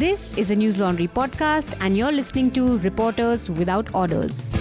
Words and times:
This 0.00 0.32
is 0.38 0.50
a 0.50 0.56
Newslaundry 0.56 1.10
podcast, 1.10 1.74
and 1.78 1.94
you're 1.94 2.10
listening 2.10 2.50
to 2.52 2.78
Reporters 2.78 3.50
Without 3.50 3.94
Orders. 3.94 4.56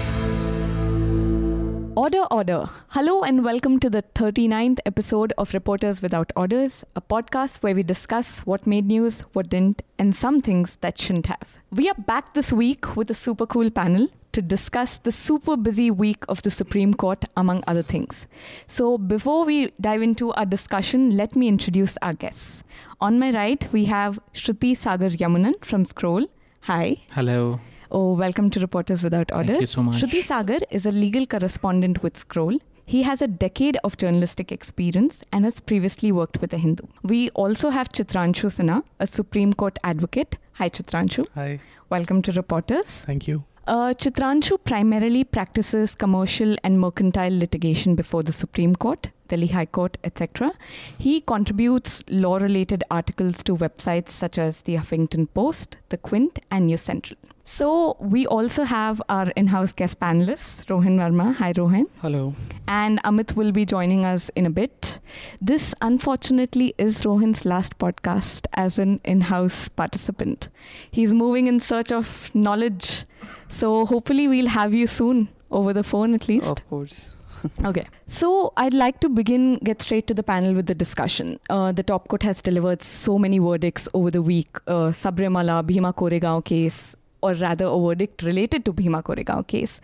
Order, 2.00 2.24
order. 2.32 2.70
Hello, 2.92 3.24
and 3.24 3.43
welcome 3.43 3.77
to 3.82 3.90
the 3.90 4.04
39th 4.16 4.80
episode 4.86 5.33
of 5.38 5.54
Reporters 5.54 6.02
Without 6.02 6.32
Orders, 6.33 6.86
a 6.95 7.02
podcast 7.02 7.61
where 7.61 7.75
we 7.75 7.83
discuss 7.83 8.39
what 8.45 8.66
made 8.66 8.86
news, 8.86 9.20
what 9.34 9.50
didn't, 9.50 9.82
and 9.97 10.15
some 10.15 10.39
things 10.39 10.77
that 10.79 10.97
shouldn't 10.97 11.25
have. 11.25 11.57
We 11.71 11.89
are 11.89 11.96
back 11.96 12.33
this 12.36 12.54
week 12.54 12.96
with 12.96 13.11
a 13.11 13.14
super 13.14 13.46
cool 13.46 13.70
panel 13.70 14.07
to 14.32 14.41
discuss 14.41 15.00
the 15.00 15.11
super 15.11 15.57
busy 15.57 15.91
week 15.91 16.23
of 16.29 16.41
the 16.41 16.50
Supreme 16.50 16.93
Court, 16.93 17.25
among 17.36 17.65
other 17.68 17.83
things. 17.83 18.27
So, 18.66 18.97
before 18.97 19.43
we 19.43 19.73
dive 19.81 20.02
into 20.02 20.31
our 20.36 20.45
discussion, 20.45 21.18
let 21.18 21.36
me 21.36 21.50
introduce 21.50 21.97
our 22.02 22.13
guests. 22.13 22.63
On 23.02 23.20
my 23.20 23.31
right, 23.31 23.73
we 23.73 23.84
have 23.88 24.21
Shruti 24.34 24.77
Sagar 24.77 25.09
Yamunan 25.09 25.66
from 25.66 25.84
Scroll. 25.84 26.28
Hi. 26.61 27.01
Hello. 27.09 27.59
Oh, 27.92 28.14
welcome 28.14 28.50
to 28.52 28.60
Reporters 28.60 29.04
Without 29.04 29.32
Orders. 29.32 29.48
Thank 29.48 29.61
you 29.61 29.66
so 29.68 29.82
much. 29.84 29.96
Shruti 30.02 30.24
Sagar 30.24 30.60
is 30.70 30.86
a 30.86 30.92
legal 30.92 31.25
correspondent 31.25 32.04
with 32.04 32.18
Scroll. 32.18 32.60
He 32.86 33.02
has 33.04 33.22
a 33.22 33.28
decade 33.28 33.78
of 33.84 33.98
journalistic 33.98 34.52
experience 34.52 35.24
and 35.32 35.44
has 35.46 35.60
previously 35.60 36.12
worked 36.12 36.40
with 36.42 36.52
The 36.52 36.58
Hindu. 36.58 36.84
We 37.04 37.30
also 37.32 37.70
have 37.72 37.90
Chitranshu 37.90 38.50
Sinha, 38.58 38.84
a 39.00 39.08
Supreme 39.08 39.54
Court 39.54 39.78
advocate. 39.84 40.38
Hi, 40.54 40.70
Chitranshu. 40.70 41.26
Hi, 41.36 41.60
Welcome 41.90 42.22
to 42.24 42.32
Reporters. 42.32 43.02
thank 43.06 43.28
you. 43.28 43.44
Uh, 43.68 43.94
Chitranshu 43.94 44.58
primarily 44.64 45.24
practices 45.24 45.94
commercial 45.96 46.56
and 46.64 46.80
mercantile 46.80 47.36
litigation 47.38 47.96
before 47.96 48.24
the 48.24 48.32
Supreme 48.32 48.76
Court, 48.76 49.12
Delhi 49.28 49.48
High 49.48 49.66
Court, 49.68 49.98
etc. 50.04 50.52
He 50.98 51.22
contributes 51.22 52.04
law 52.10 52.38
related 52.38 52.84
articles 52.90 53.44
to 53.44 53.56
websites 53.56 54.10
such 54.10 54.38
as 54.40 54.62
the 54.62 54.76
Huffington 54.76 55.28
Post, 55.34 55.78
the 55.90 55.98
Quint, 55.98 56.40
and 56.50 56.66
News 56.68 56.82
Central. 56.82 57.18
So, 57.52 57.97
we 58.00 58.28
also 58.28 58.64
have 58.64 59.02
our 59.09 59.31
in 59.31 59.47
house 59.47 59.73
guest 59.73 60.00
panelists, 60.00 60.69
Rohan 60.69 60.97
Verma. 61.00 61.33
Hi, 61.36 61.52
Rohan. 61.58 61.88
Hello. 62.00 62.36
And 62.67 63.02
Amit 63.03 63.36
will 63.36 63.52
be 63.52 63.66
joining 63.66 64.06
us 64.06 64.30
in 64.36 64.45
a 64.45 64.52
bit. 64.52 65.00
This, 65.41 65.73
unfortunately, 65.81 66.75
is 66.78 67.03
Rohan's 67.03 67.45
last 67.45 67.78
podcast 67.80 68.45
as 68.53 68.78
an 68.78 69.02
in 69.03 69.22
house 69.22 69.67
participant. 69.67 70.47
He's 70.91 71.11
moving 71.11 71.47
in 71.47 71.59
search 71.59 71.91
of 71.91 72.30
knowledge. 72.36 73.06
So, 73.50 73.86
hopefully, 73.88 74.28
we'll 74.28 74.47
have 74.47 74.75
you 74.75 74.86
soon 74.86 75.28
over 75.50 75.73
the 75.73 75.84
phone 75.84 76.13
at 76.13 76.28
least. 76.28 76.45
Of 76.45 76.69
course. 76.69 77.16
Okay. 77.63 77.86
So 78.08 78.52
I'd 78.58 78.73
like 78.73 79.00
to 79.00 79.08
begin, 79.08 79.59
get 79.63 79.81
straight 79.81 80.08
to 80.08 80.13
the 80.13 80.23
panel 80.23 80.53
with 80.53 80.66
the 80.66 80.75
discussion. 80.75 81.39
Uh, 81.50 81.72
the 81.72 81.84
top 81.84 82.08
court 82.09 82.23
has 82.23 82.41
delivered 82.41 82.84
so 82.84 83.17
many 83.17 83.39
verdicts 83.39 83.88
over 83.94 84.11
the 84.11 84.22
week. 84.22 84.50
Uh, 84.67 84.89
Sabarimala, 84.91 85.66
Bhima 85.66 85.94
Koregaon 85.94 86.44
case, 86.44 86.95
or 87.22 87.34
rather 87.34 87.66
a 87.66 87.80
verdict 87.80 88.23
related 88.23 88.66
to 88.66 88.73
Bhima 88.73 89.03
Koregaon 89.03 89.45
case. 89.48 89.81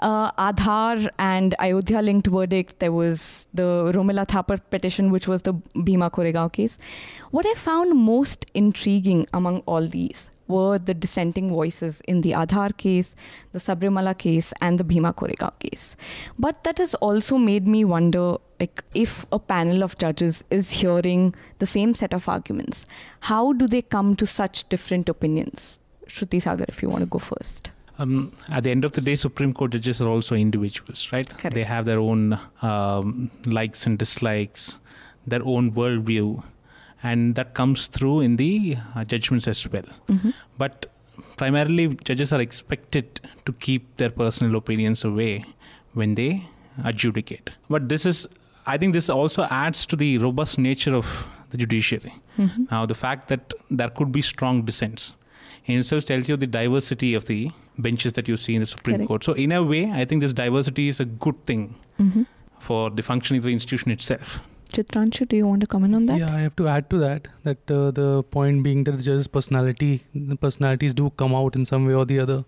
Uh, 0.00 0.30
Aadhaar 0.32 1.08
and 1.18 1.54
Ayodhya 1.58 2.02
linked 2.02 2.26
verdict. 2.26 2.78
There 2.78 2.92
was 2.92 3.46
the 3.54 3.92
Romila 3.94 4.26
Thapar 4.26 4.60
petition, 4.70 5.10
which 5.10 5.28
was 5.28 5.42
the 5.42 5.54
Bhima 5.84 6.10
Koregaon 6.10 6.52
case. 6.52 6.78
What 7.30 7.46
I 7.46 7.54
found 7.54 7.96
most 7.96 8.46
intriguing 8.54 9.26
among 9.32 9.60
all 9.66 9.86
these 9.86 10.30
were 10.48 10.78
the 10.78 10.94
dissenting 10.94 11.50
voices 11.50 12.00
in 12.06 12.20
the 12.20 12.32
Aadhaar 12.32 12.76
case, 12.76 13.16
the 13.52 13.58
Sabarimala 13.58 14.16
case, 14.16 14.52
and 14.60 14.78
the 14.78 14.84
Bhima 14.84 15.12
Koregaon 15.12 15.58
case. 15.58 15.96
But 16.38 16.62
that 16.64 16.78
has 16.78 16.94
also 16.96 17.36
made 17.38 17.66
me 17.66 17.84
wonder 17.84 18.36
like 18.60 18.84
if 18.94 19.26
a 19.32 19.38
panel 19.38 19.82
of 19.82 19.98
judges 19.98 20.44
is 20.50 20.70
hearing 20.70 21.34
the 21.58 21.66
same 21.66 21.94
set 21.94 22.14
of 22.14 22.28
arguments, 22.28 22.86
how 23.20 23.52
do 23.52 23.66
they 23.66 23.82
come 23.82 24.16
to 24.16 24.26
such 24.26 24.68
different 24.68 25.08
opinions? 25.08 25.78
Shruti 26.08 26.40
Sagar, 26.42 26.66
if 26.68 26.82
you 26.82 26.88
want 26.88 27.02
to 27.02 27.06
go 27.06 27.18
first. 27.18 27.70
Um, 27.98 28.32
at 28.50 28.64
the 28.64 28.70
end 28.70 28.84
of 28.84 28.92
the 28.92 29.00
day, 29.00 29.16
Supreme 29.16 29.52
Court 29.54 29.72
judges 29.72 30.02
are 30.02 30.08
also 30.08 30.34
individuals, 30.34 31.10
right? 31.12 31.28
Correct. 31.28 31.54
They 31.54 31.64
have 31.64 31.86
their 31.86 31.98
own 31.98 32.38
um, 32.62 33.30
likes 33.46 33.86
and 33.86 33.98
dislikes, 33.98 34.78
their 35.26 35.42
own 35.42 35.72
worldview, 35.72 36.42
and 37.02 37.34
that 37.36 37.54
comes 37.54 37.86
through 37.86 38.20
in 38.20 38.36
the 38.36 38.76
uh, 38.94 39.04
judgments 39.04 39.48
as 39.48 39.66
well. 39.68 39.84
Mm-hmm. 40.08 40.30
But 40.58 40.90
primarily, 41.36 41.88
judges 42.04 42.32
are 42.32 42.40
expected 42.40 43.20
to 43.46 43.52
keep 43.54 43.96
their 43.96 44.10
personal 44.10 44.56
opinions 44.56 45.04
away 45.04 45.44
when 45.94 46.14
they 46.16 46.46
adjudicate. 46.84 47.50
But 47.70 47.88
this 47.88 48.04
is, 48.04 48.26
I 48.66 48.76
think, 48.76 48.92
this 48.92 49.08
also 49.08 49.44
adds 49.44 49.86
to 49.86 49.96
the 49.96 50.18
robust 50.18 50.58
nature 50.58 50.94
of 50.94 51.28
the 51.50 51.56
judiciary. 51.56 52.14
Mm-hmm. 52.36 52.64
Now, 52.70 52.84
the 52.84 52.94
fact 52.94 53.28
that 53.28 53.54
there 53.70 53.88
could 53.88 54.12
be 54.12 54.20
strong 54.20 54.62
dissents 54.62 55.12
in 55.66 55.78
itself 55.78 56.04
tells 56.06 56.28
you 56.28 56.36
the 56.36 56.46
diversity 56.46 57.14
of 57.14 57.26
the 57.26 57.50
benches 57.86 58.12
that 58.14 58.28
you 58.28 58.36
see 58.36 58.54
in 58.54 58.60
the 58.62 58.66
Supreme 58.66 58.96
Correct. 58.96 59.08
Court. 59.08 59.24
So, 59.24 59.32
in 59.34 59.52
a 59.52 59.62
way, 59.62 59.90
I 59.90 60.04
think 60.04 60.22
this 60.22 60.32
diversity 60.32 60.88
is 60.88 61.00
a 61.00 61.04
good 61.04 61.40
thing 61.46 61.74
Mm-hmm. 62.00 62.22
for 62.58 62.90
the 62.90 63.02
functioning 63.02 63.38
of 63.38 63.44
the 63.44 63.52
institution 63.52 63.90
itself. 63.90 64.40
Chitranshu, 64.72 65.26
do 65.28 65.36
you 65.36 65.46
want 65.46 65.60
to 65.62 65.66
comment 65.66 65.94
on 65.94 66.06
that? 66.06 66.18
Yeah, 66.18 66.34
I 66.34 66.40
have 66.40 66.56
to 66.56 66.68
add 66.68 66.88
to 66.90 66.98
that 66.98 67.28
that 67.44 67.70
uh, 67.70 67.90
the 67.98 68.22
point 68.36 68.62
being 68.64 68.84
that 68.84 68.96
the 68.98 69.02
judge's 69.02 69.28
personality, 69.36 69.90
the 70.14 70.36
personalities 70.36 70.92
do 70.92 71.10
come 71.22 71.34
out 71.34 71.54
in 71.56 71.64
some 71.64 71.86
way 71.86 71.94
or 71.94 72.04
the 72.04 72.18
other. 72.24 72.44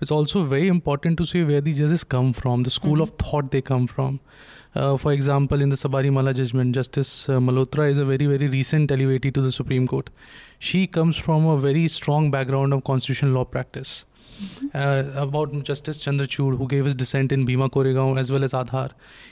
It's 0.00 0.12
also 0.12 0.44
very 0.44 0.68
important 0.68 1.18
to 1.18 1.26
see 1.26 1.42
where 1.44 1.60
these 1.60 1.78
judges 1.78 2.04
come 2.04 2.32
from, 2.32 2.62
the 2.62 2.70
school 2.78 2.96
Mhm. 2.98 3.02
of 3.06 3.10
thought 3.24 3.50
they 3.56 3.60
come 3.70 3.86
from. 3.94 4.20
Uh, 4.74 4.96
for 4.96 5.12
example, 5.12 5.60
in 5.60 5.70
the 5.70 5.76
Sabarimala 5.82 6.34
judgment, 6.40 6.74
Justice 6.80 7.12
uh, 7.28 7.38
Malhotra 7.48 7.90
is 7.90 7.98
a 7.98 8.04
very, 8.04 8.26
very 8.34 8.48
recent 8.48 8.90
elevee 8.96 9.32
to 9.32 9.40
the 9.48 9.50
Supreme 9.50 9.88
Court. 9.94 10.10
She 10.58 10.86
comes 10.86 11.16
from 11.16 11.46
a 11.46 11.56
very 11.56 11.88
strong 11.88 12.30
background 12.30 12.72
of 12.72 12.84
constitutional 12.84 13.32
law 13.32 13.44
practice. 13.44 14.04
uh, 14.72 15.02
about 15.20 15.54
Justice 15.68 16.00
Chandrachud, 16.02 16.58
who 16.58 16.66
gave 16.72 16.84
his 16.84 16.94
dissent 16.94 17.32
in 17.36 17.44
Bhima 17.46 17.68
Koregaon 17.76 18.18
as 18.20 18.30
well 18.30 18.44
as 18.44 18.52
Aadhaar. 18.52 18.90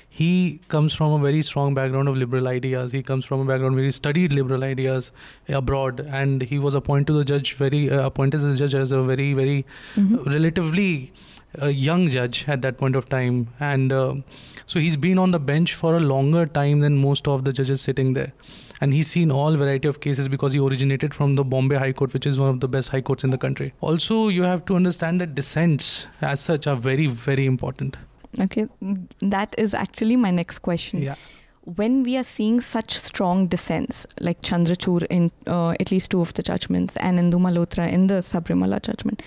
He 0.08 0.30
comes 0.74 0.94
from 1.00 1.12
a 1.12 1.18
very 1.24 1.42
strong 1.42 1.74
background 1.74 2.08
of 2.08 2.16
liberal 2.16 2.48
ideas. 2.48 2.90
He 2.90 3.02
comes 3.10 3.24
from 3.24 3.40
a 3.40 3.44
background 3.44 3.76
where 3.76 3.84
he 3.84 3.92
studied 3.92 4.32
liberal 4.32 4.64
ideas 4.64 5.12
abroad, 5.60 6.00
and 6.22 6.42
he 6.42 6.58
was 6.58 6.74
appointed 6.74 7.06
to 7.12 7.12
the 7.20 7.24
judge 7.24 7.54
very 7.54 7.88
uh, 7.88 8.04
appointed 8.06 8.38
as 8.42 8.48
a 8.54 8.56
judge 8.56 8.74
as 8.82 8.90
a 8.90 9.02
very 9.12 9.28
very 9.42 9.56
Mhm. 9.94 10.26
relatively 10.34 10.90
a 11.58 11.70
young 11.70 12.08
judge 12.08 12.44
at 12.48 12.62
that 12.62 12.78
point 12.78 12.96
of 12.96 13.08
time. 13.08 13.48
And 13.60 13.92
uh, 13.92 14.16
so 14.66 14.80
he's 14.80 14.96
been 14.96 15.18
on 15.18 15.30
the 15.30 15.38
bench 15.38 15.74
for 15.74 15.96
a 15.96 16.00
longer 16.00 16.46
time 16.46 16.80
than 16.80 16.96
most 16.96 17.28
of 17.28 17.44
the 17.44 17.52
judges 17.52 17.80
sitting 17.80 18.14
there. 18.14 18.32
And 18.80 18.92
he's 18.92 19.08
seen 19.08 19.30
all 19.30 19.56
variety 19.56 19.88
of 19.88 20.00
cases 20.00 20.28
because 20.28 20.52
he 20.52 20.58
originated 20.58 21.14
from 21.14 21.34
the 21.34 21.44
bombay 21.44 21.76
high 21.76 21.92
court 21.92 22.12
which 22.12 22.26
is 22.26 22.38
one 22.38 22.50
of 22.50 22.60
the 22.60 22.68
best 22.68 22.90
high 22.90 23.00
courts 23.00 23.24
in 23.24 23.30
the 23.30 23.38
country. 23.38 23.72
Also 23.80 24.28
you 24.28 24.42
have 24.42 24.64
to 24.66 24.76
understand 24.76 25.20
that 25.22 25.34
dissents 25.34 26.06
as 26.20 26.40
such 26.40 26.66
are 26.66 26.76
very 26.76 27.06
very 27.06 27.46
important. 27.46 27.96
Okay, 28.38 28.66
mm, 28.82 29.08
that 29.20 29.54
is 29.56 29.72
actually 29.72 30.16
my 30.16 30.30
next 30.30 30.58
question. 30.58 31.00
yeah. 31.00 31.14
When 31.64 32.04
we 32.04 32.16
are 32.16 32.22
seeing 32.22 32.60
such 32.60 32.96
strong 32.96 33.48
dissents, 33.48 34.06
like 34.20 34.40
Chandrachud 34.40 35.04
in 35.10 35.32
uh, 35.48 35.70
at 35.80 35.90
least 35.90 36.12
two 36.12 36.20
of 36.20 36.32
the 36.34 36.42
judgments 36.42 36.96
and 36.98 37.18
Indu 37.18 37.40
Malhotra 37.40 37.90
in 37.90 38.06
the 38.06 38.16
Sabarimala 38.16 38.80
judgment, 38.80 39.20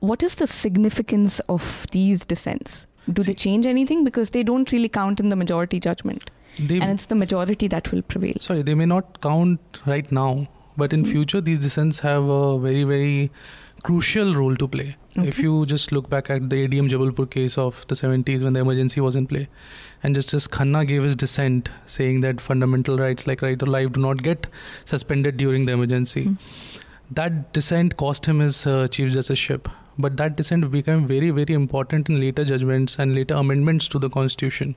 what 0.00 0.22
is 0.22 0.34
the 0.36 0.46
significance 0.46 1.40
of 1.48 1.86
these 1.92 2.24
dissents? 2.24 2.86
Do 3.12 3.22
they 3.22 3.32
change 3.34 3.66
anything? 3.66 4.04
Because 4.04 4.30
they 4.30 4.42
don't 4.42 4.70
really 4.72 4.88
count 4.88 5.20
in 5.20 5.28
the 5.28 5.36
majority 5.36 5.78
judgment, 5.80 6.30
they 6.58 6.80
and 6.80 6.90
it's 6.92 7.06
the 7.06 7.14
majority 7.14 7.68
that 7.68 7.90
will 7.92 8.02
prevail. 8.02 8.34
sorry 8.40 8.62
they 8.62 8.74
may 8.74 8.86
not 8.86 9.20
count 9.20 9.80
right 9.86 10.10
now 10.10 10.48
but 10.82 10.92
in 10.92 11.02
Mm. 11.04 11.10
future 11.12 11.40
these 11.40 11.58
dissents 11.58 12.00
have 12.00 12.28
a 12.36 12.58
very 12.58 12.84
very 12.84 13.30
crucial 13.88 14.34
role 14.34 14.56
to 14.62 14.66
play 14.76 14.86
if 15.32 15.38
you 15.38 15.52
just 15.72 15.92
look 15.96 16.08
back 16.14 16.30
at 16.36 16.48
the 16.54 16.56
ADM 16.64 16.88
Jabalpur 16.94 17.26
case 17.34 17.56
of 17.64 17.82
the 17.92 17.94
70s 18.00 18.42
when 18.46 18.54
the 18.58 18.60
emergency 18.60 19.00
was 19.08 19.14
in 19.20 19.26
play 19.26 19.44
and 20.02 20.14
Justice 20.20 20.48
Khanna 20.56 20.82
gave 20.92 21.04
his 21.08 21.14
dissent 21.24 21.68
saying 21.98 22.20
that 22.26 22.40
fundamental 22.40 22.98
rights 23.04 23.26
like 23.26 23.42
right 23.42 23.58
to 23.64 23.66
life 23.76 23.92
do 23.92 24.00
not 24.08 24.22
get 24.30 24.46
suspended 24.94 25.36
during 25.44 25.66
the 25.70 25.72
emergency 25.80 26.24
Mm. 26.24 26.38
That 27.10 27.52
dissent 27.52 27.96
cost 27.96 28.26
him 28.26 28.40
his 28.40 28.66
uh, 28.66 28.88
chief 28.88 29.12
justiceship 29.12 29.68
but 29.98 30.16
that 30.18 30.36
dissent 30.36 30.70
became 30.70 31.06
very 31.06 31.30
very 31.30 31.54
important 31.54 32.10
in 32.10 32.20
later 32.20 32.44
judgments 32.44 32.98
and 32.98 33.14
later 33.14 33.34
amendments 33.34 33.88
to 33.88 33.98
the 33.98 34.10
constitution 34.10 34.74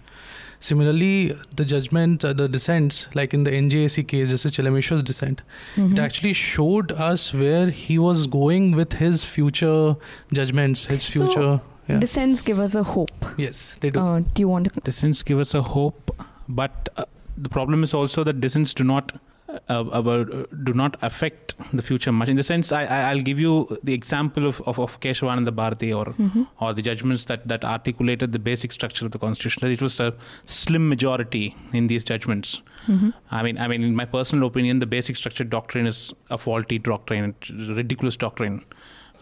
Similarly, 0.62 1.34
the 1.56 1.64
judgment, 1.64 2.26
uh, 2.26 2.34
the 2.34 2.50
dissents, 2.50 3.08
like 3.16 3.34
in 3.34 3.46
the 3.46 3.52
NJAC 3.52 4.06
case, 4.10 4.30
Justice 4.30 4.52
Chelameswar's 4.58 5.02
dissent, 5.04 5.42
Mhm. 5.78 5.94
it 5.94 6.00
actually 6.00 6.34
showed 6.34 6.92
us 6.92 7.34
where 7.34 7.70
he 7.70 7.98
was 7.98 8.28
going 8.28 8.72
with 8.80 8.92
his 9.02 9.24
future 9.24 9.96
judgments, 10.34 10.86
his 10.88 11.04
So, 11.04 11.12
future. 11.28 11.62
yeah. 11.88 12.00
Dissents 12.00 12.42
give 12.42 12.60
us 12.60 12.76
a 12.76 12.84
hope. 12.84 13.26
yes, 13.38 13.78
they 13.80 13.90
do. 13.90 14.02
Uh, 14.02 14.20
do 14.34 14.42
you 14.42 14.50
want 14.50 14.74
to? 14.74 14.81
Dissents 14.81 15.24
give 15.24 15.40
us 15.40 15.54
a 15.54 15.62
hope, 15.62 16.12
but 16.50 16.90
uh, 16.98 17.06
the 17.38 17.48
problem 17.58 17.81
is 17.81 17.94
also 17.94 18.26
that 18.26 18.42
dissents 18.42 18.74
do 18.74 18.84
not 18.84 19.14
uh, 19.16 19.20
about 19.68 20.34
uh, 20.34 20.44
do 20.63 20.74
not 20.74 20.96
affect 21.01 21.54
the 21.74 21.81
future 21.81 22.12
much. 22.12 22.30
In 22.30 22.38
the 22.38 22.44
sense, 22.44 22.72
I, 22.72 23.13
will 23.13 23.22
give 23.22 23.40
you 23.40 23.78
the 23.84 23.94
example 23.94 24.46
of 24.48 24.62
of, 24.62 24.80
of 24.80 25.00
Keshavananda 25.00 25.54
Bharati 25.56 25.92
or 25.94 26.06
Mm-hmm. 26.06 26.44
or 26.60 26.74
the 26.74 26.81
judgments 26.81 27.25
that 27.25 27.48
that 27.48 27.63
articulated 27.66 28.31
the 28.31 28.40
basic 28.40 28.72
structure 28.72 29.06
of 29.06 29.12
the 29.12 29.19
constitution. 29.19 29.72
It 29.72 29.81
was 29.81 30.00
a 30.00 30.13
slim 30.46 30.88
majority 30.90 31.56
in 31.74 31.88
these 31.88 32.04
judgments. 32.04 32.62
Mm-hmm. 32.88 33.10
I 33.31 33.44
mean, 33.44 33.57
I 33.57 33.68
mean, 33.68 33.84
in 33.84 33.96
my 33.96 34.06
personal 34.06 34.48
opinion, 34.48 34.80
the 34.80 34.86
basic 34.98 35.16
structure 35.16 35.44
doctrine 35.44 35.88
is 35.88 36.13
a 36.30 36.38
faulty 36.38 36.80
doctrine, 36.80 37.36
a 37.50 37.74
ridiculous 37.74 38.18
doctrine. 38.18 38.63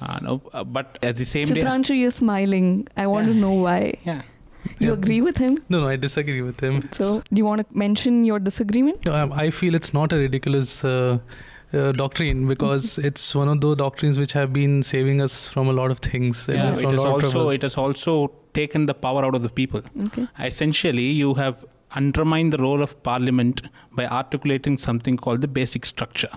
Uh, 0.02 0.20
no, 0.22 0.42
uh, 0.54 0.64
but 0.64 1.00
at 1.02 1.18
the 1.18 1.26
same 1.26 1.46
day, 1.46 1.62
Chitranshu, 1.62 2.00
you're 2.00 2.12
smiling. 2.12 2.88
I 2.96 3.08
want 3.08 3.28
Yeah. 3.28 3.34
to 3.34 3.40
know 3.40 3.54
why. 3.54 3.94
yeah. 4.06 4.22
You 4.80 4.88
Yeah. 4.88 4.94
agree 4.94 5.22
with 5.22 5.38
him? 5.38 5.58
No, 5.70 5.82
no, 5.82 5.88
I 5.90 5.96
disagree 5.96 6.42
with 6.42 6.60
him. 6.60 6.88
So, 6.94 7.22
do 7.34 7.40
you 7.42 7.46
want 7.46 7.68
to 7.68 7.78
mention 7.78 8.24
your 8.24 8.40
disagreement? 8.40 9.06
No, 9.06 9.14
um, 9.16 9.32
I 9.34 9.50
feel 9.50 9.76
it's 9.76 9.94
not 9.94 10.14
a 10.14 10.18
ridiculous 10.18 10.84
uh, 10.84 11.20
uh, 11.74 11.92
doctrine 11.92 12.48
because 12.48 12.98
it's 13.10 13.34
one 13.36 13.48
of 13.48 13.62
those 13.62 13.78
doctrines 13.78 14.18
which 14.20 14.34
have 14.34 14.52
been 14.54 14.84
saving 14.84 15.22
us 15.22 15.48
from 15.48 15.68
a 15.68 15.74
lot 15.74 15.92
of 15.92 16.00
things. 16.00 16.48
Yeah, 16.50 16.72
from 16.74 16.84
it 16.84 16.88
a 16.88 16.92
has 16.92 17.04
lot 17.04 17.18
of 17.18 17.24
also 17.36 17.50
it 17.50 17.62
has 17.62 17.78
also 17.78 18.32
taken 18.54 18.86
the 18.86 18.94
power 18.94 19.24
out 19.26 19.36
of 19.36 19.44
the 19.44 19.50
people. 19.50 19.82
Okay. 20.06 20.28
Essentially, 20.40 21.10
you 21.24 21.34
have 21.36 21.66
undermined 21.96 22.52
the 22.54 22.58
role 22.58 22.82
of 22.82 23.02
parliament 23.04 23.62
by 23.94 24.06
articulating 24.08 24.78
something 24.78 25.16
called 25.18 25.42
the 25.42 25.48
basic 25.48 25.86
structure. 25.86 26.30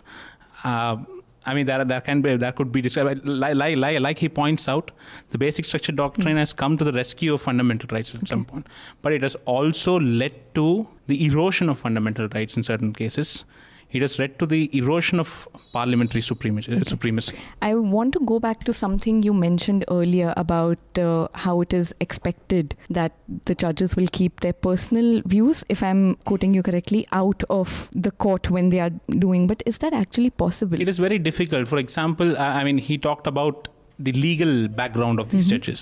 Uh, 0.64 0.96
I 1.46 1.54
mean, 1.54 1.66
that 1.66 1.88
there 1.88 2.00
can 2.00 2.20
be, 2.20 2.36
there 2.36 2.52
could 2.52 2.70
be, 2.70 2.82
described- 2.82 3.26
like, 3.26 3.54
like, 3.54 3.76
like, 3.76 4.00
like 4.00 4.18
he 4.18 4.28
points 4.28 4.68
out, 4.68 4.90
the 5.30 5.38
basic 5.38 5.64
structure 5.64 5.92
doctrine 5.92 6.32
hmm. 6.32 6.36
has 6.36 6.52
come 6.52 6.76
to 6.76 6.84
the 6.84 6.92
rescue 6.92 7.34
of 7.34 7.42
fundamental 7.42 7.88
rights 7.90 8.14
at 8.14 8.28
some 8.28 8.44
point. 8.44 8.66
But 9.00 9.12
it 9.12 9.22
has 9.22 9.36
also 9.46 9.98
led 9.98 10.34
to 10.54 10.86
the 11.06 11.24
erosion 11.24 11.68
of 11.68 11.78
fundamental 11.78 12.28
rights 12.28 12.56
in 12.56 12.62
certain 12.62 12.92
cases. 12.92 13.44
It 13.92 14.02
has 14.02 14.18
led 14.18 14.38
to 14.38 14.46
the 14.46 14.70
erosion 14.76 15.18
of 15.18 15.48
parliamentary 15.72 16.20
supremacy. 16.20 16.82
supremacy. 16.84 17.36
I 17.60 17.74
want 17.74 18.12
to 18.14 18.20
go 18.20 18.38
back 18.38 18.64
to 18.64 18.72
something 18.72 19.22
you 19.22 19.32
mentioned 19.34 19.84
earlier 19.90 20.32
about 20.36 20.78
uh, 20.98 21.28
how 21.34 21.60
it 21.60 21.72
is 21.72 21.94
expected 22.00 22.76
that 22.90 23.12
the 23.46 23.54
judges 23.54 23.96
will 23.96 24.06
keep 24.12 24.40
their 24.40 24.52
personal 24.52 25.22
views, 25.24 25.64
if 25.68 25.82
I'm 25.82 26.14
quoting 26.24 26.54
you 26.54 26.62
correctly, 26.62 27.06
out 27.12 27.42
of 27.50 27.88
the 27.92 28.10
court 28.10 28.50
when 28.50 28.68
they 28.68 28.80
are 28.80 28.90
doing. 29.08 29.46
But 29.46 29.62
is 29.66 29.78
that 29.78 29.92
actually 29.92 30.30
possible? 30.30 30.80
It 30.80 30.88
is 30.88 30.98
very 30.98 31.18
difficult. 31.18 31.68
For 31.68 31.78
example, 31.78 32.36
I 32.38 32.64
mean, 32.64 32.78
he 32.78 32.98
talked 32.98 33.26
about 33.26 33.68
the 34.06 34.12
legal 34.24 34.52
background 34.80 35.20
of 35.22 35.26
these 35.32 35.46
Mhm. 35.46 35.50
judges, 35.54 35.80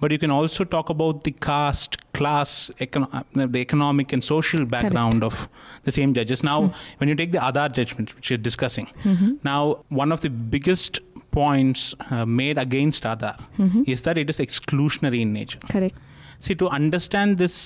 but 0.00 0.12
you 0.14 0.18
can 0.24 0.32
also 0.38 0.64
talk 0.74 0.90
about 0.94 1.24
the 1.28 1.32
caste, 1.46 1.96
class, 2.18 2.70
econ- 2.86 3.08
uh, 3.14 3.46
the 3.56 3.60
economic 3.66 4.12
and 4.16 4.22
social 4.28 4.64
background 4.74 5.24
of 5.28 5.48
the 5.84 5.92
same 5.98 6.12
judges. 6.18 6.42
Now, 6.50 6.56
Hmm. 6.64 6.74
when 6.98 7.08
you 7.12 7.14
take 7.22 7.32
the 7.36 7.42
Aadhaar 7.48 7.68
judgment, 7.78 8.14
which 8.16 8.30
you're 8.30 8.44
discussing, 8.50 8.88
Mhm. 9.04 9.30
now 9.50 9.60
one 10.02 10.12
of 10.16 10.20
the 10.26 10.30
biggest 10.56 11.00
points 11.38 11.94
uh, 12.10 12.24
made 12.40 12.58
against 12.66 13.02
Aadhaar 13.12 13.36
Mhm. 13.58 13.88
is 13.94 14.02
that 14.02 14.18
it 14.24 14.28
is 14.34 14.38
exclusionary 14.48 15.20
in 15.28 15.32
nature. 15.32 15.58
Correct. 15.70 15.96
See, 16.38 16.54
to 16.64 16.68
understand 16.80 17.38
this 17.38 17.56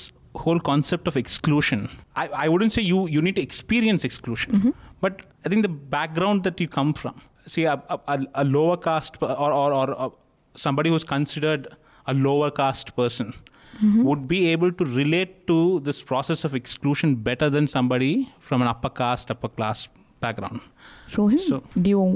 whole 0.44 0.60
concept 0.60 1.08
of 1.08 1.16
exclusion, 1.16 1.88
I, 2.16 2.28
I 2.44 2.48
wouldn't 2.48 2.72
say 2.72 2.82
you, 2.82 3.08
you 3.08 3.20
need 3.20 3.36
to 3.40 3.42
experience 3.42 4.04
exclusion, 4.04 4.52
Mhm. 4.60 4.72
but 5.00 5.22
I 5.44 5.48
think 5.48 5.62
the 5.62 5.74
background 5.96 6.44
that 6.44 6.60
you 6.60 6.68
come 6.68 6.92
from, 6.94 7.16
see, 7.54 7.64
a, 7.64 7.74
a, 7.96 7.98
a- 8.14 8.30
a 8.42 8.44
lower 8.54 8.76
caste 8.88 9.16
or, 9.22 9.52
or, 9.60 9.68
or 9.82 9.86
uh 10.06 10.08
somebody 10.54 10.90
who's 10.90 11.04
considered 11.04 11.68
a 12.06 12.14
lower 12.26 12.50
caste 12.62 12.96
person 13.02 13.32
Mhm. 13.78 13.98
would 14.06 14.22
be 14.30 14.38
able 14.52 14.70
to 14.78 14.84
relate 14.98 15.34
to 15.48 15.56
this 15.88 15.98
process 16.06 16.40
of 16.46 16.54
exclusion 16.58 17.10
better 17.26 17.48
than 17.56 17.68
somebody 17.72 18.12
from 18.48 18.62
an 18.64 18.68
upper 18.70 18.90
caste, 19.00 19.30
upper 19.34 19.50
class 19.58 19.82
background. 20.24 20.60
Rohin, 21.16 21.38
So- 21.48 21.60
do 21.84 21.90
you 21.90 22.06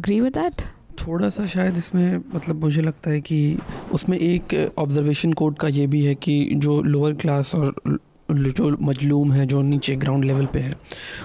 agree 0.00 0.20
with 0.26 0.38
that? 0.42 0.62
थोड़ा 1.00 1.28
सा 1.34 1.46
शायद 1.46 1.76
इसमें 1.76 2.16
मतलब 2.34 2.60
मुझे 2.62 2.82
लगता 2.82 3.10
है 3.10 3.20
कि 3.26 3.36
उसमें 3.92 4.16
एक 4.18 4.54
ऑब्जर्वेशन 4.78 5.32
कोड 5.40 5.58
का 5.58 5.68
ये 5.76 5.86
भी 5.94 6.04
है 6.04 6.14
कि 6.24 6.34
जो 6.64 6.80
लोअर 6.82 7.14
क्लास 7.22 7.54
और 7.54 7.74
जो 8.32 8.76
मजलूम 8.80 9.32
है, 9.32 9.46
जो 9.46 9.62
नीचे 9.62 9.96
ग्राउंड 9.96 10.24
लेवल 10.24 10.46
पे 10.46 10.58
है, 10.58 10.74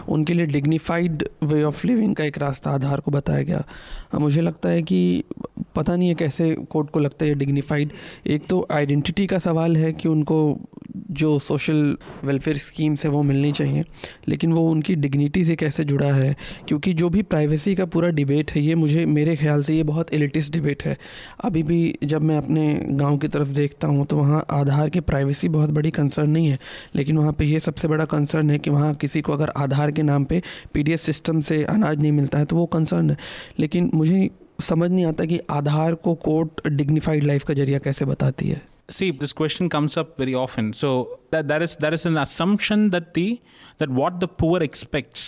उनके 0.10 0.34
लिए 0.34 0.46
डिग्निफाइड 0.46 1.28
वे 1.44 1.64
ऑफ़ 1.64 1.86
लिविंग 1.88 2.16
का 2.16 2.24
एक 2.24 2.38
रास्ता 2.38 2.72
आधार 2.72 3.00
को 3.00 3.12
बताया 3.12 3.44
गया। 3.44 3.64
मुझे 4.16 4.42
लगता 4.42 4.70
है 4.70 4.82
कि 4.82 5.24
पता 5.76 5.96
नहीं 5.96 6.10
है 6.10 6.16
कैसे 6.16 6.54
कोर्ट 6.70 6.90
को 6.90 7.00
लगता 7.00 7.26
है 7.26 7.36
डिग्निफाइड 7.36 7.92
एक 8.28 8.46
तो 8.48 8.66
आइडेंटिटी 8.72 9.26
का 9.28 9.40
सवाल 9.40 9.78
है 9.78 9.92
कि 9.94 10.08
उनको 10.10 10.38
जो 11.12 11.38
सोशल 11.40 11.98
वेलफेयर 12.24 12.58
स्कीम्स 12.58 13.04
है 13.04 13.10
वो 13.12 13.22
मिलनी 13.24 13.52
चाहिए, 13.52 13.84
लेकिन 14.28 14.54
वो 14.54 14.62
उनकी 14.72 14.96
डिग्निटी 14.96 15.44
से 15.46 15.56
कैसे 15.56 15.84
जुड़ा 15.84 16.12
है? 16.14 16.36
क्योंकि 16.68 16.94
जो 16.94 17.10
भी 17.10 17.22
प्राइवेसी 17.24 17.76
का 17.76 17.86
पूरा 17.86 18.10
डिबेट 18.10 18.52
है, 18.52 18.62
ये 18.62 18.76
मुझे, 18.76 19.06
मेरे 19.06 19.36
ख्याल 19.36 19.64
से 19.64 19.76
ये 19.76 19.84
बहुत 19.84 20.14
एलिटिस्ट 20.14 20.54
डिबेट 20.54 20.84
है। 20.84 20.98
अभी 21.44 21.64
भी 21.64 21.98
जब 22.04 22.22
मैं 22.22 22.38
अपने 22.38 22.74
गाँव 22.92 23.18
की 23.18 23.28
तरफ़ 23.28 23.50
देखता 23.50 23.88
हूँ 23.88 24.06
तो 24.06 24.18
वहाँ 24.18 24.46
आधार 24.52 24.90
की 24.90 25.00
प्राइवेसी 25.02 25.50
बहुत 25.50 25.70
बड़ी 25.70 25.92
कंसर्न 25.92 26.30
नहीं 26.30 26.48
है। 26.48 26.60
लेकिन 26.96 27.18
वहाँ 27.18 27.34
पे 27.40 27.46
ये 27.46 27.60
सबसे 27.60 27.88
बड़ा 27.88 28.06
कंसर्न 28.14 28.50
है 28.50 28.58
कि 28.60 28.70
वहाँ 28.70 28.94
किसी 29.04 29.22
को 29.22 29.34
अगर 29.34 29.50
आधार 29.58 29.92
के 29.92 30.04
नाम 30.04 30.26
पे 30.26 30.42
पीडीएस 30.74 31.02
सिस्टम 31.02 31.42
से 31.50 31.64
अनाज 31.64 32.02
नहीं 32.02 32.12
मिलता 32.12 32.40
है 32.40 32.46
तो 32.46 32.56
वो 32.56 32.66
कंसर्न 32.78 33.10
है 33.10 33.18
लेकिन 33.60 33.90
मुझे 33.94 34.30
समझ 34.62 34.90
नहीं 34.92 35.06
आता 35.06 35.26
कि 35.26 35.40
आधार 35.50 35.96
को 36.06 36.14
कोर्ट 36.30 36.68
डिग्निफाइड 36.68 37.24
लाइफ 37.24 37.44
का 37.44 37.54
ज़रिया 37.54 37.80
कैसे 37.88 38.06
बताती 38.06 38.50
है 38.50 38.62
see 38.90 39.12
this 39.12 39.34
question 39.34 39.68
comes 39.68 39.98
up 39.98 40.10
very 40.18 40.34
often 40.36 40.72
so 40.74 40.90
that 41.32 41.48
that 41.52 41.64
is 41.68 41.76
that 41.78 41.94
is 41.94 42.04
an 42.06 42.18
assumption 42.24 42.84
that 42.92 43.14
the 43.16 43.24
that 43.80 43.90
what 44.00 44.20
the 44.20 44.28
poor 44.42 44.62
expects 44.66 45.24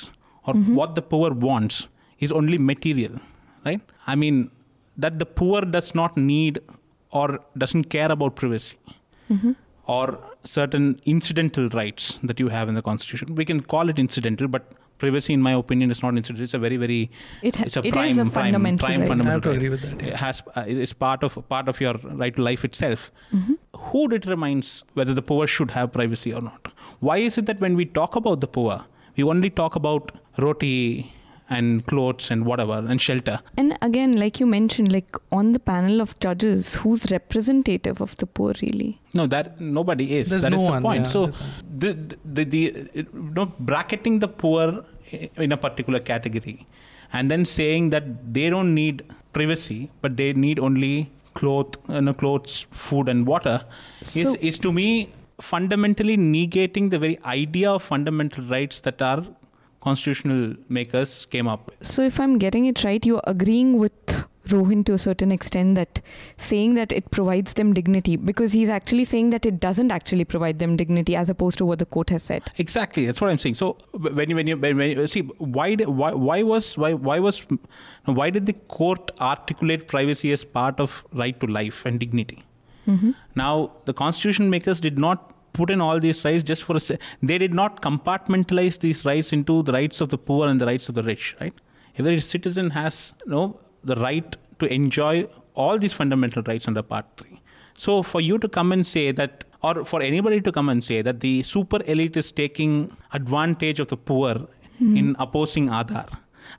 or 0.46 0.54
mm-hmm. 0.54 0.76
what 0.76 0.94
the 0.96 1.02
poor 1.14 1.32
wants 1.46 1.80
is 2.20 2.32
only 2.32 2.60
material 2.68 3.16
right 3.66 3.82
i 4.14 4.16
mean 4.24 4.38
that 4.98 5.18
the 5.24 5.26
poor 5.42 5.62
does 5.78 5.90
not 6.02 6.18
need 6.18 6.60
or 7.14 7.40
doesn't 7.58 7.90
care 7.96 8.12
about 8.12 8.36
privacy 8.36 8.78
mm-hmm. 9.30 9.54
or 9.88 10.20
certain 10.56 10.86
incidental 11.14 11.66
rights 11.80 12.06
that 12.32 12.40
you 12.44 12.50
have 12.58 12.68
in 12.72 12.76
the 12.80 12.84
constitution 12.90 13.36
we 13.40 13.46
can 13.52 13.60
call 13.74 13.90
it 13.94 13.98
incidental 14.04 14.48
but 14.56 14.68
privacy 15.04 15.34
in 15.38 15.42
my 15.48 15.52
opinion 15.62 15.92
is 15.96 16.00
not 16.04 16.16
incidental 16.20 16.44
it's 16.48 16.56
a 16.60 16.62
very 16.66 16.78
very 16.84 17.00
It, 17.50 17.56
ha- 17.58 17.66
it's 17.68 17.78
a 17.82 17.84
it 17.90 17.94
prime, 17.98 18.12
is 18.14 18.18
a 18.18 18.26
prime, 18.26 18.34
fundamental 18.46 18.86
prime 18.88 19.02
right. 19.02 19.10
fundamental 19.12 19.32
I 19.32 19.36
have 19.36 19.44
to 19.48 19.52
agree 19.58 19.70
with 19.74 19.82
that. 19.88 20.02
It 20.12 20.16
has 20.22 20.42
uh, 20.60 20.64
is 20.86 20.94
part 21.04 21.26
of 21.28 21.36
part 21.56 21.68
of 21.74 21.82
your 21.86 21.94
right 22.22 22.36
to 22.40 22.46
life 22.50 22.64
itself. 22.70 23.04
Mhm. 23.40 23.58
Who 23.90 24.02
determines 24.16 24.72
whether 25.02 25.14
the 25.20 25.26
poor 25.34 25.46
should 25.58 25.72
have 25.78 25.92
privacy 26.00 26.34
or 26.40 26.42
not? 26.48 26.72
Why 27.10 27.18
is 27.28 27.38
it 27.44 27.46
that 27.52 27.60
when 27.66 27.76
we 27.82 27.86
talk 28.00 28.16
about 28.22 28.42
the 28.46 28.52
poor, 28.58 28.80
we 29.18 29.28
only 29.36 29.52
talk 29.62 29.76
about 29.82 30.12
roti 30.46 30.74
and 31.50 31.86
clothes 31.86 32.30
and 32.32 32.46
whatever 32.46 32.78
and 32.88 33.02
shelter? 33.02 33.40
And 33.58 33.78
again, 33.82 34.12
like 34.14 34.40
you 34.40 34.46
mentioned, 34.46 34.92
like 34.92 35.16
on 35.32 35.52
the 35.54 35.60
panel 35.60 36.02
of 36.02 36.18
judges, 36.20 36.76
who's 36.76 37.10
representative 37.12 38.02
of 38.02 38.16
the 38.18 38.28
poor 38.28 38.54
really? 38.62 39.00
No, 39.14 39.28
that 39.28 39.60
nobody 39.62 40.16
is. 40.18 40.30
There's 40.30 40.44
That 40.44 40.54
is 40.54 40.62
no 40.62 40.66
the 40.68 40.72
one, 40.74 40.84
point. 40.84 41.04
yeah, 41.06 41.10
so 41.16 41.26
there's 41.28 41.40
no- 41.40 41.80
the 41.80 41.94
the, 42.38 42.44
the 42.46 42.66
it, 42.94 43.08
you 43.14 43.32
know, 43.36 43.46
bracketing 43.60 44.20
the 44.20 44.28
poor 44.28 44.84
in 45.46 45.52
a 45.52 45.58
particular 45.58 46.00
category, 46.00 46.58
and 47.14 47.32
then 47.32 47.46
saying 47.46 47.92
that 47.92 48.34
they 48.34 48.50
don't 48.50 48.74
need 48.74 49.04
privacy, 49.34 49.90
but 50.02 50.18
they 50.18 50.34
need 50.34 50.60
only 50.60 50.96
cloth, 51.34 51.76
you 51.88 52.02
know, 52.02 52.14
clothes, 52.14 52.66
food, 52.72 53.08
and 53.08 53.26
water, 53.26 53.64
is 54.02 54.12
So- 54.24 54.36
is 54.52 54.58
to 54.66 54.72
me 54.82 54.88
fundamentally 55.40 56.18
negating 56.18 56.90
the 56.94 57.00
very 57.04 57.18
idea 57.24 57.72
of 57.72 57.84
fundamental 57.84 58.44
rights 58.46 58.82
that 58.82 59.02
our 59.10 59.24
constitutional 59.82 60.56
makers 60.70 61.26
came 61.26 61.48
up 61.48 61.68
with. 61.68 61.88
So, 61.88 62.02
if 62.04 62.20
I'm 62.20 62.38
getting 62.38 62.66
it 62.66 62.84
right, 62.84 63.06
you're 63.06 63.22
agreeing 63.26 63.78
with 63.78 63.94
Rohan 64.52 64.84
to 64.86 64.94
a 64.94 64.98
certain 64.98 65.32
extent 65.32 65.76
that 65.76 66.02
saying 66.38 66.76
that 66.76 66.92
it 66.92 67.12
provides 67.12 67.54
them 67.56 67.74
dignity 67.74 68.16
because 68.16 68.54
he's 68.54 68.70
actually 68.70 69.06
saying 69.06 69.30
that 69.32 69.46
it 69.46 69.60
doesn't 69.60 69.92
actually 69.92 70.26
provide 70.26 70.60
them 70.60 70.78
dignity 70.78 71.16
as 71.16 71.30
opposed 71.30 71.58
to 71.58 71.66
what 71.66 71.80
the 71.80 71.86
court 71.86 72.10
has 72.10 72.24
said. 72.24 72.44
Exactly, 72.58 73.06
that's 73.06 73.22
what 73.22 73.30
I'm 73.30 73.38
saying. 73.38 73.56
So 73.56 73.78
when 73.92 74.30
you 74.30 74.36
when 74.36 74.48
you 74.48 74.58
when, 74.58 74.78
when 74.78 74.98
you 74.98 75.08
see 75.08 75.22
why 75.22 75.76
did- 75.76 75.90
why 75.90 76.14
why 76.14 76.44
was 76.44 76.78
why 76.78 76.94
why 76.94 77.20
was 77.20 77.46
why 78.06 78.30
did 78.30 78.46
the 78.46 78.54
court 78.54 79.12
articulate 79.20 79.88
privacy 79.88 80.32
as 80.32 80.44
part 80.44 80.80
of 80.80 81.04
right 81.14 81.40
to 81.42 81.48
life 81.48 81.86
and 81.86 82.00
dignity? 82.00 82.44
Mm-hmm. 82.88 83.12
Now 83.36 83.72
the 83.86 83.94
constitution 83.94 84.50
makers 84.50 84.80
did 84.80 84.98
not 84.98 85.34
put 85.58 85.70
in 85.76 85.82
all 85.88 86.00
these 86.00 86.24
rights 86.26 86.44
just 86.52 86.64
for 86.64 86.76
a 86.78 86.84
se- 86.88 87.00
they 87.32 87.38
did 87.44 87.54
not 87.62 87.82
compartmentalize 87.88 88.80
these 88.86 89.04
rights 89.10 89.34
into 89.38 89.56
the 89.70 89.74
rights 89.78 90.02
of 90.06 90.10
the 90.10 90.20
poor 90.30 90.48
and 90.48 90.62
the 90.62 90.70
rights 90.72 90.90
of 90.90 90.96
the 91.00 91.04
rich. 91.04 91.36
Right, 91.42 91.66
every 91.98 92.20
citizen 92.20 92.70
has 92.82 93.14
you 93.26 93.32
know 93.32 93.46
the 93.84 93.98
right 94.08 94.36
to 94.60 94.72
enjoy 94.80 95.28
all 95.54 95.78
these 95.86 95.94
fundamental 96.02 96.44
rights 96.52 96.68
under 96.68 96.84
Part 96.94 97.06
Three. 97.18 97.42
So 97.86 98.02
for 98.12 98.22
you 98.22 98.38
to 98.40 98.48
come 98.60 98.72
and 98.72 98.86
say 98.94 99.12
that, 99.12 99.44
or 99.64 99.86
for 99.86 100.02
anybody 100.02 100.42
to 100.42 100.52
come 100.52 100.70
and 100.70 100.84
say 100.84 101.02
that 101.02 101.20
the 101.20 101.34
super 101.44 101.80
elite 101.86 102.18
is 102.18 102.32
taking 102.32 102.96
advantage 103.14 103.80
of 103.80 103.90
the 103.90 103.98
poor 103.98 104.34
hmm. 104.80 104.98
in 104.98 105.16
opposing 105.20 105.70
Aadhaar, 105.70 106.08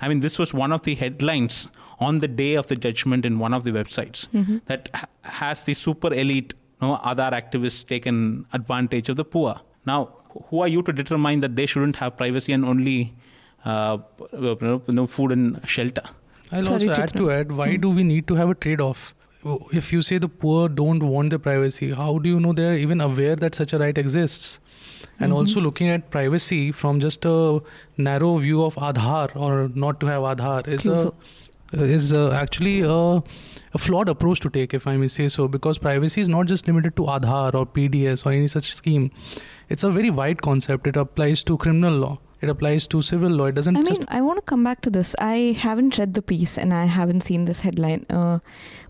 I 0.00 0.08
mean, 0.08 0.20
this 0.20 0.38
was 0.38 0.54
one 0.54 0.72
of 0.72 0.82
the 0.82 0.94
headlines 0.94 1.68
on 2.00 2.20
the 2.20 2.28
day 2.28 2.54
of 2.54 2.66
the 2.68 2.76
judgment 2.76 3.24
in 3.24 3.38
one 3.38 3.52
of 3.52 3.64
the 3.64 3.70
websites 3.70 4.28
mm-hmm. 4.28 4.58
that 4.66 5.08
has 5.22 5.64
the 5.64 5.74
super 5.74 6.12
elite, 6.12 6.54
you 6.80 6.88
know, 6.88 6.96
Aadhaar 7.04 7.32
activists 7.32 7.86
taken 7.86 8.46
advantage 8.52 9.08
of 9.08 9.16
the 9.16 9.24
poor. 9.24 9.60
Now, 9.86 10.14
who 10.50 10.60
are 10.60 10.68
you 10.68 10.82
to 10.82 10.92
determine 10.92 11.40
that 11.40 11.56
they 11.56 11.66
shouldn't 11.66 11.96
have 11.96 12.16
privacy 12.16 12.52
and 12.52 12.64
only 12.64 13.14
uh, 13.64 13.98
you 14.32 14.80
know, 14.88 15.06
food 15.06 15.32
and 15.32 15.60
shelter. 15.68 16.02
I'll 16.52 16.64
Sorry, 16.64 16.88
also 16.88 16.90
add 17.02 17.10
Chitra. 17.10 17.16
to 17.18 17.30
add 17.30 17.52
why 17.52 17.70
Hmm. 17.74 17.80
do 17.80 17.90
we 17.90 18.04
need 18.04 18.26
to 18.28 18.34
have 18.36 18.48
a 18.50 18.54
trade 18.54 18.80
off? 18.80 19.14
If 19.72 19.92
you 19.92 20.00
say 20.02 20.18
the 20.18 20.28
poor 20.28 20.68
don't 20.68 21.02
want 21.02 21.30
the 21.30 21.38
privacy, 21.38 21.90
how 21.92 22.18
do 22.18 22.28
you 22.28 22.38
know 22.40 22.52
they're 22.52 22.74
even 22.74 23.00
aware 23.00 23.34
that 23.36 23.54
such 23.54 23.72
a 23.72 23.78
right 23.78 23.98
exists? 23.98 24.58
And 25.20 25.32
Mhm. 25.32 25.36
also 25.36 25.60
looking 25.60 25.88
at 25.96 26.08
privacy 26.10 26.60
from 26.72 27.00
just 27.00 27.24
a 27.24 27.60
narrow 28.08 28.30
view 28.38 28.62
of 28.64 28.76
Aadhaar 28.76 29.34
or 29.34 29.70
not 29.74 30.00
to 30.00 30.06
have 30.06 30.22
Aadhaar 30.32 30.66
is 30.78 30.86
a 30.86 30.96
so- 31.02 31.14
is 31.72 32.12
uh, 32.12 32.30
actually 32.32 32.80
a, 32.82 32.92
a 32.92 33.78
flawed 33.78 34.08
approach 34.08 34.40
to 34.40 34.50
take, 34.50 34.74
if 34.74 34.86
I 34.86 34.96
may 34.96 35.08
say 35.08 35.28
so, 35.28 35.48
because 35.48 35.78
privacy 35.78 36.20
is 36.20 36.28
not 36.28 36.46
just 36.46 36.66
limited 36.66 36.96
to 36.96 37.02
Aadhaar 37.02 37.54
or 37.54 37.66
PDS 37.66 38.24
or 38.24 38.32
any 38.32 38.48
such 38.48 38.74
scheme. 38.74 39.10
It's 39.68 39.82
a 39.82 39.90
very 39.90 40.10
wide 40.10 40.42
concept. 40.42 40.86
It 40.86 40.96
applies 40.96 41.42
to 41.44 41.56
criminal 41.56 41.94
law. 41.94 42.18
It 42.40 42.48
applies 42.48 42.86
to 42.88 43.02
civil 43.02 43.30
law. 43.30 43.46
It 43.46 43.56
doesn't 43.56 43.76
I 43.76 43.82
just 43.82 44.00
mean, 44.00 44.08
I 44.10 44.20
want 44.20 44.38
to 44.38 44.42
come 44.42 44.62
back 44.62 44.80
to 44.82 44.90
this. 44.90 45.14
I 45.18 45.56
haven't 45.58 45.98
read 45.98 46.14
the 46.14 46.22
piece 46.22 46.56
and 46.56 46.72
I 46.72 46.84
haven't 46.84 47.22
seen 47.22 47.46
this 47.46 47.60
headline, 47.60 48.06
uh, 48.10 48.38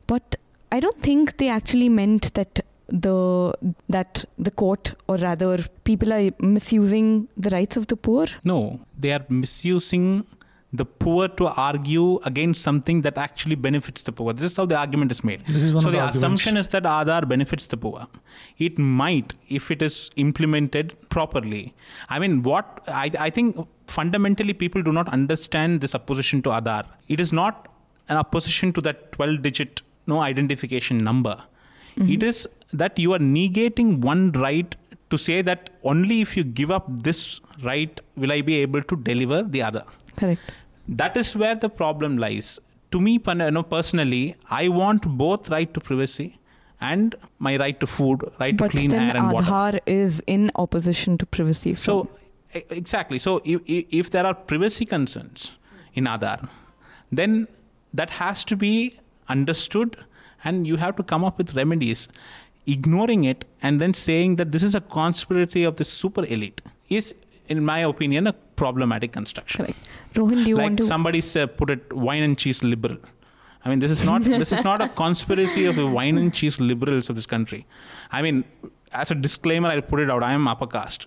but 0.07 0.37
I 0.71 0.81
don't 0.81 1.01
think 1.01 1.39
they 1.39 1.49
actually 1.49 1.89
meant 1.89 2.35
that 2.35 2.61
the 2.89 3.53
that 3.89 4.25
the 4.39 4.51
court 4.51 4.95
or 5.09 5.17
rather 5.17 5.59
people 5.85 6.13
are 6.13 6.31
misusing 6.41 7.29
the 7.37 7.51
rights 7.51 7.77
of 7.77 7.87
the 7.87 7.97
poor. 7.97 8.27
No, 8.45 8.81
they 8.99 9.13
are 9.13 9.25
misusing 9.29 10.27
the 10.73 10.85
poor 10.85 11.29
to 11.29 11.47
argue 11.47 12.19
against 12.25 12.61
something 12.61 13.01
that 13.01 13.17
actually 13.17 13.55
benefits 13.55 14.03
the 14.03 14.13
poor. 14.13 14.35
This 14.35 14.53
is 14.53 14.57
how 14.57 14.67
the 14.67 14.77
argument 14.77 15.11
is 15.11 15.25
made. 15.25 15.47
This 15.47 15.63
is 15.63 15.73
one 15.73 15.83
so 15.83 15.89
of 15.89 15.93
the 15.95 16.01
the 16.01 16.09
assumption 16.09 16.59
is 16.59 16.69
that 16.69 16.83
Aadhaar 16.83 17.27
benefits 17.27 17.67
the 17.69 17.79
poor. 17.79 18.07
It 18.59 18.79
might 18.79 19.35
if 19.49 19.71
it 19.71 19.81
is 19.81 20.11
implemented 20.17 20.95
properly. 21.09 21.75
I 22.11 22.19
mean, 22.19 22.43
what 22.43 22.83
I, 22.89 23.11
I 23.19 23.31
think 23.31 23.67
fundamentally 23.87 24.53
people 24.53 24.83
do 24.83 24.93
not 24.93 25.09
understand 25.09 25.81
this 25.81 25.95
opposition 25.95 26.43
to 26.43 26.51
Aadhaar. 26.51 26.85
It 27.09 27.19
is 27.19 27.33
not 27.33 27.69
an 28.09 28.19
opposition 28.19 28.73
to 28.75 28.83
that 28.83 29.13
12 29.13 29.41
digit 29.41 29.83
no 30.07 30.21
identification 30.21 30.99
number. 30.99 31.43
Mm-hmm. 31.97 32.13
It 32.13 32.23
is 32.23 32.47
that 32.73 32.99
you 32.99 33.15
are 33.15 33.19
negating 33.19 34.01
one 34.01 34.33
right 34.33 34.77
to 35.11 35.17
say 35.17 35.41
that 35.43 35.71
only 35.83 36.21
if 36.21 36.37
you 36.37 36.45
give 36.45 36.71
up 36.71 36.87
this 36.89 37.41
right 37.63 38.01
will 38.17 38.31
I 38.31 38.43
be 38.43 38.57
able 38.57 38.83
to 38.83 38.97
deliver 38.97 39.43
the 39.43 39.63
other 39.63 39.85
Correct. 40.21 40.41
that 40.89 41.17
is 41.17 41.37
where 41.37 41.55
the 41.55 41.69
problem 41.69 42.19
lies 42.19 42.59
to 42.91 43.01
me 43.01 43.21
you 43.27 43.51
know, 43.51 43.63
personally 43.63 44.37
i 44.51 44.69
want 44.69 45.03
both 45.23 45.49
right 45.49 45.73
to 45.75 45.81
privacy 45.81 46.39
and 46.81 47.15
my 47.39 47.57
right 47.57 47.81
to 47.81 47.87
food 47.87 48.23
right 48.41 48.57
but 48.57 48.71
to 48.71 48.77
clean 48.77 48.91
then 48.91 49.11
air 49.11 49.17
and 49.17 49.33
water 49.33 49.47
Aadhaar 49.47 49.81
is 49.87 50.23
in 50.27 50.51
opposition 50.55 51.19
to 51.19 51.27
privacy. 51.27 51.75
so 51.75 52.05
from- 52.05 52.63
exactly 52.71 53.19
so 53.19 53.41
if, 53.45 53.61
if 53.67 53.85
if 53.91 54.11
there 54.11 54.27
are 54.27 54.35
privacy 54.35 54.87
concerns 54.87 55.51
in 55.95 56.05
Aadhaar, 56.05 56.49
then 57.11 57.49
that 57.93 58.11
has 58.11 58.45
to 58.45 58.57
be 58.57 58.93
understood 59.29 59.97
and 60.45 60.67
you 60.67 60.77
have 60.77 60.97
to 60.97 61.03
come 61.03 61.25
up 61.25 61.39
with 61.39 61.55
remedies 61.55 62.09
ignoring 62.67 63.25
it 63.25 63.45
and 63.63 63.81
then 63.81 63.95
saying 63.95 64.37
that 64.37 64.53
this 64.53 64.63
is 64.63 64.75
a 64.75 64.81
conspiracy 64.81 65.65
of 65.65 65.77
the 65.77 65.85
super 65.85 66.25
elite 66.27 66.61
is 66.89 67.15
in 67.49 67.65
my 67.65 67.79
opinion 67.79 68.27
a 68.27 68.35
problematic 68.63 69.13
construction 69.19 69.65
correct. 69.65 69.89
Rohan, 70.17 70.45
do 70.45 70.49
you 70.51 70.57
like 70.57 70.65
want 70.65 70.79
to? 70.79 70.85
somebody 70.95 71.21
said, 71.21 71.57
put 71.63 71.71
it 71.77 71.93
wine 72.09 72.23
and 72.23 72.37
cheese 72.43 72.63
liberal. 72.73 72.99
I 73.65 73.69
mean, 73.71 73.81
this 73.85 73.91
is 73.91 74.05
not 74.05 74.23
this 74.43 74.53
is 74.53 74.63
not 74.65 74.83
a 74.87 74.89
conspiracy 74.89 75.65
of 75.71 75.77
the 75.77 75.87
wine 75.87 76.19
and 76.19 76.35
cheese 76.41 76.61
liberals 76.61 77.09
of 77.11 77.17
this 77.17 77.27
country. 77.27 77.67
I 78.11 78.23
mean, 78.23 78.45
as 78.93 79.11
a 79.11 79.15
disclaimer, 79.15 79.69
I'll 79.69 79.89
put 79.93 80.01
it 80.01 80.11
out. 80.11 80.23
I 80.23 80.33
am 80.33 80.49
upper 80.49 80.67
caste. 80.67 81.07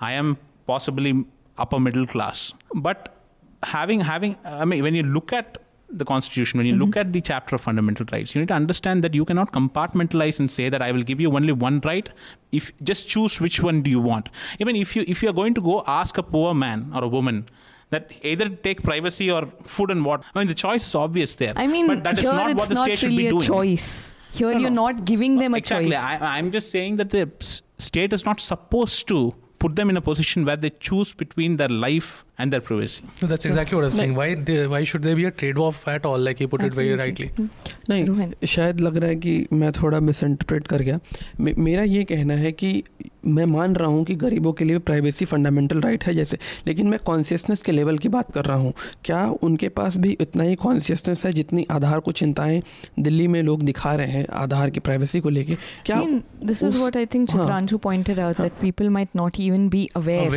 I 0.00 0.12
am 0.12 0.36
possibly 0.66 1.12
upper 1.58 1.80
middle 1.88 2.06
class. 2.06 2.52
But 2.74 3.14
having 3.62 4.00
having, 4.00 4.36
I 4.44 4.64
mean, 4.64 4.82
when 4.82 4.94
you 4.94 5.04
look 5.18 5.32
at 5.32 5.58
the 5.92 6.04
constitution, 6.04 6.58
when 6.58 6.66
you 6.66 6.76
look 6.76 6.96
at 6.96 7.12
the 7.12 7.20
chapter 7.20 7.54
of 7.56 7.60
fundamental 7.60 8.06
rights, 8.12 8.34
you 8.34 8.40
need 8.40 8.48
to 8.48 8.54
understand 8.54 9.04
that 9.04 9.14
you 9.14 9.24
cannot 9.24 9.52
compartmentalize 9.52 10.38
and 10.40 10.50
say 10.50 10.68
that 10.68 10.82
I 10.82 10.92
will 10.92 11.02
give 11.02 11.20
you 11.20 11.34
only 11.36 11.52
one 11.52 11.80
right. 11.84 12.08
If 12.50 12.70
just 12.82 13.08
choose 13.08 13.40
which 13.40 13.60
one 13.62 13.82
do 13.82 13.90
you 13.90 14.00
want. 14.00 14.28
Even 14.58 14.76
if 14.76 14.94
you 14.96 15.04
if 15.06 15.22
you 15.22 15.28
are 15.30 15.32
going 15.40 15.54
to 15.54 15.60
go 15.60 15.82
ask 15.86 16.18
a 16.18 16.22
poor 16.22 16.54
man 16.54 16.90
or 16.94 17.04
a 17.04 17.08
woman 17.08 17.46
that 17.90 18.10
either 18.22 18.48
take 18.48 18.82
privacy 18.82 19.30
or 19.30 19.46
food 19.66 19.90
and 19.90 20.04
water. 20.04 20.22
I 20.34 20.38
mean, 20.38 20.48
the 20.48 20.54
choice 20.54 20.86
is 20.86 20.94
obvious 20.94 21.34
there. 21.34 21.52
I 21.56 21.66
mean, 21.66 21.86
but 21.86 22.02
that 22.04 22.18
is 22.18 22.24
not 22.24 22.54
what 22.56 22.68
the 22.68 22.74
not 22.74 22.84
state 22.84 22.98
should 23.00 23.08
really 23.10 23.24
be 23.24 23.26
a 23.28 23.30
doing. 23.30 23.42
choice. 23.42 24.16
Here 24.32 24.50
No, 24.50 24.58
you're 24.58 24.70
no. 24.70 24.86
not 24.86 25.04
giving 25.04 25.36
them 25.36 25.52
a 25.52 25.58
exactly. 25.58 25.90
choice. 25.90 26.00
I, 26.00 26.38
I'm 26.38 26.50
just 26.50 26.70
saying 26.70 26.96
that 26.96 27.10
the 27.10 27.30
state 27.78 28.14
is 28.14 28.24
not 28.24 28.40
supposed 28.40 29.06
to 29.08 29.34
put 29.58 29.76
them 29.76 29.90
in 29.90 29.96
a 29.98 30.00
position 30.00 30.44
where 30.46 30.56
they 30.56 30.70
choose 30.70 31.12
between 31.12 31.56
their 31.58 31.68
life 31.68 32.24
and 32.38 32.52
their 32.52 32.60
privacy. 32.60 33.04
No, 33.22 33.28
that's 33.28 33.44
exactly 33.44 33.76
what 33.76 33.84
I 33.84 33.86
was 33.86 33.96
saying. 33.96 34.14
Why 34.14 34.34
they, 34.34 34.66
why 34.66 34.84
should 34.84 35.02
there 35.02 35.16
be 35.16 35.24
a 35.24 35.30
trade 35.30 35.58
off 35.58 35.88
at 35.88 36.06
all? 36.06 36.18
Like 36.18 36.38
he 36.38 36.46
put 36.46 36.60
Absolutely. 36.60 36.92
it 36.92 36.96
very 36.96 37.10
rightly. 37.10 37.48
नहीं 37.90 38.46
शायद 38.46 38.80
लग 38.80 38.96
रहा 38.96 39.08
है 39.08 39.16
कि 39.16 39.46
मैं 39.52 39.72
थोड़ा 39.72 40.00
miss 40.00 40.22
interpret 40.24 40.66
कर 40.66 40.82
गया 40.82 41.00
मे, 41.40 41.54
मेरा 41.58 41.82
ये 41.82 42.04
कहना 42.04 42.34
है 42.34 42.52
कि 42.52 42.84
मैं 43.26 43.44
मान 43.44 43.76
रहा 43.76 43.88
हूँ 43.88 44.04
कि 44.04 44.14
गरीबों 44.14 44.52
के 44.52 44.64
लिए 44.64 44.78
प्राइवेसी 44.78 45.24
फंडामेंटल 45.24 45.80
राइट 45.80 46.04
है 46.04 46.14
जैसे 46.14 46.38
लेकिन 46.66 46.88
मैं 46.88 46.98
कॉन्शियसनेस 46.98 47.62
के 47.62 47.72
लेवल 47.72 47.98
की 47.98 48.08
बात 48.08 48.32
कर 48.32 48.44
रहा 48.44 48.56
हूँ 48.56 48.72
क्या 49.04 49.34
उनके 49.42 49.68
पास 49.68 49.96
भी 49.96 50.16
इतना 50.20 50.44
ही 50.44 50.54
कॉन्शियसनेस 50.54 51.26
है 51.26 51.32
जितनी 51.32 51.66
आधार 51.70 52.00
को 52.00 52.12
चिंताएँ 52.12 52.62
दिल्ली 52.98 53.26
में 53.28 53.42
लोग 53.42 53.62
दिखा 53.62 53.94
रहे 53.94 54.06
हैं 54.06 54.26
आधार 54.28 54.70
की 54.70 54.80
प्राइवेसी 54.80 55.20
को 55.20 55.28
लेके 55.28 55.54
क्या 55.86 55.96
I 55.96 56.06
mean, 56.06 56.20
this 56.50 56.62
is 56.62 56.64
उस- 56.64 56.82
what 56.82 56.96
I 56.96 57.06
think 57.14 57.30
हाँ. 57.30 57.40
Chitranshu 57.40 57.80
pointed 57.80 58.18
out 58.18 58.36
that 58.36 58.60
people 58.60 58.90
might 58.90 59.14
not 59.14 59.40
even 59.40 59.68
be 59.68 59.88
aware. 59.96 60.30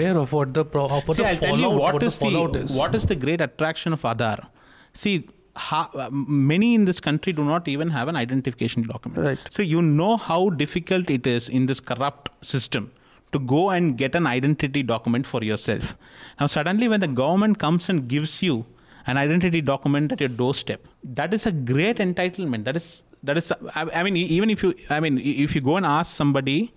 What 1.86 2.00
the 2.00 2.00
pro, 2.00 2.08
of 2.08 2.14
what 2.14 2.14
See, 2.14 2.20
the 2.20 2.26
I'll 2.26 2.32
tell 2.32 2.32
you 2.32 2.38
fallout, 2.38 2.52
what 2.52 2.54
what 2.54 2.56
is 2.56 2.62
the 2.62 2.68
the 2.68 2.74
is. 2.74 2.78
what 2.78 2.96
is 2.96 3.06
the 3.06 3.16
great 3.16 3.42
attraction 3.42 3.94
of 3.94 4.02
Aadhaar. 4.02 4.48
See, 4.94 5.30
ha, 5.56 6.10
many 6.12 6.76
in 6.76 6.86
this 6.86 7.00
country 7.00 7.34
do 7.34 7.44
not 7.44 7.68
even 7.68 7.90
have 7.90 8.08
an 8.08 8.16
identification 8.16 8.84
document. 8.84 9.26
Right. 9.26 9.40
So 9.50 9.62
you 9.62 9.82
know 9.82 10.18
how 10.18 10.50
difficult 10.50 11.10
it 11.10 11.28
is 11.28 11.50
in 11.50 11.66
this 11.66 11.80
corrupt 11.80 12.30
system 12.46 12.92
to 13.32 13.40
go 13.40 13.70
and 13.70 13.98
get 13.98 14.16
an 14.16 14.28
identity 14.28 14.84
document 14.84 15.26
for 15.26 15.44
yourself. 15.44 15.96
Now 16.40 16.48
suddenly, 16.48 16.88
when 16.88 17.00
the 17.00 17.08
government 17.08 17.60
comes 17.60 17.90
and 17.90 18.08
gives 18.08 18.42
you 18.42 18.66
an 19.08 19.18
identity 19.18 19.62
document 19.62 20.12
at 20.12 20.20
your 20.20 20.30
doorstep, 20.30 20.88
that 21.04 21.34
is 21.34 21.46
a 21.46 21.52
great 21.52 21.98
entitlement. 21.98 22.64
That 22.66 22.76
is 22.76 23.04
that 23.24 23.38
is. 23.38 23.52
I, 23.76 23.88
I 23.94 24.04
mean, 24.04 24.18
even 24.18 24.50
if 24.50 24.64
you, 24.64 24.74
I 24.90 25.00
mean, 25.00 25.20
if 25.20 25.56
you 25.56 25.62
go 25.62 25.78
and 25.78 25.86
ask 25.86 26.16
somebody 26.16 26.74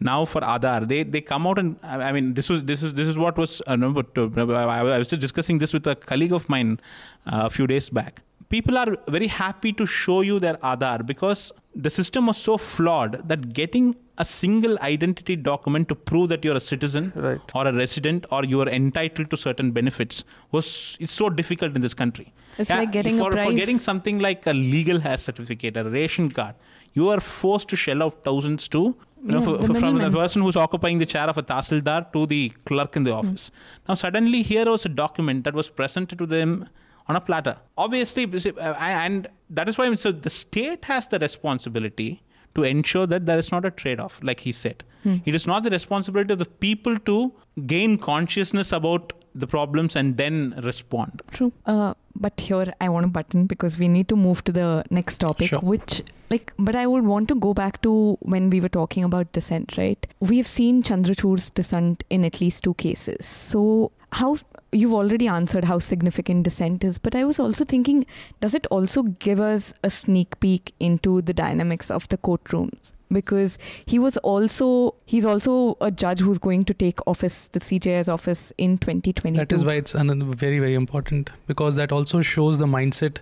now 0.00 0.24
for 0.24 0.40
Aadhaar, 0.40 0.86
they 0.88 1.02
they 1.02 1.20
come 1.20 1.46
out 1.46 1.58
and 1.58 1.76
I 1.82 2.08
I 2.08 2.12
mean 2.12 2.34
this 2.34 2.48
was 2.48 2.64
this 2.64 2.82
is 2.82 2.94
this 2.94 3.08
is 3.08 3.16
what 3.16 3.36
was 3.36 3.62
uh, 3.66 3.76
no, 3.76 3.90
but, 3.92 4.16
uh, 4.18 4.28
I 4.52 4.78
I 4.80 4.98
was 4.98 5.08
just 5.08 5.20
discussing 5.20 5.58
this 5.58 5.72
with 5.72 5.86
a 5.86 5.94
colleague 5.96 6.32
of 6.32 6.48
mine 6.48 6.80
uh, 7.26 7.42
a 7.44 7.50
few 7.50 7.66
days 7.66 7.88
back. 7.90 8.22
People 8.48 8.78
are 8.78 8.96
very 9.08 9.26
happy 9.26 9.72
to 9.72 9.86
show 9.86 10.20
you 10.20 10.38
their 10.38 10.54
Aadhaar 10.58 11.04
because 11.04 11.50
the 11.74 11.90
system 11.90 12.26
was 12.26 12.36
so 12.36 12.56
flawed 12.56 13.28
that 13.28 13.52
getting 13.52 13.96
a 14.18 14.24
single 14.24 14.78
identity 14.80 15.34
document 15.36 15.88
to 15.88 15.94
prove 15.94 16.28
that 16.28 16.44
you're 16.44 16.56
a 16.56 16.60
citizen 16.60 17.12
Right. 17.14 17.40
or 17.54 17.66
a 17.66 17.72
resident 17.72 18.24
or 18.30 18.44
you 18.44 18.60
are 18.62 18.68
entitled 18.68 19.30
to 19.30 19.36
certain 19.36 19.72
benefits 19.72 20.22
was 20.52 20.96
it's 21.00 21.12
so 21.12 21.28
difficult 21.28 21.74
in 21.74 21.82
this 21.82 21.92
country. 21.92 22.32
It's 22.56 22.70
like 22.70 22.92
getting 22.92 23.16
a 23.20 23.24
for, 23.24 23.32
for 23.36 23.52
getting 23.52 23.78
something 23.78 24.20
like 24.20 24.46
a 24.46 24.52
legal 24.54 25.06
heir 25.06 25.18
certificate, 25.18 25.76
a 25.76 25.84
ration 25.84 26.30
card, 26.30 26.54
you 26.94 27.08
are 27.10 27.20
forced 27.20 27.68
to 27.70 27.76
shell 27.76 28.02
out 28.02 28.24
thousands 28.24 28.68
to 28.68 28.96
you 29.26 29.32
know, 29.32 29.42
for, 29.42 29.54
for- 29.66 29.74
from 29.80 29.98
the 29.98 30.10
person 30.10 30.42
who's 30.42 30.56
occupying 30.56 30.98
the 30.98 31.06
chair 31.06 31.26
of 31.32 31.38
a 31.38 31.42
tahsildar 31.42 32.12
to 32.12 32.26
the 32.26 32.52
clerk 32.64 32.96
in 32.96 33.04
the 33.08 33.12
Hmm. 33.12 33.18
office. 33.28 33.50
Now, 33.88 33.94
suddenly, 33.94 34.42
here 34.42 34.66
was 34.74 34.84
a 34.84 34.88
document 34.88 35.44
that 35.44 35.54
was 35.54 35.68
presented 35.68 36.18
to 36.18 36.26
them 36.26 36.68
on 37.08 37.16
a 37.16 37.20
platter. 37.20 37.56
Obviously, 37.78 38.24
uh, 38.26 38.74
and 38.80 39.28
that 39.50 39.68
is 39.68 39.78
why 39.78 39.92
so 39.94 40.12
the 40.12 40.30
state 40.30 40.84
has 40.92 41.08
the 41.08 41.18
responsibility 41.18 42.22
to 42.54 42.62
ensure 42.64 43.06
that 43.06 43.26
there 43.26 43.38
is 43.38 43.50
not 43.52 43.64
a 43.64 43.70
trade 43.70 44.00
off, 44.00 44.18
like 44.22 44.40
he 44.40 44.52
said. 44.52 44.82
Hmm. 45.02 45.16
It 45.24 45.34
is 45.34 45.46
not 45.46 45.62
the 45.62 45.70
responsibility 45.70 46.32
of 46.32 46.38
the 46.38 46.46
people 46.66 46.98
to 47.10 47.32
gain 47.66 47.98
consciousness 47.98 48.72
about 48.72 49.12
the 49.38 49.46
problems 49.46 49.96
and 49.96 50.16
then 50.16 50.54
respond. 50.64 51.22
True. 51.30 51.52
Uh, 51.66 51.94
but 52.14 52.40
here 52.40 52.72
I 52.80 52.88
want 52.88 53.04
a 53.04 53.08
button 53.08 53.46
because 53.46 53.78
we 53.78 53.88
need 53.88 54.08
to 54.08 54.16
move 54.16 54.42
to 54.44 54.52
the 54.52 54.84
next 54.90 55.18
topic, 55.18 55.50
Sure. 55.50 55.60
which 55.60 56.02
like, 56.30 56.52
but 56.58 56.74
I 56.74 56.86
would 56.86 57.04
want 57.04 57.28
to 57.28 57.34
go 57.34 57.52
back 57.54 57.80
to 57.82 58.16
when 58.20 58.48
we 58.50 58.60
were 58.60 58.68
talking 58.70 59.04
about 59.04 59.32
dissent, 59.32 59.76
right? 59.76 60.06
We 60.20 60.38
have 60.38 60.48
seen 60.48 60.82
Chandrachud's 60.82 61.50
dissent 61.50 62.04
in 62.10 62.24
at 62.24 62.40
least 62.40 62.64
two 62.64 62.74
cases. 62.74 63.26
So 63.26 63.92
how 64.12 64.36
you've 64.72 64.94
already 64.94 65.28
answered 65.28 65.64
how 65.64 65.78
significant 65.78 66.42
dissent 66.44 66.82
is, 66.84 66.98
but 66.98 67.14
I 67.14 67.24
was 67.24 67.38
also 67.38 67.64
thinking, 67.64 68.06
does 68.40 68.54
it 68.54 68.66
also 68.68 69.02
give 69.02 69.40
us 69.40 69.72
a 69.84 69.90
sneak 69.90 70.40
peek 70.40 70.72
into 70.80 71.22
the 71.22 71.32
dynamics 71.34 71.90
of 71.90 72.08
the 72.08 72.16
courtrooms? 72.18 72.92
Because 73.10 73.58
he 73.86 73.98
was 73.98 74.16
also 74.18 74.94
he's 75.04 75.24
also 75.24 75.76
a 75.80 75.90
judge 75.90 76.20
who's 76.20 76.38
going 76.38 76.64
to 76.64 76.74
take 76.74 76.98
office 77.06 77.48
the 77.48 77.60
CJS 77.60 78.08
office 78.12 78.52
in 78.58 78.78
2020. 78.78 79.36
That 79.36 79.52
is 79.52 79.64
why 79.64 79.74
it's 79.74 79.94
an, 79.94 80.32
very 80.34 80.58
very 80.58 80.74
important 80.74 81.30
because 81.46 81.76
that 81.76 81.92
also 81.92 82.20
shows 82.22 82.58
the 82.58 82.66
mindset 82.66 83.18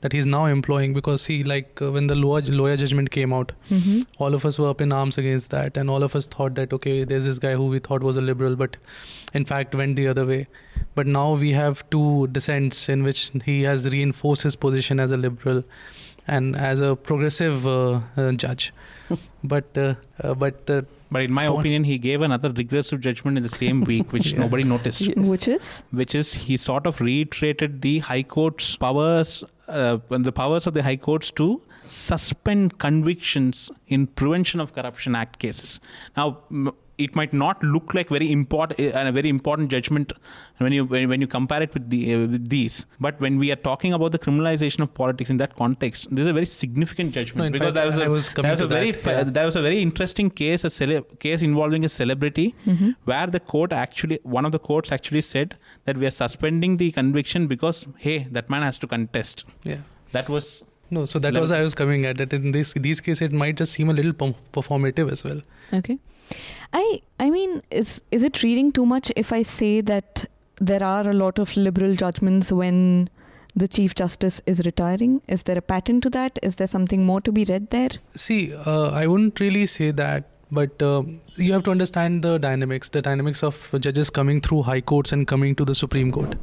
that 0.00 0.12
he's 0.12 0.26
now 0.26 0.46
employing. 0.46 0.92
Because 0.92 1.22
see, 1.22 1.44
like 1.44 1.80
uh, 1.82 1.92
when 1.92 2.06
the 2.08 2.14
Loya 2.14 2.76
judgment 2.78 3.10
came 3.10 3.32
out, 3.32 3.52
Mhm. 3.70 4.06
all 4.18 4.34
of 4.34 4.44
us 4.44 4.58
were 4.58 4.68
up 4.68 4.80
in 4.80 4.92
arms 4.92 5.18
against 5.18 5.50
that, 5.50 5.76
and 5.76 5.88
all 5.90 6.02
of 6.02 6.16
us 6.16 6.26
thought 6.26 6.54
that 6.56 6.72
okay, 6.72 7.04
there's 7.04 7.24
this 7.24 7.38
guy 7.38 7.54
who 7.54 7.66
we 7.66 7.78
thought 7.78 8.02
was 8.02 8.16
a 8.16 8.20
liberal, 8.20 8.56
but 8.56 8.76
in 9.34 9.44
fact 9.44 9.74
went 9.74 9.96
the 9.96 10.08
other 10.08 10.26
way. 10.26 10.46
But 10.94 11.06
now 11.06 11.34
we 11.34 11.52
have 11.52 11.88
two 11.90 12.26
dissents 12.28 12.88
in 12.88 13.02
which 13.04 13.30
he 13.44 13.62
has 13.62 13.88
reinforced 13.88 14.42
his 14.42 14.56
position 14.56 14.98
as 15.00 15.10
a 15.10 15.16
liberal 15.16 15.64
and 16.26 16.54
as 16.56 16.80
a 16.80 16.94
progressive 16.94 17.66
uh, 17.66 18.00
uh, 18.16 18.32
judge. 18.32 18.72
But 19.44 19.76
uh, 19.76 19.94
uh, 20.22 20.34
but 20.34 20.66
the 20.66 20.84
But 21.10 21.22
in 21.22 21.32
my 21.32 21.46
Point. 21.48 21.60
opinion, 21.60 21.84
he 21.84 21.96
gave 21.98 22.20
another 22.20 22.50
regressive 22.52 23.00
judgment 23.00 23.38
in 23.38 23.42
the 23.42 23.48
same 23.60 23.80
week, 23.90 24.12
which 24.16 24.32
Yeah. 24.32 24.40
nobody 24.40 24.64
noticed. 24.64 25.06
which 25.34 25.48
is 25.48 25.70
Which 26.00 26.14
is 26.14 26.34
he 26.48 26.56
sort 26.64 26.86
of 26.90 27.00
reiterated 27.00 27.80
the 27.86 27.98
High 28.00 28.22
Court's 28.34 28.76
powers, 28.76 29.32
uh, 29.68 29.98
the 30.10 30.32
powers 30.32 30.66
of 30.66 30.74
the 30.74 30.82
High 30.82 30.96
Courts 30.96 31.30
to 31.42 31.48
suspend 31.88 32.78
convictions 32.78 33.70
in 33.86 34.06
Prevention 34.06 34.60
of 34.60 34.74
Corruption 34.74 35.14
Act 35.14 35.38
cases. 35.38 35.80
Now. 36.16 36.38
It 37.06 37.14
might 37.14 37.32
not 37.32 37.62
look 37.62 37.94
like 37.94 38.08
very 38.08 38.32
important 38.32 38.80
a 38.80 39.12
very 39.12 39.28
important 39.28 39.70
judgment 39.70 40.12
when 40.56 40.72
you 40.72 40.84
when, 40.84 41.20
you 41.20 41.28
compare 41.28 41.62
it 41.62 41.72
with 41.72 41.88
the 41.90 42.12
uh, 42.12 42.18
with 42.26 42.48
these. 42.48 42.86
But 42.98 43.20
when 43.20 43.38
we 43.38 43.52
are 43.52 43.60
talking 43.66 43.92
about 43.92 44.10
the 44.10 44.18
criminalization 44.18 44.80
of 44.80 44.92
politics 44.94 45.30
in 45.30 45.36
that 45.36 45.54
context, 45.54 46.08
this 46.10 46.24
is 46.24 46.30
a 46.32 46.32
very 46.32 46.46
significant 46.46 47.12
judgment 47.12 47.44
No, 47.44 47.50
because 47.52 47.68
fact, 47.68 47.74
there 47.76 47.86
was 47.86 47.98
a, 47.98 48.10
was 48.10 48.30
there 48.30 48.50
was 48.50 48.60
a 48.62 48.66
very 48.66 48.90
that, 48.90 49.06
yeah. 49.06 49.22
there 49.36 49.46
was 49.46 49.54
a 49.54 49.62
very 49.62 49.80
interesting 49.80 50.28
case 50.28 50.64
a 50.64 50.70
cele- 50.70 51.02
case 51.20 51.40
involving 51.40 51.84
a 51.84 51.88
celebrity 51.88 52.46
Mhm. 52.66 52.96
where 53.04 53.28
the 53.28 53.38
court 53.38 53.72
actually 53.72 54.18
one 54.24 54.44
of 54.44 54.50
the 54.50 54.58
courts 54.58 54.90
actually 54.90 55.20
said 55.20 55.56
that 55.84 55.96
we 55.96 56.04
are 56.10 56.16
suspending 56.22 56.78
the 56.78 56.90
conviction 56.90 57.46
because 57.46 57.86
hey 58.08 58.18
that 58.32 58.50
man 58.50 58.62
has 58.62 58.76
to 58.76 58.88
contest 58.88 59.44
yeah. 59.62 59.82
that 60.10 60.28
was 60.28 60.64
No, 60.90 61.04
so 61.04 61.18
that 61.18 61.34
Level- 61.34 61.42
was 61.42 61.50
I 61.50 61.62
was 61.62 61.74
coming 61.74 62.04
at 62.06 62.16
that. 62.18 62.32
In 62.32 62.52
this 62.52 62.72
these 62.74 63.00
cases, 63.00 63.22
it 63.22 63.32
might 63.32 63.56
just 63.56 63.72
seem 63.72 63.90
a 63.90 63.92
little 63.92 64.12
perf- 64.12 64.48
performative 64.52 65.10
as 65.12 65.24
well. 65.24 65.40
Okay. 65.74 65.98
I 66.72 67.02
I 67.20 67.30
mean 67.30 67.62
is 67.70 68.00
is 68.10 68.22
it 68.22 68.42
reading 68.42 68.72
too 68.72 68.86
much 68.86 69.12
if 69.16 69.32
I 69.32 69.42
say 69.42 69.80
that 69.92 70.24
there 70.60 70.82
are 70.82 71.08
a 71.08 71.14
lot 71.14 71.38
of 71.38 71.56
liberal 71.56 71.94
judgments 71.94 72.50
when 72.52 73.08
the 73.54 73.68
chief 73.68 73.94
justice 73.94 74.40
is 74.46 74.60
retiring? 74.64 75.20
Is 75.28 75.42
there 75.44 75.58
a 75.58 75.62
pattern 75.62 76.00
to 76.02 76.10
that? 76.10 76.38
Is 76.42 76.56
there 76.56 76.66
something 76.66 77.04
more 77.06 77.20
to 77.22 77.32
be 77.32 77.44
read 77.44 77.70
there? 77.70 77.88
See, 78.14 78.52
uh, 78.54 78.90
I 78.90 79.06
wouldn't 79.06 79.40
really 79.40 79.66
say 79.66 79.90
that, 79.90 80.28
but 80.50 80.82
uh, 80.82 81.02
you 81.38 81.52
have 81.52 81.62
to 81.64 81.70
understand 81.70 82.22
the 82.22 82.38
dynamics, 82.38 82.88
the 82.90 83.02
dynamics 83.02 83.42
of 83.42 83.58
judges 83.86 84.10
coming 84.10 84.40
through 84.40 84.62
high 84.62 84.80
courts 84.80 85.12
and 85.12 85.26
coming 85.26 85.54
to 85.60 85.64
the 85.64 85.74
Supreme 85.74 86.10
Court. 86.16 86.34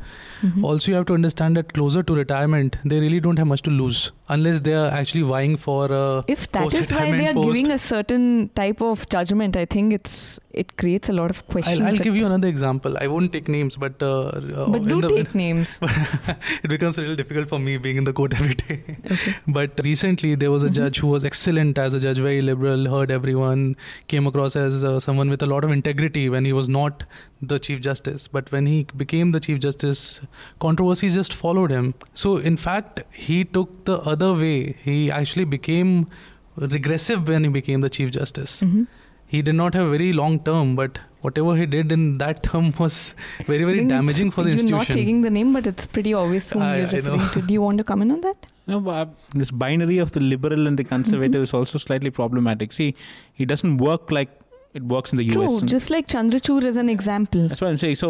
Mhm. 0.41 0.63
Also, 0.63 0.91
you 0.91 0.95
have 0.97 1.05
to 1.11 1.13
understand 1.19 1.57
that 1.61 1.73
closer 1.73 2.03
to 2.11 2.15
retirement, 2.19 2.77
they 2.93 2.99
really 3.05 3.19
don't 3.27 3.37
have 3.43 3.47
much 3.53 3.61
to 3.63 3.71
lose 3.71 4.11
unless 4.37 4.61
they 4.69 4.73
are 4.83 4.87
actually 5.01 5.23
vying 5.33 5.57
for. 5.57 5.81
Uh, 5.91 6.23
if 6.37 6.49
that 6.57 6.73
is 6.81 6.91
why 6.91 7.05
they 7.17 7.27
are 7.27 7.33
post. 7.33 7.47
giving 7.53 7.71
a 7.71 7.77
certain 7.77 8.49
type 8.61 8.81
of 8.81 9.07
judgment, 9.17 9.57
I 9.57 9.65
think 9.65 9.93
it's 9.99 10.17
it 10.63 10.69
creates 10.81 11.09
a 11.09 11.13
lot 11.13 11.29
of 11.35 11.39
questions. 11.53 11.79
I'll, 11.81 11.87
I'll 11.87 11.97
give 12.07 12.15
you 12.15 12.25
another 12.25 12.47
example. 12.47 12.93
I 13.01 13.07
won't 13.13 13.33
take 13.33 13.49
names, 13.49 13.75
but 13.75 14.01
uh, 14.01 14.11
uh, 14.11 14.67
But 14.75 14.85
do 14.91 15.01
the- 15.01 15.09
take 15.09 15.35
names. 15.35 15.77
it 16.63 16.69
becomes 16.69 16.97
a 16.97 17.01
little 17.01 17.17
difficult 17.21 17.49
for 17.49 17.59
me 17.59 17.75
being 17.77 17.97
in 17.97 18.05
the 18.05 18.13
court 18.13 18.33
every 18.39 18.55
day. 18.55 18.77
Okay. 19.11 19.35
But 19.59 19.81
recently, 19.83 20.35
there 20.35 20.51
was 20.51 20.63
a 20.63 20.69
Mhm. 20.69 20.77
judge 20.79 20.99
who 20.99 21.07
was 21.15 21.25
excellent 21.31 21.77
as 21.85 21.93
a 21.93 21.99
judge, 22.05 22.19
very 22.27 22.41
liberal, 22.51 22.87
heard 22.95 23.11
everyone, 23.11 23.65
came 24.07 24.27
across 24.31 24.55
as 24.55 24.84
uh, 24.85 24.99
someone 25.05 25.29
with 25.33 25.41
a 25.41 25.47
lot 25.53 25.63
of 25.67 25.71
integrity 25.71 26.23
when 26.35 26.45
he 26.49 26.53
was 26.59 26.69
not 26.69 27.03
the 27.41 27.57
Chief 27.67 27.81
Justice. 27.81 28.27
But 28.27 28.51
when 28.51 28.65
he 28.73 28.77
became 29.03 29.31
the 29.37 29.39
Chief 29.47 29.59
Justice, 29.59 30.21
controversies 30.59 31.15
just 31.21 31.33
followed 31.33 31.71
him. 31.71 31.93
So, 32.13 32.37
in 32.37 32.57
fact, 32.57 33.01
he 33.13 33.43
took 33.43 33.73
the 33.85 33.97
other 34.13 34.33
way. 34.33 34.75
He 34.83 34.99
actually 35.11 35.45
became 35.45 36.07
regressive 36.57 37.27
when 37.27 37.43
he 37.43 37.49
became 37.49 37.81
the 37.81 37.89
Chief 37.89 38.11
Justice. 38.11 38.61
Mhm. 38.61 38.87
He 39.27 39.41
did 39.41 39.55
not 39.55 39.73
have 39.73 39.87
a 39.87 39.89
very 39.97 40.13
long 40.13 40.39
term, 40.47 40.75
but 40.79 40.97
whatever 41.21 41.53
he 41.59 41.65
did 41.65 41.91
in 41.91 42.03
that 42.19 42.43
term 42.43 42.67
was 42.79 42.97
very, 43.47 43.63
very 43.69 43.79
think 43.79 43.89
damaging 43.89 44.29
for 44.35 44.43
the 44.43 44.49
you're 44.51 44.59
institution. 44.59 44.77
not 44.95 44.99
taking 44.99 45.21
the 45.21 45.31
name, 45.37 45.53
but 45.59 45.67
it's 45.71 45.87
pretty 45.87 46.13
obvious 46.13 46.51
whom 46.51 46.61
I- 46.61 46.77
you're 46.77 46.87
I 46.87 46.99
referring 46.99 47.25
to. 47.37 47.41
Do 47.41 47.53
you 47.55 47.61
want 47.61 47.79
to 47.79 47.83
comment 47.93 48.11
on 48.17 48.21
that? 48.27 48.51
you 48.67 48.73
know, 48.73 48.89
uh, 48.91 49.05
this 49.39 49.49
binary 49.63 49.97
of 50.03 50.11
the 50.13 50.19
liberal 50.19 50.65
and 50.69 50.79
the 50.81 50.83
conservative 50.91 51.39
Mhm. 51.41 51.47
is 51.47 51.51
also 51.57 51.77
slightly 51.81 52.09
problematic 52.19 52.71
see 52.77 52.87
it 53.43 53.47
doesn't 53.51 53.77
work 53.87 54.13
like 54.17 54.31
it 54.79 54.83
works 54.83 55.11
in 55.13 55.17
the 55.19 55.27
True, 55.33 55.43
US 55.45 55.61
just 55.73 55.89
like 55.89 56.07
Chandrachud 56.13 56.65
is 56.71 56.77
an 56.77 56.89
example. 56.89 57.47
that's 57.49 57.61
what 57.61 57.69
I'm 57.69 57.77
saying 57.83 57.95
so 58.05 58.09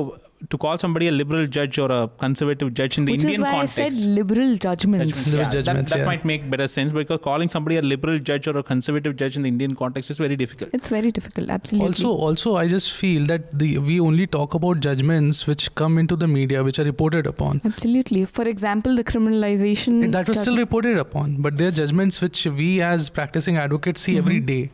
to 0.53 0.57
call 0.63 0.77
somebody 0.77 1.07
a 1.07 1.12
liberal 1.12 1.45
judge 1.55 1.77
or 1.84 1.89
a 1.98 2.07
conservative 2.24 2.74
judge 2.79 2.98
in 3.00 3.05
the 3.05 3.13
Which 3.13 3.22
Indian 3.24 3.39
is 3.41 3.43
why 3.45 3.51
context 3.51 3.79
I 3.79 3.89
said 3.89 4.05
liberal 4.17 4.55
judgments. 4.65 5.05
Judgments, 5.05 5.27
Liberal 5.27 5.43
yeah, 5.43 5.50
that- 5.50 5.65
judgments, 5.65 5.91
that, 5.93 6.00
yeah. 6.00 6.05
might 6.10 6.25
make 6.31 6.50
better 6.53 6.67
sense 6.74 6.91
because 6.98 7.19
calling 7.27 7.50
somebody 7.53 7.77
a 7.77 7.81
liberal 7.81 8.19
judge 8.19 8.48
or 8.51 8.57
a 8.57 8.63
conservative 8.72 9.16
judge 9.16 9.37
in 9.37 9.44
the 9.44 9.50
Indian 9.50 9.75
context 9.75 10.11
is 10.11 10.18
very 10.18 10.35
difficult. 10.35 10.72
It's 10.74 10.89
very 10.89 11.11
difficult, 11.20 11.50
absolutely. 11.50 11.87
Also, 11.87 12.09
also, 12.27 12.55
I 12.57 12.68
just 12.68 12.92
feel 12.92 13.25
that 13.27 13.57
the 13.57 13.77
we 13.77 14.00
only 14.00 14.27
talk 14.27 14.53
about 14.59 14.81
judgments 14.81 15.48
which 15.48 15.74
come 15.75 15.98
into 15.98 16.16
the 16.16 16.27
media, 16.27 16.63
which 16.63 16.79
are 16.79 16.85
reported 16.92 17.25
upon. 17.33 17.61
absolutely. 17.63 18.25
For 18.25 18.44
example, 18.55 18.96
the 18.96 19.03
criminalization. 19.05 20.11
that 20.11 20.27
was 20.27 20.42
still 20.42 20.57
reported 20.57 20.98
upon, 20.98 21.37
but 21.42 21.57
they 21.57 21.68
are 21.68 21.72
judgments 21.72 22.22
which 22.22 22.46
we 22.46 22.81
as 22.81 23.09
practicing 23.09 23.57
advocates 23.57 24.01
see 24.01 24.18
every 24.18 24.42
Mhm. 24.42 24.46
day. 24.55 24.72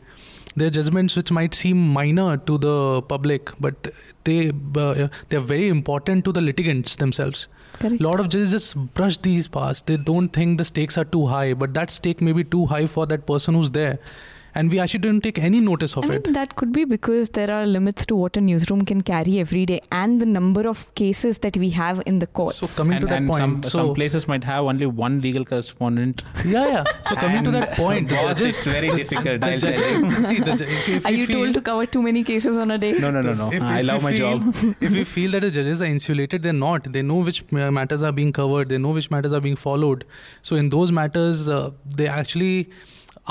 They 0.56 0.66
are 0.66 0.70
judgments 0.70 1.16
which 1.16 1.32
might 1.32 1.54
seem 1.56 1.78
minor 1.94 2.38
to 2.38 2.58
the 2.58 3.02
public, 3.04 3.52
but 3.60 3.88
they 4.26 4.50
uh, 4.50 5.08
they 5.30 5.38
are 5.38 5.48
very 5.52 5.70
important 5.70 6.26
to 6.26 6.32
the 6.34 6.42
litigants 6.42 6.98
themselves. 6.98 7.48
A 7.82 7.90
lot 8.04 8.20
of 8.20 8.28
judges 8.30 8.52
just 8.52 8.76
brush 8.94 9.18
these 9.18 9.48
past. 9.48 9.88
They 9.88 9.98
don't 9.98 10.30
think 10.30 10.58
the 10.58 10.66
stakes 10.66 10.98
are 10.98 11.06
too 11.06 11.26
high, 11.28 11.54
but 11.54 11.74
that 11.76 11.90
stake 11.90 12.22
may 12.22 12.34
be 12.34 12.44
too 12.44 12.66
high 12.66 12.86
for 12.86 13.06
that 13.08 13.26
person 13.26 13.56
who's 13.56 13.72
there, 13.72 14.00
and 14.56 14.72
we 14.72 14.80
actually 14.80 15.00
didn't 15.00 15.22
take 15.24 15.40
any 15.40 15.60
notice 15.60 15.96
of 15.98 16.06
I 16.10 16.16
it. 16.16 16.26
mean, 16.26 16.34
that 16.34 16.56
could 16.56 16.72
be 16.72 16.86
because 16.86 17.30
there 17.32 17.50
are 17.52 17.66
limits 17.66 18.06
to 18.08 18.16
what 18.16 18.38
a 18.38 18.42
newsroom 18.42 18.84
can 18.86 19.02
carry 19.02 19.40
every 19.40 19.66
day 19.66 19.82
and 19.92 20.22
the 20.22 20.26
number 20.26 20.68
of 20.68 20.94
cases 20.96 21.40
that 21.40 21.58
we 21.58 21.70
have 21.72 22.02
in 22.06 22.20
the 22.20 22.28
courts. 22.28 22.58
So 22.58 22.68
coming 22.84 22.98
and, 22.98 23.02
to 23.08 23.08
that 23.16 23.26
point, 23.28 23.38
some, 23.42 23.64
so 23.64 23.70
some 23.70 23.94
places 23.94 24.28
might 24.28 24.44
have 24.44 24.66
only 24.66 24.86
one 24.86 25.22
legal 25.22 25.46
correspondent. 25.46 26.24
yeah, 26.46 26.68
yeah. 26.68 26.84
So 27.04 27.16
coming 27.16 27.44
to 27.44 27.52
that 27.52 27.74
point, 27.74 28.10
the 28.10 28.16
judges, 28.16 28.42
it's 28.42 28.64
very 28.64 28.90
difficult. 28.92 29.42
the 29.42 29.52
I'll 29.52 29.60
tell 29.60 29.72
you. 29.72 30.10
judges, 30.10 30.28
see, 30.32 30.40
the, 30.40 30.54
if, 30.54 30.90
if 30.90 31.06
are 31.06 31.12
you 31.12 31.26
feel, 31.26 31.44
told 31.44 31.54
to 31.56 31.62
cover 31.62 31.86
too 31.86 32.02
many 32.02 32.24
cases 32.24 32.58
on 32.58 32.72
a 32.72 32.78
day? 32.78 32.94
No, 32.94 33.12
no, 33.12 33.22
no, 33.22 33.34
no. 33.34 33.52
If- 33.52 33.62
I 33.64 33.80
if 33.80 33.86
love 33.88 34.04
my 34.04 34.14
feel- 34.14 34.40
job. 34.40 34.76
if 34.82 34.92
we 34.92 35.04
feel 35.04 35.32
that 35.32 35.42
the 35.42 35.52
judges 35.52 35.82
are 35.82 35.86
insulated, 35.86 36.44
they're 36.44 36.54
not. 36.54 36.92
They 36.92 37.02
know 37.02 37.16
which 37.18 37.44
uh, 37.54 37.72
matters 37.72 38.04
are 38.04 38.12
being 38.12 38.34
covered. 38.34 38.70
They 38.70 38.78
know 38.78 38.90
which 38.92 39.10
matters 39.12 39.34
are 39.34 39.40
being 39.42 39.56
followed. 39.56 40.06
So 40.42 40.56
in 40.56 40.70
those 40.70 40.92
matters, 40.92 41.48
uh, 41.50 41.72
they 41.86 42.08
actually 42.08 42.70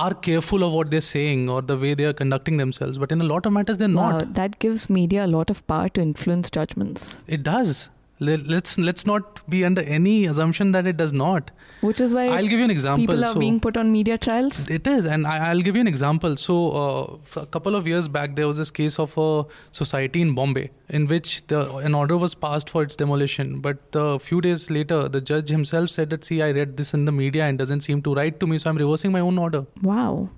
are 0.03 0.15
careful 0.27 0.63
of 0.67 0.73
what 0.79 0.91
they're 0.91 1.07
saying 1.07 1.49
or 1.55 1.61
the 1.71 1.77
way 1.85 1.93
they 2.01 2.05
are 2.11 2.17
conducting 2.21 2.57
themselves. 2.63 2.99
But 3.05 3.13
in 3.17 3.21
a 3.21 3.29
lot 3.33 3.47
of 3.51 3.53
matters, 3.59 3.79
they're 3.83 3.89
Wow, 4.01 4.11
not. 4.19 4.35
that 4.41 4.59
gives 4.67 4.85
media 4.99 5.25
a 5.27 5.31
lot 5.39 5.51
of 5.55 5.67
power 5.73 5.89
to 5.97 6.01
influence 6.11 6.51
judgments, 6.59 7.19
It 7.39 7.43
does. 7.43 7.89
Let, 8.29 8.41
let's 8.55 8.73
let's 8.87 9.05
not 9.11 9.39
be 9.53 9.65
under 9.67 9.83
any 9.99 10.15
assumption 10.31 10.73
that 10.73 10.87
it 10.93 10.97
does 11.03 11.13
not. 11.21 11.51
Which 11.81 12.01
is 12.01 12.13
why 12.15 12.27
I'll 12.29 12.47
give 12.47 12.59
you 12.59 12.65
an 12.65 12.71
example. 12.71 13.03
people 13.07 13.25
are 13.25 13.33
So- 13.35 13.41
being 13.41 13.59
put 13.61 13.77
on 13.77 13.91
media 13.93 14.17
trials. 14.19 14.69
It 14.69 14.87
is, 14.87 15.05
and 15.07 15.27
I, 15.27 15.37
I'll 15.51 15.61
give 15.69 15.75
you 15.77 15.81
an 15.81 15.89
example. 15.89 16.37
So, 16.37 16.57
uh, 16.83 17.41
a 17.43 17.47
couple 17.47 17.75
of 17.77 17.87
years 17.87 18.09
back, 18.09 18.37
there 18.37 18.47
was 18.47 18.59
this 18.59 18.71
case 18.71 18.99
of 18.99 19.17
a 19.17 19.45
society 19.73 20.21
in 20.21 20.35
Bombay 20.35 20.71
in 20.89 21.07
which 21.07 21.47
the, 21.47 21.61
an 21.77 21.95
order 21.95 22.17
was 22.17 22.35
passed 22.35 22.69
for 22.71 22.83
its 22.83 22.97
demolition. 22.97 23.61
But 23.61 23.79
a 23.95 24.19
few 24.19 24.41
days 24.41 24.71
later, 24.71 25.09
the 25.09 25.21
judge 25.21 25.49
himself 25.49 25.91
said 25.91 26.11
that, 26.11 26.25
"See, 26.25 26.43
I 26.43 26.51
read 26.51 26.77
this 26.77 26.93
in 26.95 27.05
the 27.05 27.13
media 27.13 27.45
and 27.47 27.59
doesn't 27.59 27.83
seem 27.91 28.03
to 28.09 28.15
write 28.15 28.41
to 28.41 28.47
me, 28.55 28.59
so 28.59 28.71
I'm 28.71 28.77
reversing 28.77 29.13
my 29.13 29.21
own 29.21 29.39
order." 29.39 29.65
Wow. 29.83 30.29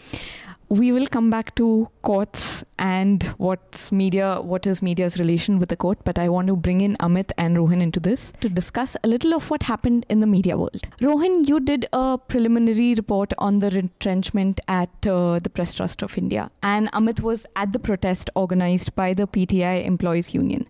We 0.72 0.90
will 0.90 1.06
come 1.06 1.28
back 1.28 1.54
to 1.56 1.90
courts 2.00 2.64
and 2.78 3.22
what's 3.36 3.92
media, 3.92 4.40
what 4.40 4.66
is 4.66 4.80
media's 4.80 5.18
relation 5.18 5.58
with 5.58 5.68
the 5.68 5.76
court, 5.76 5.98
but 6.02 6.18
I 6.18 6.30
want 6.30 6.46
to 6.46 6.56
bring 6.56 6.80
in 6.80 6.96
Amit 6.96 7.30
and 7.36 7.58
Rohan 7.58 7.82
into 7.82 8.00
this 8.00 8.32
to 8.40 8.48
discuss 8.48 8.96
a 9.04 9.06
little 9.06 9.34
of 9.34 9.50
what 9.50 9.64
happened 9.64 10.06
in 10.08 10.20
the 10.20 10.26
media 10.26 10.56
world. 10.56 10.80
Rohan, 11.02 11.44
you 11.44 11.60
did 11.60 11.84
a 11.92 12.16
preliminary 12.16 12.94
report 12.94 13.34
on 13.36 13.58
the 13.58 13.68
retrenchment 13.68 14.60
at 14.66 15.06
uh, 15.06 15.40
the 15.40 15.50
Press 15.50 15.74
Trust 15.74 16.00
of 16.02 16.16
India, 16.16 16.50
and 16.62 16.90
Amit 16.92 17.20
was 17.20 17.44
at 17.54 17.72
the 17.72 17.78
protest 17.78 18.30
organized 18.34 18.94
by 18.94 19.12
the 19.12 19.26
PTI 19.26 19.84
Employees 19.84 20.32
Union. 20.32 20.66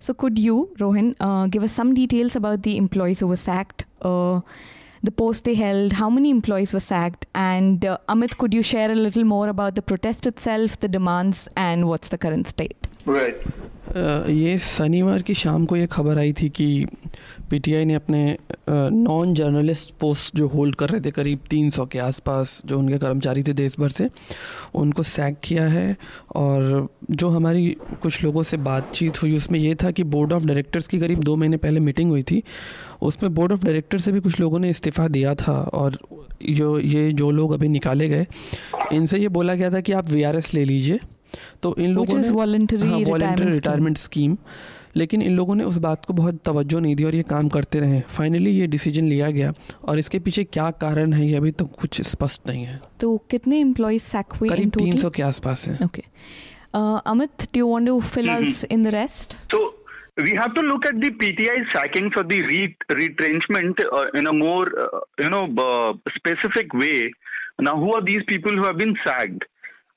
So, 0.00 0.14
could 0.14 0.36
you, 0.36 0.74
Rohan, 0.80 1.14
uh, 1.20 1.46
give 1.46 1.62
us 1.62 1.70
some 1.70 1.94
details 1.94 2.34
about 2.34 2.64
the 2.64 2.76
employees 2.76 3.20
who 3.20 3.28
were 3.28 3.36
sacked? 3.36 3.86
Uh, 4.02 4.40
the 5.03 5.11
post 5.11 5.43
they 5.45 5.55
held, 5.55 5.93
how 5.93 6.09
many 6.09 6.29
employees 6.29 6.73
were 6.73 6.81
sacked, 6.85 7.25
and 7.35 7.85
uh, 7.85 7.97
Amit, 8.09 8.37
could 8.37 8.53
you 8.53 8.61
share 8.61 8.91
a 8.91 8.95
little 8.95 9.23
more 9.23 9.47
about 9.49 9.75
the 9.75 9.81
protest 9.81 10.27
itself, 10.27 10.79
the 10.79 10.87
demands, 10.87 11.47
and 11.55 11.87
what's 11.87 12.09
the 12.09 12.17
current 12.17 12.47
state? 12.47 12.87
Right. 13.05 13.35
अ, 13.89 14.01
ये 14.29 14.57
शनिवार 14.63 15.21
की 15.27 15.33
शाम 15.33 15.65
को 15.65 15.75
ये 15.77 15.85
खबर 15.93 16.17
आई 16.19 16.33
थी 16.41 16.49
कि 16.57 16.65
PTI 17.50 17.84
ने 17.84 17.94
अपने 17.94 18.36
नॉन 18.70 19.34
जर्नलिस्ट 19.34 19.94
पोस्ट 20.00 20.36
जो 20.36 20.48
होल्ड 20.48 20.74
कर 20.74 20.88
रहे 20.88 21.00
थे 21.00 21.10
करीब 21.10 21.40
300 21.42 21.88
के 21.88 21.98
आसपास 21.98 22.62
जो 22.66 22.78
उनके 22.78 22.98
कर्मचारी 22.98 23.42
थे 23.42 23.52
देश 23.52 23.76
भर 23.80 23.88
से 23.88 24.10
उनको 24.74 25.02
सैक 25.02 25.36
किया 25.44 25.66
है 25.68 25.96
और 26.34 26.88
जो 27.10 27.28
हमारी 27.28 27.76
कुछ 28.02 28.24
लोगों 28.24 28.42
से 28.42 28.56
बातचीत 28.56 29.22
हुई 29.22 29.36
उसमें 29.36 29.60
ये 29.60 29.74
था 29.74 29.90
कि 29.90 30.02
बोर्ड 30.02 30.32
ऑफ़ 30.32 30.44
डायरेक्टर्स 30.44 30.88
की 30.88 30.98
करीब 30.98 31.18
दो 31.18 31.36
महीने 31.36 31.56
पहले 31.56 31.80
मीटिंग 31.80 32.10
हुई 32.10 32.22
थी 32.22 32.42
उसमें 33.02 33.34
बोर्ड 33.34 33.52
ऑफ़ 33.52 33.64
डायरेक्टर 33.64 33.98
से 33.98 34.12
भी 34.12 34.20
कुछ 34.20 34.40
लोगों 34.40 34.58
ने 34.58 34.68
इस्तीफ़ा 34.68 35.08
दिया 35.08 35.34
था 35.34 35.62
और 35.62 35.98
जो 36.50 36.78
ये 36.78 37.12
जो 37.12 37.30
लोग 37.30 37.52
अभी 37.52 37.68
निकाले 37.68 38.08
गए 38.08 38.26
इनसे 38.92 39.18
ये 39.18 39.28
बोला 39.28 39.54
गया 39.54 39.70
था 39.70 39.80
कि 39.80 39.92
आप 39.92 40.06
VRS 40.06 40.54
ले 40.54 40.64
लीजिए 40.64 41.00
तो 41.62 41.76
इन 41.78 41.90
लोगों 41.90 42.18
ने 42.18 42.28
scheme. 42.58 43.54
retirement 43.54 43.98
स्कीम 43.98 44.36
लेकिन 44.96 45.22
इन 45.22 45.36
लोगों 45.36 45.54
ने 45.54 45.64
उस 45.64 45.78
बात 45.78 46.04
को 46.04 46.14
बहुत 46.14 46.40
तवज्जो 46.44 46.80
नहीं 46.80 46.96
दी 46.96 47.04
और 47.04 47.14
ये 47.14 47.22
काम 47.30 47.48
करते 47.48 47.80
रहे। 47.80 48.00
फाइनली 48.16 48.50
ये 48.50 48.66
डिसीज़न 48.66 49.04
लिया 49.04 49.30
गया 49.30 49.52
और 49.84 49.98
इसके 49.98 50.18
पीछे 50.18 50.44
क्या 50.44 50.70
कारण 50.82 51.12
है 51.12 51.26
ये 51.26 51.36
अभी 51.36 51.50
तक 51.50 51.76
कुछ 51.80 52.00
स्पष्ट 52.10 52.48
नहीं 52.48 52.64
है। 52.64 52.80
तो 53.00 53.16
कितने 53.30 53.60
एम्प्लॉयज़ 53.60 54.02
सैक 54.02 54.32
हुए 54.40 54.48
करीब 54.48 54.70
तीन 54.78 54.96
सौ 54.96 55.10
के 55.10 55.22
आसपास 55.22 55.66
है। 55.68 55.78
Okay 55.84 56.02
Amit 57.10 57.48
do 57.54 57.58
you 57.58 57.68
want 57.72 57.86
to 57.86 58.00
fill 58.00 58.28
us 58.28 58.64
in 58.70 58.84
the 58.84 58.94
rest 58.94 59.38
So 59.54 59.62
we 60.22 60.32
have 60.38 60.52
to 60.56 60.62
look 60.64 60.84
at 60.88 60.98
the 61.02 61.08
PTI 61.20 61.54
sackings 61.70 62.16
or 62.18 62.22
the 62.26 62.36
re- 62.50 62.76
retrenchment 62.98 63.80
uh, 63.84 64.02
in 64.18 64.28
a 64.32 64.34
more, 64.40 64.66
uh, 64.82 65.00
you 65.22 65.30
know, 65.32 65.40
uh, 65.62 65.88
specific 66.16 66.76
way. 66.82 66.98
Now, 67.68 67.74
who 67.80 67.88
are 67.96 68.02
these 68.10 68.22
people 68.28 68.60
who 68.60 68.66
have 68.66 68.78
been 68.82 68.94
sacked? 69.06 69.46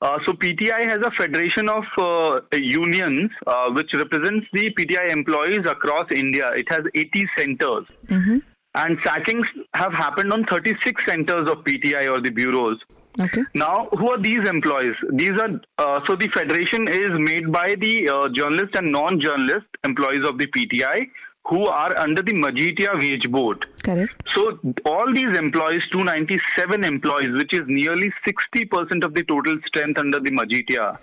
Uh, 0.00 0.18
so 0.26 0.32
PTI 0.32 0.88
has 0.88 0.98
a 0.98 1.10
federation 1.18 1.68
of 1.68 1.84
uh, 1.98 2.40
unions 2.56 3.30
uh, 3.46 3.70
which 3.70 3.90
represents 3.94 4.46
the 4.52 4.72
PTI 4.78 5.10
employees 5.10 5.66
across 5.68 6.06
India. 6.14 6.50
It 6.54 6.66
has 6.70 6.82
80 6.94 7.24
centers. 7.36 7.86
Mm-hmm. 8.06 8.38
And 8.74 8.98
sackings 9.04 9.46
have 9.74 9.92
happened 9.92 10.32
on 10.32 10.44
36 10.50 11.02
centers 11.08 11.50
of 11.50 11.64
PTI 11.64 12.12
or 12.12 12.20
the 12.20 12.30
bureaus. 12.30 12.78
Okay. 13.20 13.42
Now, 13.54 13.88
who 13.98 14.10
are 14.10 14.22
these 14.22 14.48
employees? 14.48 14.94
These 15.12 15.32
are 15.32 15.60
uh, 15.78 16.00
so 16.06 16.14
the 16.14 16.28
federation 16.32 16.86
is 16.86 17.10
made 17.18 17.50
by 17.50 17.74
the 17.80 18.08
uh, 18.08 18.28
journalist 18.36 18.76
and 18.76 18.92
non-journalist 18.92 19.66
employees 19.84 20.24
of 20.24 20.38
the 20.38 20.46
PTI 20.46 21.08
who 21.48 21.66
are 21.66 21.96
under 21.98 22.22
the 22.22 22.32
Majithia 22.32 23.00
Wage 23.00 23.30
Board. 23.30 23.64
Correct. 23.82 24.12
So 24.36 24.58
all 24.84 25.06
these 25.14 25.36
employees, 25.36 25.80
297 25.92 26.84
employees, 26.84 27.32
which 27.32 27.52
is 27.54 27.62
nearly 27.66 28.12
60% 28.26 29.04
of 29.04 29.14
the 29.14 29.24
total 29.24 29.56
strength 29.66 29.98
under 29.98 30.20
the 30.20 30.30
Majithia, 30.30 30.98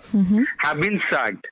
have 0.58 0.80
been 0.80 1.00
sacked. 1.10 1.46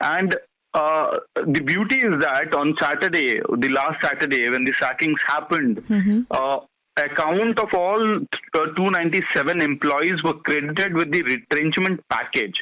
And 0.00 0.36
uh, 0.74 1.18
the 1.36 1.62
beauty 1.62 2.00
is 2.00 2.20
that 2.22 2.54
on 2.54 2.74
Saturday, 2.80 3.40
the 3.58 3.68
last 3.68 3.98
Saturday, 4.02 4.48
when 4.50 4.64
the 4.64 4.72
sackings 4.80 5.18
happened, 5.26 5.84
uh, 6.30 6.60
account 6.96 7.58
of 7.58 7.68
all 7.74 8.16
uh, 8.16 8.66
297 8.76 9.62
employees 9.62 10.22
were 10.22 10.34
credited 10.34 10.94
with 10.94 11.10
the 11.12 11.22
retrenchment 11.22 12.00
package. 12.10 12.54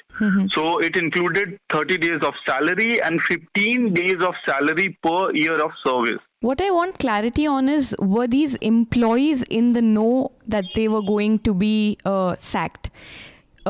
So 0.55 0.79
it 0.79 0.97
included 0.97 1.59
30 1.73 1.99
days 1.99 2.21
of 2.23 2.35
salary 2.49 3.03
and 3.03 3.21
15 3.29 3.95
days 3.95 4.16
of 4.21 4.35
salary 4.47 4.99
per 5.03 5.33
year 5.35 5.55
of 5.55 5.71
service. 5.85 6.21
What 6.40 6.61
I 6.62 6.71
want 6.71 6.99
clarity 6.99 7.47
on 7.47 7.69
is 7.69 7.95
were 7.99 8.27
these 8.27 8.55
employees 8.57 9.43
in 9.45 9.73
the 9.73 9.83
know 9.83 10.33
that 10.47 10.64
they 10.75 10.88
were 10.88 11.03
going 11.03 11.40
to 11.40 11.53
be 11.53 11.99
uh, 12.05 12.37
sacked? 12.37 12.90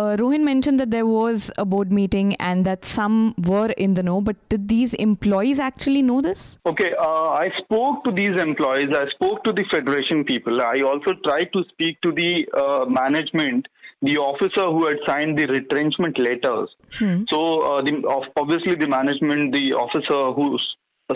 Uh, 0.01 0.17
Rohan 0.19 0.45
mentioned 0.45 0.81
that 0.81 0.91
there 0.91 1.07
was 1.07 1.51
a 1.59 1.65
board 1.65 1.93
meeting 1.93 2.35
and 2.37 2.65
that 2.65 2.85
some 2.85 3.35
were 3.47 3.71
in 3.87 3.95
the 3.95 4.03
know, 4.03 4.21
but 4.21 4.37
did 4.49 4.69
these 4.69 4.95
employees 4.95 5.61
actually 5.61 6.03
know 6.11 6.21
this? 6.21 6.59
Okay, 6.65 6.93
uh, 6.99 7.29
I 7.45 7.51
spoke 7.63 8.05
to 8.05 8.13
these 8.13 8.41
employees. 8.41 8.91
I 8.95 9.07
spoke 9.17 9.45
to 9.45 9.53
the 9.53 9.65
federation 9.75 10.25
people. 10.25 10.63
I 10.63 10.81
also 10.81 11.13
tried 11.25 11.53
to 11.53 11.65
speak 11.73 12.01
to 12.03 12.13
the 12.13 12.47
uh, 12.63 12.85
management, 12.87 13.69
the 14.01 14.17
officer 14.17 14.67
who 14.75 14.87
had 14.87 14.99
signed 15.07 15.39
the 15.39 15.47
retrenchment 15.47 16.19
letters. 16.19 16.71
So, 17.33 17.61
uh, 17.61 17.83
the, 17.83 17.95
obviously, 18.37 18.75
the 18.77 18.89
management, 18.89 19.55
the 19.55 19.75
officer 19.75 20.21
who 20.33 20.57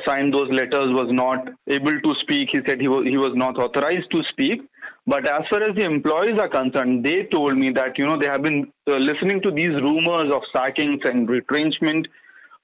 signed 0.07 0.35
those 0.35 0.51
letters 0.51 0.89
was 1.01 1.09
not 1.11 1.49
able 1.69 1.97
to 2.07 2.15
speak. 2.23 2.49
He 2.53 2.61
said 2.67 2.81
he 2.81 2.89
was 2.89 3.07
he 3.07 3.17
was 3.17 3.33
not 3.35 3.59
authorized 3.59 4.11
to 4.11 4.23
speak. 4.33 4.61
But 5.07 5.29
as 5.29 5.43
far 5.51 5.63
as 5.63 5.77
the 5.77 5.85
employees 5.85 6.39
are 6.41 6.49
concerned, 6.49 7.05
they 7.05 7.25
told 7.25 7.57
me 7.59 7.71
that 7.73 7.99
you 7.99 8.07
know 8.07 8.19
they 8.19 8.27
have 8.27 8.43
been 8.43 8.73
uh, 8.89 8.97
listening 8.97 9.43
to 9.43 9.51
these 9.51 9.75
rumors 9.75 10.33
of 10.33 10.43
sackings 10.55 11.01
and 11.05 11.29
retrenchment 11.29 12.07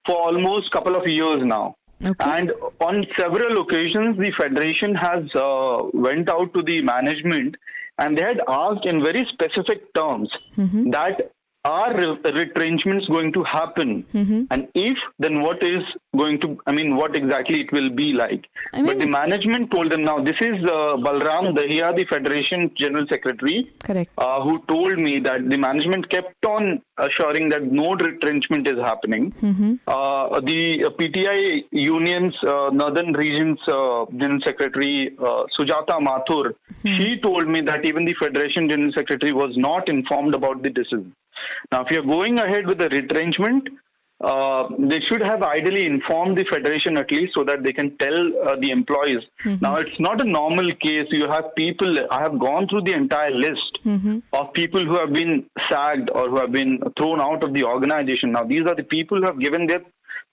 for 0.07 0.17
almost 0.17 0.71
couple 0.73 0.97
of 0.97 1.07
years 1.07 1.43
now. 1.43 1.77
Okay. 2.03 2.15
And 2.25 2.53
on 2.81 3.05
several 3.19 3.61
occasions, 3.61 4.17
the 4.17 4.33
federation 4.39 4.95
has 4.95 5.25
uh, 5.35 5.83
went 5.93 6.31
out 6.31 6.55
to 6.55 6.63
the 6.63 6.81
management 6.81 7.57
and 7.99 8.17
they 8.17 8.25
had 8.25 8.41
asked 8.49 8.87
in 8.87 9.05
very 9.05 9.27
specific 9.31 9.93
terms 9.95 10.31
that 10.57 11.33
are 11.65 11.95
retrenchments 11.95 13.07
going 13.07 13.33
to 13.33 13.45
happen, 13.45 14.07
and 14.51 14.69
if 14.75 14.97
then 15.19 15.41
what 15.41 15.63
is 15.63 15.83
going 16.17 16.41
to? 16.41 16.59
I 16.67 16.73
mean, 16.73 16.97
what 16.97 17.17
exactly 17.17 17.61
it 17.61 17.73
will 17.73 17.91
be 17.91 18.13
like? 18.13 18.47
I 18.73 18.83
but 18.83 18.99
the 18.99 19.07
management 19.07 19.71
told 19.71 19.93
them 19.93 20.05
now. 20.05 20.23
This 20.25 20.37
is 20.41 20.57
uh, 20.65 20.97
Balram 20.97 21.55
Dahiya, 21.57 21.97
the 21.97 22.07
federation 22.11 22.71
general 22.81 23.07
secretary, 23.13 23.71
Correct. 23.85 24.11
uh, 24.17 24.43
who 24.43 24.63
told 24.69 24.99
me 24.99 25.19
that 25.19 25.49
the 25.51 25.59
management 25.59 26.11
kept 26.11 26.45
on 26.47 26.81
assuring 26.99 27.51
that 27.51 27.63
no 27.65 27.95
retrenchment 27.95 28.67
is 28.69 28.79
happening. 28.83 29.33
Uh, 29.87 30.41
the 30.41 30.85
uh, 30.87 30.91
PTI 30.91 31.65
unions, 31.73 32.35
uh, 32.47 32.71
Northern 32.73 33.13
Regions 33.13 33.59
uh, 33.69 34.07
General 34.17 34.41
Secretary 34.47 35.17
uh, 35.19 35.45
Sujata 35.59 36.01
Mathur, 36.01 36.55
she 36.85 37.19
told 37.21 37.49
me 37.49 37.61
that 37.61 37.85
even 37.85 38.05
the 38.05 38.15
Federation 38.21 38.69
General 38.69 38.93
Secretary 38.97 39.33
was 39.33 39.53
not 39.57 39.89
informed 39.89 40.35
about 40.35 40.63
the 40.63 40.71
decision. 40.71 41.15
Now, 41.73 41.83
if 41.85 41.91
you're 41.91 42.05
going 42.05 42.39
ahead 42.39 42.67
with 42.67 42.79
the 42.79 42.89
retrenchment, 42.89 43.69
uh, 44.23 44.69
they 44.79 45.01
should 45.09 45.23
have 45.23 45.43
ideally 45.43 45.87
informed 45.87 46.37
the 46.37 46.45
federation 46.51 46.99
at 46.99 47.11
least 47.11 47.33
so 47.35 47.43
that 47.43 47.63
they 47.65 47.73
can 47.73 47.97
tell 47.97 48.19
uh, 48.47 48.57
the 48.61 48.71
employees. 48.71 49.23
Now, 49.63 49.77
it's 49.77 49.99
not 49.99 50.21
a 50.21 50.29
normal 50.29 50.71
case. 50.85 51.05
You 51.11 51.27
have 51.31 51.55
people, 51.57 51.95
I 52.11 52.21
have 52.21 52.39
gone 52.39 52.67
through 52.69 52.83
the 52.83 52.95
entire 52.95 53.31
list 53.31 53.79
of 54.35 54.53
people 54.53 54.85
who 54.85 54.99
have 54.99 55.15
been 55.15 55.47
sacked 55.71 56.11
or 56.15 56.29
who 56.29 56.39
have 56.39 56.53
been 56.53 56.81
thrown 56.99 57.21
out 57.21 57.43
of 57.43 57.55
the 57.55 57.65
organization. 57.65 58.33
Now, 58.33 58.45
these 58.45 58.67
are 58.69 58.75
the 58.75 58.85
people 58.85 59.19
who 59.19 59.25
have 59.25 59.41
given 59.41 59.67
their 59.67 59.81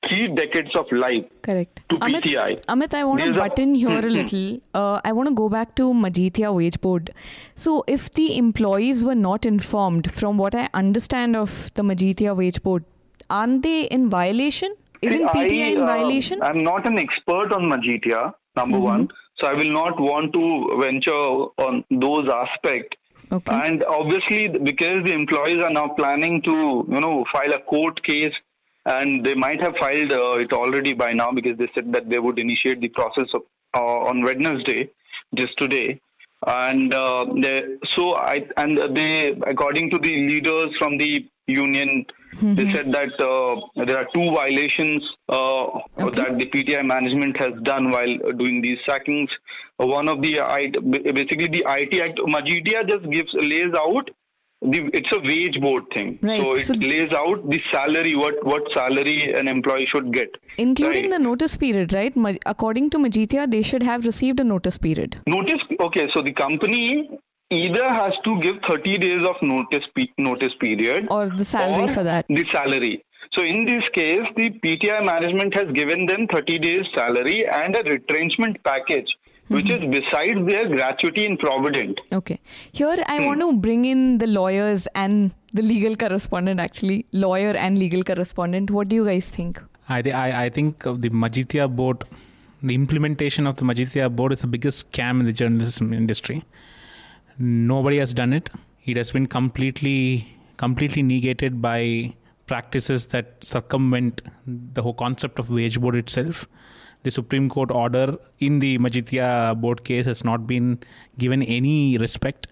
three 0.09 0.27
decades 0.27 0.69
of 0.75 0.85
life. 0.91 1.25
Correct. 1.41 1.81
to 1.89 1.97
Amit, 1.97 2.21
PTI. 2.23 2.65
Amit, 2.65 2.93
I 2.93 3.03
want 3.03 3.19
to 3.21 3.25
These 3.31 3.35
are- 3.35 3.49
butt 3.49 3.59
in 3.59 3.75
here 3.75 3.99
a 3.99 4.01
little. 4.17 4.59
Uh, 4.73 5.01
I 5.03 5.11
want 5.11 5.29
to 5.29 5.35
go 5.35 5.49
back 5.49 5.75
to 5.75 5.91
Majithia 5.93 6.53
Wage 6.55 6.79
Board. 6.81 7.13
So, 7.55 7.83
if 7.87 8.11
the 8.11 8.37
employees 8.37 9.03
were 9.03 9.15
not 9.15 9.45
informed, 9.45 10.11
from 10.13 10.37
what 10.37 10.55
I 10.55 10.69
understand 10.73 11.35
of 11.35 11.71
the 11.73 11.83
Majithia 11.83 12.35
Wage 12.35 12.61
Board, 12.63 12.85
aren't 13.29 13.63
they 13.63 13.81
in 13.85 14.09
violation? 14.09 14.75
Isn't 15.01 15.29
See, 15.33 15.39
PTI 15.39 15.63
I, 15.63 15.71
in 15.71 15.81
uh, 15.81 15.85
violation? 15.85 16.41
I'm 16.41 16.63
not 16.63 16.87
an 16.87 16.99
expert 16.99 17.51
on 17.53 17.63
Majithia, 17.69 18.33
number 18.55 18.79
one. 18.79 19.09
So 19.41 19.47
I 19.47 19.53
will 19.53 19.71
not 19.71 19.99
want 19.99 20.33
to 20.33 20.79
venture 20.81 21.11
on 21.67 21.83
those 21.91 22.27
aspects. 22.33 22.97
Okay. 23.31 23.53
And 23.67 23.83
obviously, 23.83 24.47
because 24.63 25.03
the 25.05 25.11
employees 25.13 25.63
are 25.63 25.69
now 25.69 25.89
planning 25.89 26.41
to, 26.43 26.85
you 26.89 26.99
know, 27.01 27.25
file 27.31 27.53
a 27.53 27.59
court 27.59 28.01
case, 28.03 28.33
and 28.87 29.25
they 29.25 29.33
might 29.33 29.61
have 29.61 29.75
filed 29.79 30.11
uh, 30.13 30.39
it 30.39 30.53
already 30.53 30.93
by 30.93 31.11
now 31.11 31.31
because 31.31 31.57
they 31.57 31.69
said 31.75 31.91
that 31.93 32.09
they 32.09 32.19
would 32.19 32.39
initiate 32.39 32.79
the 32.81 32.87
process 32.89 33.27
of, 33.33 33.41
uh, 33.75 34.09
on 34.09 34.23
Wednesday, 34.23 34.89
just 35.35 35.57
today. 35.59 35.99
And 36.45 36.93
uh, 36.93 37.25
they, 37.41 37.61
so 37.97 38.15
I 38.15 38.45
and 38.57 38.95
they, 38.95 39.35
according 39.47 39.89
to 39.89 39.97
the 39.97 40.11
leaders 40.11 40.67
from 40.79 40.97
the 40.97 41.27
union, 41.47 42.05
they 42.41 42.71
said 42.73 42.93
that 42.93 43.13
uh, 43.19 43.83
there 43.85 43.97
are 43.97 44.07
two 44.13 44.31
violations 44.31 45.01
uh, 45.27 45.65
that 45.97 46.37
the 46.37 46.45
PTI 46.45 46.85
management 46.85 47.35
has 47.37 47.53
done 47.63 47.89
while 47.89 48.15
doing 48.37 48.61
these 48.61 48.77
sackings. 48.87 49.29
One 49.77 50.07
of 50.07 50.21
the 50.21 50.35
basically 51.13 51.49
the 51.51 51.65
ID 51.65 52.01
Act, 52.01 52.19
Majithia 52.19 52.87
just 52.87 53.09
gives 53.11 53.33
lays 53.33 53.73
out 53.75 54.09
the 54.61 54.89
it's 54.93 55.09
a 55.15 55.19
wage 55.21 55.59
board 55.61 55.83
thing. 55.95 56.17
Right, 56.21 56.41
So 56.41 56.51
it 56.53 56.65
so- 56.65 56.73
lays 56.73 57.11
out 57.11 57.49
the 57.49 57.59
salary, 57.71 58.15
what 58.15 58.43
what 58.43 58.63
salary 58.75 59.33
an 59.33 59.47
employee 59.47 59.87
should 59.93 60.11
get. 60.13 60.29
Including 60.57 61.03
right. 61.03 61.11
the 61.11 61.19
notice 61.19 61.55
period, 61.57 61.93
right? 61.93 62.13
According 62.45 62.89
to 62.91 62.97
Majithia, 62.97 63.49
they 63.49 63.61
should 63.61 63.83
have 63.83 64.05
received 64.05 64.39
a 64.39 64.43
notice 64.43 64.77
period. 64.77 65.21
Notice, 65.27 65.61
okay, 65.79 66.07
so 66.15 66.21
the 66.21 66.33
company 66.33 67.09
either 67.51 67.87
has 67.89 68.13
to 68.25 68.41
give 68.41 68.55
30 68.69 68.97
days 68.97 69.27
of 69.27 69.35
notice 69.41 69.85
pe- 69.95 70.07
notice 70.17 70.53
period 70.59 71.07
Or 71.09 71.29
the 71.29 71.45
salary 71.45 71.83
or 71.83 71.93
for 71.93 72.03
that. 72.03 72.25
The 72.27 72.45
salary. 72.51 73.03
So 73.37 73.43
in 73.45 73.65
this 73.65 73.83
case, 73.93 74.25
the 74.35 74.49
PTI 74.49 75.05
management 75.05 75.53
has 75.53 75.71
given 75.73 76.05
them 76.07 76.27
30 76.33 76.57
days 76.59 76.85
salary 76.95 77.45
and 77.53 77.75
a 77.75 77.83
retrenchment 77.83 78.57
package 78.63 79.07
which 79.47 79.65
mm-hmm. 79.65 79.93
is 79.93 79.99
besides 79.99 80.47
their 80.47 80.67
gratuity 80.67 81.25
in 81.25 81.37
provident. 81.37 81.99
Okay. 82.11 82.39
Here 82.71 82.97
I 83.07 83.19
hmm. 83.19 83.25
want 83.25 83.39
to 83.41 83.53
bring 83.53 83.85
in 83.85 84.17
the 84.17 84.27
lawyers 84.27 84.87
and 84.95 85.33
the 85.53 85.61
legal 85.61 85.95
correspondent, 85.95 86.59
actually, 86.59 87.05
lawyer 87.11 87.51
and 87.51 87.77
legal 87.77 88.03
correspondent. 88.03 88.71
What 88.71 88.89
do 88.89 88.95
you 88.95 89.05
guys 89.05 89.29
think? 89.29 89.61
I, 89.89 90.01
I, 90.11 90.45
I 90.45 90.49
think 90.49 90.83
the 90.83 91.09
Majithia 91.09 91.73
board, 91.73 92.03
the 92.61 92.75
implementation 92.75 93.47
of 93.47 93.55
the 93.55 93.63
Majithia 93.63 94.13
board 94.13 94.33
is 94.33 94.41
the 94.41 94.47
biggest 94.47 94.91
scam 94.91 95.19
in 95.21 95.25
the 95.25 95.33
journalism 95.33 95.93
industry. 95.93 96.43
Nobody 97.39 97.97
has 97.97 98.13
done 98.13 98.33
it. 98.33 98.49
It 98.85 98.97
has 98.97 99.11
been 99.11 99.27
completely 99.27 100.33
completely 100.57 101.03
negated 101.03 101.61
by 101.61 102.13
practices 102.47 103.07
that 103.07 103.35
circumvent 103.41 104.21
the 104.47 104.81
whole 104.81 104.93
concept 104.93 105.37
of 105.37 105.49
wage 105.51 105.79
board 105.79 105.95
itself 105.95 106.47
the 107.03 107.11
Supreme 107.11 107.49
Court 107.49 107.71
order 107.71 108.17
in 108.39 108.59
the 108.59 108.77
Majithia 108.79 109.59
board 109.59 109.83
case 109.83 110.05
has 110.05 110.23
not 110.23 110.47
been 110.47 110.79
given 111.17 111.41
any 111.43 111.97
respect. 111.97 112.47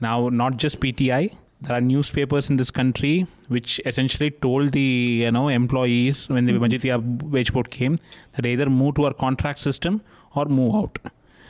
Now, 0.00 0.28
not 0.28 0.56
just 0.56 0.80
PTI, 0.80 1.36
there 1.62 1.76
are 1.76 1.80
newspapers 1.80 2.50
in 2.50 2.56
this 2.56 2.70
country 2.70 3.26
which 3.48 3.80
essentially 3.86 4.30
told 4.30 4.72
the 4.72 4.80
you 4.80 5.30
know 5.30 5.48
employees 5.48 6.28
when 6.28 6.46
the 6.46 6.52
mm-hmm. 6.52 6.64
Majithia 6.64 7.22
wage 7.22 7.52
board 7.52 7.70
came 7.70 7.98
that 8.32 8.46
either 8.46 8.68
move 8.68 8.96
to 8.96 9.04
our 9.04 9.14
contract 9.14 9.58
system 9.58 10.02
or 10.34 10.46
move 10.46 10.74
out. 10.74 10.98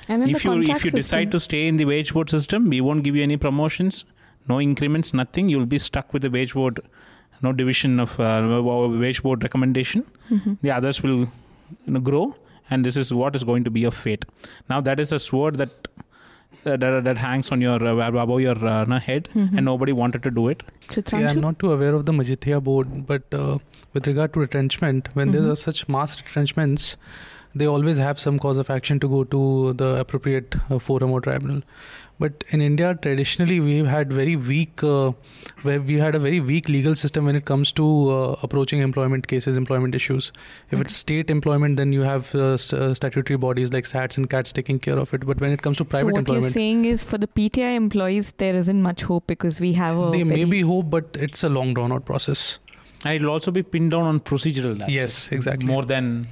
And 0.09 0.29
if 0.29 0.45
you 0.45 0.61
if 0.61 0.69
you 0.69 0.75
system, 0.77 0.97
decide 0.97 1.33
to 1.33 1.41
stay 1.41 1.67
in 1.69 1.77
the 1.77 1.85
wage 1.85 2.13
board 2.13 2.29
system, 2.29 2.69
we 2.69 2.81
won't 2.81 3.05
give 3.05 3.17
you 3.17 3.23
any 3.23 3.37
promotions, 3.37 4.05
no 4.49 4.61
increments, 4.61 5.15
nothing. 5.15 5.49
You'll 5.49 5.67
be 5.67 5.79
stuck 5.79 6.13
with 6.13 6.23
the 6.23 6.31
wage 6.31 6.55
board, 6.55 6.81
no 7.41 7.53
division 7.53 8.01
of 8.01 8.19
uh, 8.21 8.63
wage 9.05 9.23
board 9.23 9.43
recommendation. 9.43 10.05
Mm-hmm. 10.31 10.55
The 10.61 10.71
others 10.73 11.03
will 11.03 11.29
grow 12.03 12.35
and 12.71 12.85
this 12.85 12.97
is 12.97 13.13
what 13.13 13.37
is 13.37 13.45
going 13.45 13.65
to 13.65 13.71
be 13.71 13.81
your 13.81 13.91
fate 13.91 14.25
now 14.69 14.81
that 14.81 15.01
is 15.01 15.13
a 15.13 15.19
sword 15.19 15.57
that 15.57 15.89
uh, 16.65 16.77
that, 16.77 17.03
that 17.05 17.19
hangs 17.19 17.51
on 17.51 17.61
your 17.61 17.85
uh, 17.85 18.09
above 18.09 18.41
your 18.41 18.57
uh, 18.65 19.01
head 19.01 19.29
mm-hmm. 19.35 19.57
and 19.57 19.65
nobody 19.65 19.93
wanted 19.93 20.23
to 20.23 20.31
do 20.31 20.49
it 20.49 20.63
See, 20.91 21.03
i'm 21.17 21.41
not 21.41 21.59
too 21.59 21.73
aware 21.73 21.95
of 21.95 22.07
the 22.07 22.13
majithia 22.13 22.63
board 22.63 23.07
but 23.07 23.23
uh, 23.35 23.59
with 23.93 24.07
regard 24.07 24.33
to 24.35 24.41
retrenchment 24.41 25.09
when 25.15 25.29
mm-hmm. 25.29 25.43
there 25.43 25.53
are 25.53 25.57
such 25.57 25.89
mass 25.89 26.21
retrenchments 26.21 26.97
they 27.55 27.67
always 27.67 27.99
have 27.99 28.19
some 28.19 28.39
cause 28.39 28.57
of 28.57 28.71
action 28.71 28.99
to 29.01 29.09
go 29.09 29.25
to 29.25 29.73
the 29.75 29.97
appropriate 29.97 30.55
uh, 30.71 30.79
forum 30.79 31.11
or 31.11 31.21
tribunal 31.21 31.63
but 32.23 32.45
in 32.51 32.61
India, 32.61 32.97
traditionally, 33.03 33.59
we've 33.59 33.87
had 33.93 34.13
very 34.13 34.37
weak, 34.37 34.83
uh, 34.85 35.11
where 35.63 35.81
we 35.81 35.95
had 36.03 36.15
a 36.15 36.21
very 36.25 36.39
weak 36.51 36.69
legal 36.69 36.95
system 36.95 37.25
when 37.25 37.35
it 37.35 37.47
comes 37.47 37.73
to 37.79 37.87
uh, 38.17 38.37
approaching 38.49 38.83
employment 38.85 39.27
cases, 39.33 39.57
employment 39.57 39.97
issues. 39.97 40.31
If 40.71 40.75
okay. 40.75 40.83
it's 40.83 40.95
state 40.95 41.33
employment, 41.37 41.79
then 41.79 41.93
you 41.93 42.03
have 42.03 42.33
uh, 42.37 42.57
st- 42.57 42.81
uh, 42.81 42.95
statutory 42.95 43.39
bodies 43.47 43.73
like 43.73 43.89
SATs 43.93 44.19
and 44.19 44.31
CATs 44.31 44.53
taking 44.53 44.79
care 44.79 45.01
of 45.01 45.13
it. 45.13 45.27
But 45.27 45.41
when 45.41 45.53
it 45.53 45.63
comes 45.63 45.79
to 45.79 45.85
private 45.85 46.11
so 46.11 46.13
what 46.13 46.19
employment, 46.21 46.45
you're 46.45 46.53
saying 46.53 46.85
is 46.85 47.03
for 47.03 47.19
the 47.19 47.27
PTI 47.27 47.75
employees, 47.75 48.31
there 48.45 48.55
isn't 48.55 48.81
much 48.81 49.03
hope 49.03 49.27
because 49.27 49.59
we 49.59 49.73
have 49.73 50.01
a. 50.01 50.13
There 50.13 50.25
may 50.25 50.45
be 50.45 50.61
hope, 50.61 50.91
but 50.91 51.19
it's 51.29 51.43
a 51.43 51.49
long 51.49 51.75
drawn 51.75 51.91
out 51.91 52.05
process. 52.05 52.61
And 53.05 53.17
it'll 53.17 53.31
also 53.31 53.51
be 53.51 53.65
pinned 53.65 53.91
down 53.91 54.05
on 54.05 54.21
procedural. 54.21 54.81
Yes, 54.89 55.33
exactly. 55.33 55.67
More 55.67 55.85
than 55.85 56.29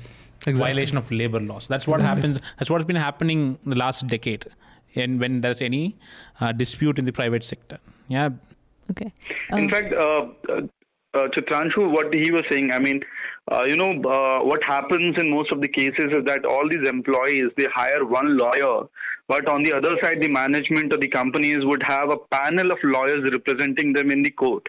exactly. 0.47 0.61
violation 0.61 0.99
of 0.99 1.11
labor 1.11 1.41
laws. 1.41 1.67
That's 1.67 1.89
what 1.89 1.99
exactly. 1.99 2.29
happens. 2.31 2.49
That's 2.61 2.71
what's 2.71 2.85
been 2.85 3.05
happening 3.09 3.59
in 3.65 3.71
the 3.71 3.83
last 3.85 4.07
decade 4.07 4.47
and 4.95 5.21
when 5.21 5.41
there's 5.41 5.63
any 5.63 5.97
uh, 6.41 6.53
dispute 6.53 6.99
in 6.99 7.05
the 7.05 7.13
private 7.13 7.45
sector. 7.45 7.79
Yeah. 8.09 8.31
Okay. 8.91 9.13
Um, 9.53 9.61
in 9.61 9.71
fact, 9.71 9.93
uh, 9.93 10.27
uh, 10.49 10.61
uh, 11.15 11.29
Chitranshu, 11.29 11.91
what 11.91 12.13
he 12.13 12.31
was 12.31 12.43
saying, 12.51 12.73
I 12.73 12.79
mean, 12.79 13.01
uh, 13.51 13.65
you 13.67 13.77
know, 13.77 13.91
uh, 14.09 14.45
what 14.45 14.63
happens 14.65 15.17
in 15.19 15.31
most 15.31 15.53
of 15.53 15.61
the 15.61 15.69
cases 15.69 16.07
is 16.13 16.25
that 16.25 16.45
all 16.45 16.69
these 16.69 16.89
employees, 16.89 17.51
they 17.57 17.67
hire 17.75 18.05
one 18.05 18.37
lawyer, 18.37 18.87
but 19.29 19.49
on 19.49 19.63
the 19.63 19.73
other 19.73 19.97
side, 20.03 20.23
the 20.23 20.29
management 20.29 20.93
of 20.93 21.01
the 21.01 21.09
companies 21.09 21.59
would 21.63 21.83
have 21.83 22.11
a 22.11 22.17
panel 22.17 22.71
of 22.71 22.79
lawyers 22.83 23.29
representing 23.31 23.93
them 23.93 24.11
in 24.11 24.23
the 24.23 24.31
court. 24.31 24.67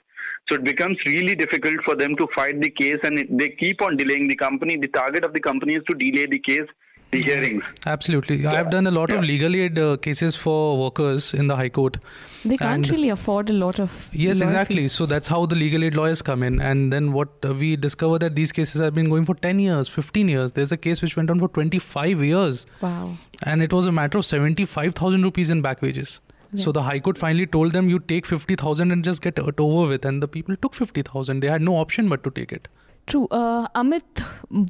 So 0.49 0.55
it 0.55 0.63
becomes 0.63 0.97
really 1.05 1.35
difficult 1.35 1.77
for 1.85 1.95
them 1.95 2.15
to 2.15 2.27
fight 2.35 2.59
the 2.61 2.69
case 2.69 2.99
and 3.03 3.23
they 3.39 3.49
keep 3.49 3.81
on 3.81 3.95
delaying 3.95 4.27
the 4.27 4.35
company. 4.35 4.77
The 4.77 4.87
target 4.87 5.23
of 5.23 5.33
the 5.33 5.39
company 5.39 5.75
is 5.75 5.83
to 5.89 5.97
delay 5.97 6.25
the 6.25 6.39
case 6.39 6.67
the 7.11 7.21
hearings. 7.21 7.63
Absolutely. 7.85 8.37
Yeah. 8.37 8.53
I've 8.53 8.69
done 8.69 8.87
a 8.87 8.91
lot 8.91 9.09
yeah. 9.09 9.15
of 9.15 9.23
legal 9.23 9.55
aid 9.55 9.77
uh, 9.77 9.97
cases 9.97 10.35
for 10.35 10.77
workers 10.77 11.33
in 11.33 11.47
the 11.47 11.55
High 11.55 11.69
Court. 11.69 11.97
They 12.43 12.57
can't 12.57 12.89
really 12.89 13.09
afford 13.09 13.49
a 13.49 13.53
lot 13.53 13.79
of. 13.79 14.09
Yes, 14.13 14.41
exactly. 14.41 14.83
Fees. 14.83 14.93
So 14.93 15.05
that's 15.05 15.27
how 15.27 15.45
the 15.45 15.55
legal 15.55 15.83
aid 15.83 15.95
lawyers 15.95 16.21
come 16.21 16.41
in. 16.43 16.59
And 16.59 16.91
then 16.91 17.13
what 17.13 17.29
uh, 17.43 17.53
we 17.53 17.75
discover 17.75 18.17
that 18.19 18.35
these 18.35 18.51
cases 18.51 18.81
have 18.81 18.95
been 18.95 19.09
going 19.09 19.25
for 19.25 19.35
10 19.35 19.59
years, 19.59 19.87
15 19.87 20.29
years. 20.29 20.53
There's 20.53 20.71
a 20.71 20.77
case 20.77 21.01
which 21.01 21.15
went 21.15 21.29
on 21.29 21.39
for 21.39 21.49
25 21.49 22.23
years. 22.23 22.65
Wow. 22.81 23.17
And 23.43 23.61
it 23.61 23.73
was 23.73 23.85
a 23.85 23.91
matter 23.91 24.17
of 24.17 24.25
75,000 24.25 25.23
rupees 25.23 25.49
in 25.49 25.61
back 25.61 25.81
wages. 25.81 26.19
Yeah. 26.53 26.63
So 26.65 26.71
the 26.71 26.83
High 26.83 26.99
Court 26.99 27.17
finally 27.17 27.45
told 27.45 27.73
them, 27.73 27.89
you 27.89 27.99
take 27.99 28.25
50,000 28.25 28.91
and 28.91 29.03
just 29.03 29.21
get 29.21 29.37
it 29.37 29.59
over 29.59 29.87
with. 29.87 30.05
And 30.05 30.23
the 30.23 30.27
people 30.27 30.55
took 30.55 30.73
50,000. 30.73 31.39
They 31.39 31.47
had 31.47 31.61
no 31.61 31.77
option 31.77 32.09
but 32.09 32.23
to 32.23 32.31
take 32.31 32.51
it. 32.51 32.67
True. 33.07 33.27
Uh, 33.31 33.67
Amit, 33.75 34.23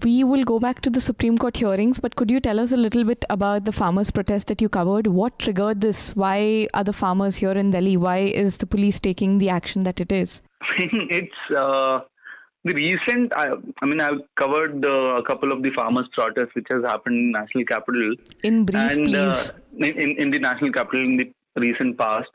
we 0.04 0.24
will 0.24 0.44
go 0.44 0.60
back 0.60 0.82
to 0.82 0.89
the 0.89 1.02
Supreme 1.02 1.38
Court 1.38 1.58
hearings, 1.58 2.00
but 2.00 2.15
could 2.15 2.32
you 2.32 2.39
tell 2.39 2.60
us 2.60 2.72
a 2.72 2.78
little 2.78 3.04
bit 3.04 3.26
about 3.30 3.65
the 3.65 3.72
farmers' 3.72 4.12
protest 4.12 4.48
that 4.48 4.62
you 4.62 4.70
covered? 4.70 5.08
What 5.08 5.38
triggered 5.39 5.82
this? 5.82 6.15
Why 6.15 6.67
are 6.74 6.84
the 6.84 6.94
farmers 6.94 7.36
here 7.36 7.52
in 7.52 7.72
Delhi? 7.72 7.98
Why 7.98 8.20
is 8.20 8.58
the 8.58 8.65
police 8.65 9.00
taking 9.00 9.38
the 9.38 9.50
action 9.50 9.84
that 9.84 10.00
it 10.00 10.12
is? 10.12 10.41
it's 10.80 11.56
uh, 11.56 12.00
the 12.63 12.74
recent. 12.74 13.34
I, 13.36 13.50
I 13.82 13.86
mean, 13.86 14.02
I've 14.02 14.22
covered 14.39 14.86
uh, 14.86 15.17
a 15.17 15.24
couple 15.24 15.52
of 15.52 15.62
the 15.62 15.72
farmers' 15.76 16.08
protests 16.13 16.56
which 16.56 16.67
has 16.70 16.84
happened 16.84 17.15
in 17.15 17.32
national 17.32 17.65
capital. 17.65 18.15
In 18.44 18.65
brief, 18.65 18.91
and, 18.91 19.15
uh, 19.15 19.44
please. 19.78 19.91
in, 19.91 20.15
in 20.17 20.32
the 20.32 20.39
national 20.39 20.72
capital 20.72 21.02
in 21.02 21.17
the 21.17 21.34
recent 21.60 21.98
past. 21.98 22.30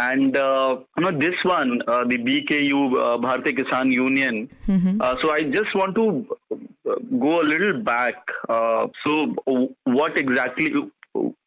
And 0.00 0.36
uh, 0.36 0.76
you 0.96 1.04
know 1.04 1.18
this 1.18 1.34
one, 1.42 1.82
uh, 1.88 2.04
the 2.08 2.18
BKU 2.18 2.72
uh, 2.72 3.18
Bharatiya 3.18 3.58
Kisan 3.58 3.90
Union. 3.90 4.48
Mm-hmm. 4.68 5.00
Uh, 5.00 5.14
so 5.22 5.32
I 5.32 5.42
just 5.42 5.74
want 5.74 5.96
to 5.96 6.36
uh, 6.88 6.94
go 7.18 7.40
a 7.40 7.46
little 7.52 7.82
back. 7.82 8.14
Uh, 8.48 8.86
so 9.04 9.34
what 9.84 10.16
exactly 10.16 10.72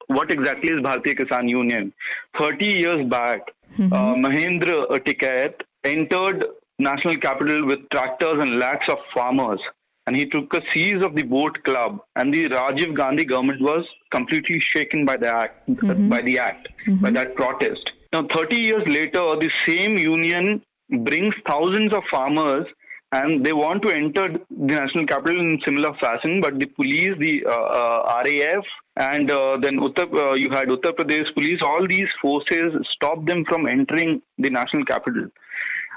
what 0.08 0.32
exactly 0.34 0.72
is 0.72 0.82
Bharatiya 0.82 1.20
Kisan 1.20 1.48
Union? 1.48 1.94
Thirty 2.38 2.80
years 2.80 3.08
back, 3.10 3.54
mm-hmm. 3.78 3.94
uh, 3.94 4.16
Mahendra 4.16 4.86
Tikait 5.06 5.54
entered 5.86 6.44
national 6.78 7.16
capital 7.16 7.66
with 7.68 7.80
tractors 7.94 8.38
and 8.42 8.60
lakhs 8.60 8.90
of 8.90 8.98
farmers, 9.14 9.62
and 10.08 10.18
he 10.18 10.26
took 10.26 10.54
a 10.54 10.62
seize 10.74 11.06
of 11.06 11.16
the 11.16 11.24
boat 11.24 11.64
club. 11.64 12.00
And 12.18 12.34
the 12.34 12.50
Rajiv 12.50 12.98
Gandhi 12.98 13.24
government 13.24 13.62
was 13.62 13.86
completely 14.12 14.60
shaken 14.76 15.06
by 15.06 15.16
the 15.16 15.34
act, 15.34 15.70
mm-hmm. 15.70 16.10
by 16.10 16.22
the 16.22 16.38
act, 16.40 16.68
by 16.86 16.92
mm-hmm. 16.92 17.14
that 17.14 17.36
protest. 17.36 17.92
Now, 18.14 18.28
30 18.36 18.62
years 18.62 18.84
later, 18.88 19.24
the 19.40 19.50
same 19.68 19.98
union 19.98 20.62
brings 20.90 21.34
thousands 21.48 21.94
of 21.94 22.04
farmers 22.12 22.66
and 23.14 23.46
they 23.46 23.54
want 23.54 23.82
to 23.84 23.94
enter 23.94 24.30
the 24.50 24.66
national 24.66 25.06
capital 25.06 25.40
in 25.40 25.60
similar 25.66 25.92
fashion, 26.00 26.40
but 26.42 26.60
the 26.60 26.66
police, 26.68 27.12
the 27.20 27.44
uh, 27.46 27.52
uh, 27.52 28.24
RAF, 28.26 28.64
and 28.98 29.30
uh, 29.32 29.58
then 29.62 29.78
Uttar, 29.80 30.08
uh, 30.14 30.34
you 30.34 30.50
had 30.52 30.70
Uttar 30.70 30.92
Pradesh 30.92 31.34
police, 31.34 31.60
all 31.64 31.86
these 31.88 32.08
forces 32.22 32.74
stop 32.96 33.26
them 33.26 33.44
from 33.48 33.68
entering 33.68 34.22
the 34.38 34.50
national 34.50 34.86
capital. 34.86 35.28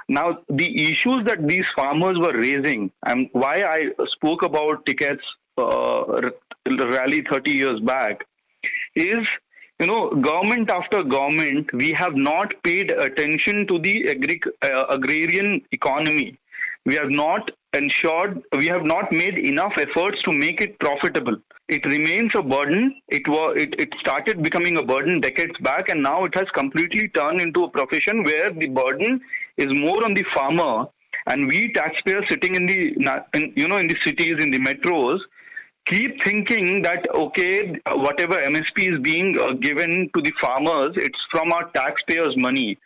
Now, 0.09 0.39
the 0.49 0.69
issues 0.83 1.19
that 1.27 1.47
these 1.49 1.65
farmers 1.77 2.17
were 2.19 2.37
raising, 2.37 2.91
and 3.07 3.29
why 3.33 3.63
I 3.63 3.91
spoke 4.17 4.43
about 4.43 4.85
Tikait's 4.85 5.25
uh, 5.57 6.31
rally 6.67 7.25
30 7.31 7.57
years 7.57 7.81
back, 7.81 8.25
is 8.97 9.25
you 9.81 9.87
know, 9.87 10.11
government 10.11 10.71
after 10.71 11.03
government, 11.03 11.73
we 11.73 11.95
have 11.99 12.15
not 12.15 12.53
paid 12.63 12.93
attention 12.93 13.67
to 13.67 13.79
the 13.81 14.09
agri- 14.09 14.41
uh, 14.63 14.85
agrarian 14.91 15.63
economy. 15.73 16.39
We 16.87 16.95
have 16.97 17.11
not 17.11 17.51
ensured, 17.73 18.43
we 18.57 18.67
have 18.67 18.85
not 18.85 19.11
made 19.11 19.39
enough 19.39 19.73
efforts 19.79 20.23
to 20.25 20.33
make 20.33 20.61
it 20.61 20.79
profitable. 20.79 21.37
It 21.69 21.85
remains 21.87 22.31
a 22.37 22.43
burden. 22.43 23.01
It 23.09 23.27
was, 23.27 23.57
it, 23.57 23.75
it 23.79 23.89
started 24.01 24.43
becoming 24.43 24.79
a 24.79 24.83
burden 24.83 25.21
decades 25.21 25.57
back, 25.63 25.89
and 25.89 26.03
now 26.03 26.25
it 26.25 26.35
has 26.35 26.45
completely 26.55 27.09
turned 27.09 27.41
into 27.41 27.65
a 27.65 27.71
profession 27.71 28.23
where 28.23 28.53
the 28.53 28.69
burden 28.69 29.21
is 29.57 29.67
more 29.81 30.05
on 30.05 30.15
the 30.15 30.25
farmer, 30.35 30.87
and 31.27 31.49
we 31.49 31.73
taxpayers 31.73 32.27
sitting 32.31 32.55
in 32.55 32.67
the, 32.67 33.25
in, 33.33 33.53
you 33.57 33.67
know, 33.67 33.79
in 33.79 33.89
the 33.89 33.97
cities, 34.07 34.35
in 34.41 34.51
the 34.51 34.59
metros, 34.59 35.19
keep 35.87 36.23
thinking 36.23 36.83
that 36.83 37.07
okay 37.15 37.81
whatever 37.93 38.35
msp 38.35 38.95
is 38.95 39.01
being 39.01 39.39
uh, 39.39 39.53
given 39.53 40.09
to 40.17 40.23
the 40.23 40.33
farmers 40.41 40.93
it's 40.97 41.19
from 41.31 41.53
our 41.53 41.71
taxpayers 41.71 42.35
money. 42.37 42.79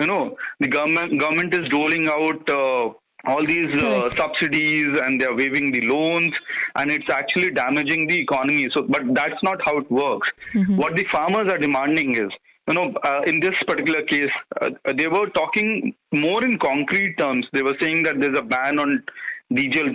You 0.00 0.06
know 0.06 0.36
the 0.60 0.68
government 0.68 1.20
government 1.20 1.54
is 1.54 1.70
rolling 1.72 2.08
out 2.08 2.50
uh, 2.50 2.90
all 3.26 3.46
these 3.46 3.82
uh, 3.82 4.10
subsidies 4.16 4.98
and 5.02 5.20
they're 5.20 5.34
waiving 5.34 5.72
the 5.72 5.82
loans 5.82 6.30
and 6.76 6.90
it's 6.90 7.10
actually 7.10 7.50
damaging 7.50 8.06
the 8.08 8.18
economy. 8.20 8.68
So 8.74 8.82
but 8.88 9.02
that's 9.12 9.42
not 9.42 9.60
how 9.64 9.78
it 9.78 9.90
works. 9.90 10.28
Mm-hmm. 10.54 10.76
what 10.76 10.96
the 10.96 11.04
farmers 11.12 11.52
are 11.52 11.58
demanding 11.58 12.14
is 12.14 12.30
you 12.68 12.74
know 12.74 12.94
uh, 13.04 13.22
in 13.26 13.40
this 13.40 13.54
particular 13.66 14.02
case 14.02 14.30
uh, 14.62 14.70
they 14.96 15.06
were 15.06 15.28
talking 15.30 15.94
more 16.14 16.44
in 16.44 16.58
concrete 16.58 17.16
terms. 17.18 17.46
They 17.52 17.62
were 17.62 17.76
saying 17.80 18.04
that 18.04 18.20
there's 18.20 18.38
a 18.38 18.42
ban 18.42 18.78
on 18.78 19.02
diesel 19.54 19.92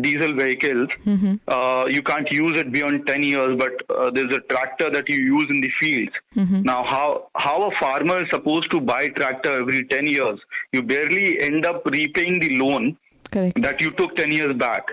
diesel 0.00 0.34
vehicles. 0.36 0.88
Mm-hmm. 1.04 1.34
Uh, 1.46 1.86
you 1.86 2.02
can't 2.02 2.28
use 2.30 2.60
it 2.60 2.72
beyond 2.72 3.06
10 3.06 3.22
years, 3.22 3.58
but 3.58 3.72
uh, 3.96 4.10
there's 4.14 4.34
a 4.34 4.40
tractor 4.40 4.90
that 4.90 5.08
you 5.08 5.18
use 5.18 5.46
in 5.50 5.60
the 5.60 5.70
fields. 5.80 6.12
Mm-hmm. 6.36 6.62
Now, 6.62 6.84
how 6.84 7.28
how 7.36 7.62
a 7.62 7.70
farmer 7.80 8.22
is 8.22 8.28
supposed 8.32 8.70
to 8.72 8.80
buy 8.80 9.08
tractor 9.08 9.60
every 9.60 9.84
10 9.86 10.06
years? 10.06 10.40
You 10.72 10.82
barely 10.82 11.40
end 11.40 11.66
up 11.66 11.84
repaying 11.86 12.40
the 12.40 12.58
loan 12.58 12.96
Correct. 13.30 13.62
that 13.62 13.80
you 13.80 13.92
took 13.92 14.16
10 14.16 14.32
years 14.32 14.56
back. 14.56 14.84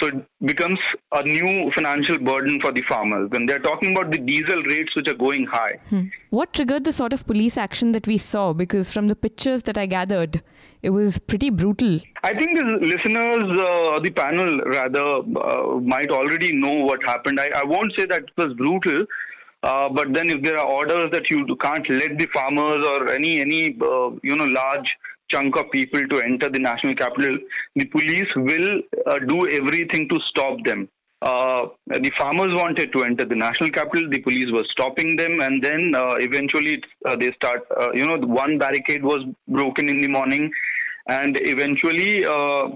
So 0.00 0.08
it 0.08 0.26
becomes 0.46 0.78
a 1.10 1.24
new 1.24 1.72
financial 1.74 2.18
burden 2.18 2.60
for 2.60 2.70
the 2.70 2.82
farmers. 2.88 3.30
When 3.30 3.46
they're 3.46 3.58
talking 3.58 3.96
about 3.96 4.12
the 4.12 4.18
diesel 4.18 4.62
rates 4.62 4.94
which 4.94 5.08
are 5.08 5.16
going 5.16 5.44
high. 5.46 5.80
Hmm. 5.90 6.02
What 6.30 6.52
triggered 6.52 6.84
the 6.84 6.92
sort 6.92 7.12
of 7.12 7.26
police 7.26 7.58
action 7.58 7.90
that 7.92 8.06
we 8.06 8.16
saw? 8.16 8.52
Because 8.52 8.92
from 8.92 9.08
the 9.08 9.16
pictures 9.16 9.64
that 9.64 9.76
I 9.76 9.86
gathered, 9.86 10.40
it 10.82 10.90
was 10.90 11.18
pretty 11.18 11.50
brutal. 11.50 12.00
I 12.22 12.32
think 12.34 12.58
the 12.58 12.78
listeners, 12.80 13.60
uh, 13.60 14.00
the 14.00 14.10
panel 14.10 14.60
rather, 14.60 15.22
uh, 15.40 15.80
might 15.80 16.10
already 16.10 16.52
know 16.52 16.84
what 16.84 17.02
happened. 17.04 17.40
I, 17.40 17.50
I 17.54 17.64
won't 17.64 17.92
say 17.98 18.06
that 18.06 18.22
it 18.22 18.32
was 18.36 18.54
brutal. 18.54 19.04
Uh, 19.62 19.88
but 19.88 20.14
then, 20.14 20.30
if 20.30 20.42
there 20.44 20.56
are 20.56 20.66
orders 20.66 21.10
that 21.12 21.28
you 21.30 21.44
can't 21.60 21.88
let 21.90 22.16
the 22.16 22.28
farmers 22.32 22.86
or 22.86 23.08
any 23.10 23.40
any 23.40 23.76
uh, 23.82 24.10
you 24.22 24.36
know 24.36 24.44
large 24.44 24.88
chunk 25.30 25.56
of 25.56 25.70
people 25.72 26.06
to 26.08 26.20
enter 26.20 26.48
the 26.48 26.60
national 26.60 26.94
capital, 26.94 27.36
the 27.74 27.84
police 27.86 28.28
will 28.36 28.80
uh, 29.06 29.18
do 29.18 29.48
everything 29.48 30.08
to 30.08 30.20
stop 30.30 30.58
them. 30.64 30.88
Uh, 31.20 31.66
the 31.86 32.10
farmers 32.16 32.54
wanted 32.54 32.92
to 32.92 33.04
enter 33.04 33.24
the 33.24 33.34
national 33.34 33.70
capital. 33.70 34.08
The 34.08 34.20
police 34.20 34.50
was 34.52 34.66
stopping 34.70 35.16
them, 35.16 35.40
and 35.40 35.62
then 35.62 35.92
uh, 35.96 36.14
eventually 36.20 36.82
uh, 37.04 37.16
they 37.16 37.32
start. 37.32 37.62
Uh, 37.80 37.90
you 37.92 38.06
know, 38.06 38.18
one 38.18 38.58
barricade 38.58 39.02
was 39.02 39.24
broken 39.48 39.88
in 39.88 39.98
the 39.98 40.08
morning, 40.08 40.50
and 41.08 41.36
eventually 41.40 42.24
uh, 42.24 42.68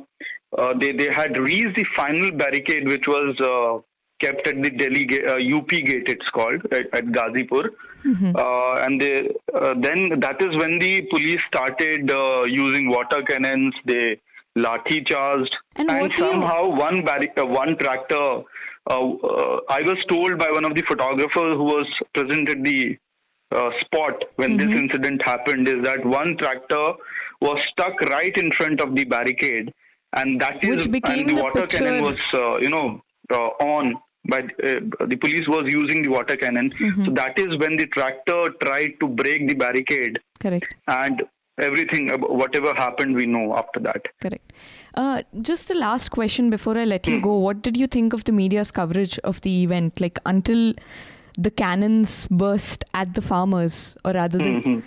they 0.81 0.93
they 0.93 1.09
had 1.15 1.39
reached 1.39 1.77
the 1.77 1.87
final 1.97 2.33
barricade, 2.33 2.89
which 2.89 3.07
was 3.07 3.83
kept 4.23 4.47
at 4.47 4.63
the 4.63 4.71
Delhi 4.71 5.05
uh, 5.27 5.59
UP 5.59 5.69
gate, 5.69 6.09
it's 6.15 6.29
called 6.35 6.61
at, 6.73 6.87
at 6.99 7.07
Gazipur, 7.17 7.65
mm-hmm. 8.05 8.33
uh, 8.37 8.75
and 8.85 9.01
they, 9.01 9.29
uh, 9.55 9.75
then 9.87 10.21
that 10.21 10.41
is 10.41 10.53
when 10.63 10.79
the 10.79 11.03
police 11.11 11.43
started 11.49 12.11
uh, 12.11 12.45
using 12.45 12.89
water 12.89 13.23
cannons. 13.29 13.75
They 13.85 14.21
lathi 14.57 15.07
charged, 15.07 15.55
and, 15.77 15.91
and 15.91 16.13
somehow 16.17 16.65
you... 16.65 16.77
one 16.77 17.05
barri- 17.05 17.33
uh, 17.39 17.47
one 17.47 17.77
tractor. 17.79 18.43
Uh, 18.87 19.61
I 19.69 19.81
was 19.83 19.97
told 20.11 20.39
by 20.39 20.51
one 20.51 20.65
of 20.65 20.75
the 20.75 20.83
photographers 20.83 21.57
who 21.57 21.65
was 21.65 21.87
present 22.15 22.49
at 22.49 22.65
the 22.65 22.99
spot 23.83 24.25
when 24.37 24.59
mm-hmm. 24.59 24.71
this 24.71 24.81
incident 24.81 25.23
happened 25.25 25.69
is 25.69 25.83
that 25.85 26.05
one 26.05 26.37
tractor 26.39 26.93
was 27.41 27.59
stuck 27.71 28.01
right 28.09 28.37
in 28.37 28.51
front 28.59 28.81
of 28.81 28.97
the 28.97 29.05
barricade, 29.05 29.73
and 30.15 30.41
that 30.41 30.57
Which 30.63 30.79
is 30.79 30.87
and 30.87 30.95
the, 30.95 31.35
the 31.35 31.43
water 31.43 31.61
picture... 31.63 31.79
cannon 31.79 32.03
was 32.03 32.61
you 32.63 32.71
know 32.71 33.03
on 33.61 33.95
but 34.25 34.45
uh, 34.45 35.07
the 35.07 35.17
police 35.17 35.47
was 35.49 35.65
using 35.69 36.03
the 36.03 36.11
water 36.11 36.37
cannon. 36.37 36.71
Mm-hmm. 36.71 37.07
So 37.07 37.11
that 37.13 37.39
is 37.39 37.59
when 37.59 37.77
the 37.77 37.87
tractor 37.87 38.51
tried 38.63 39.01
to 39.01 39.09
break 39.09 39.49
the 39.49 39.55
barricade. 39.55 40.19
Correct. 40.39 40.75
And 40.87 41.23
everything, 41.61 42.09
whatever 42.21 42.75
happened, 42.75 43.15
we 43.15 43.27
know 43.27 43.57
after 43.57 43.81
that. 43.81 44.03
Correct. 44.21 44.53
Uh, 44.95 45.23
just 45.41 45.69
the 45.69 45.75
last 45.75 46.11
question 46.11 46.51
before 46.51 46.77
I 46.77 46.85
let 46.85 47.07
you 47.07 47.21
go. 47.21 47.37
What 47.39 47.63
did 47.63 47.77
you 47.77 47.87
think 47.87 48.13
of 48.13 48.25
the 48.25 48.33
media's 48.33 48.71
coverage 48.71 49.19
of 49.21 49.41
the 49.41 49.63
event? 49.63 50.01
Like 50.01 50.19
until 50.27 50.75
the 51.39 51.51
cannons 51.51 52.27
burst 52.31 52.85
at 52.95 53.15
the 53.15 53.23
farmers, 53.23 53.97
or 54.05 54.13
rather, 54.13 54.39
the, 54.39 54.45
mm-hmm. 54.45 54.81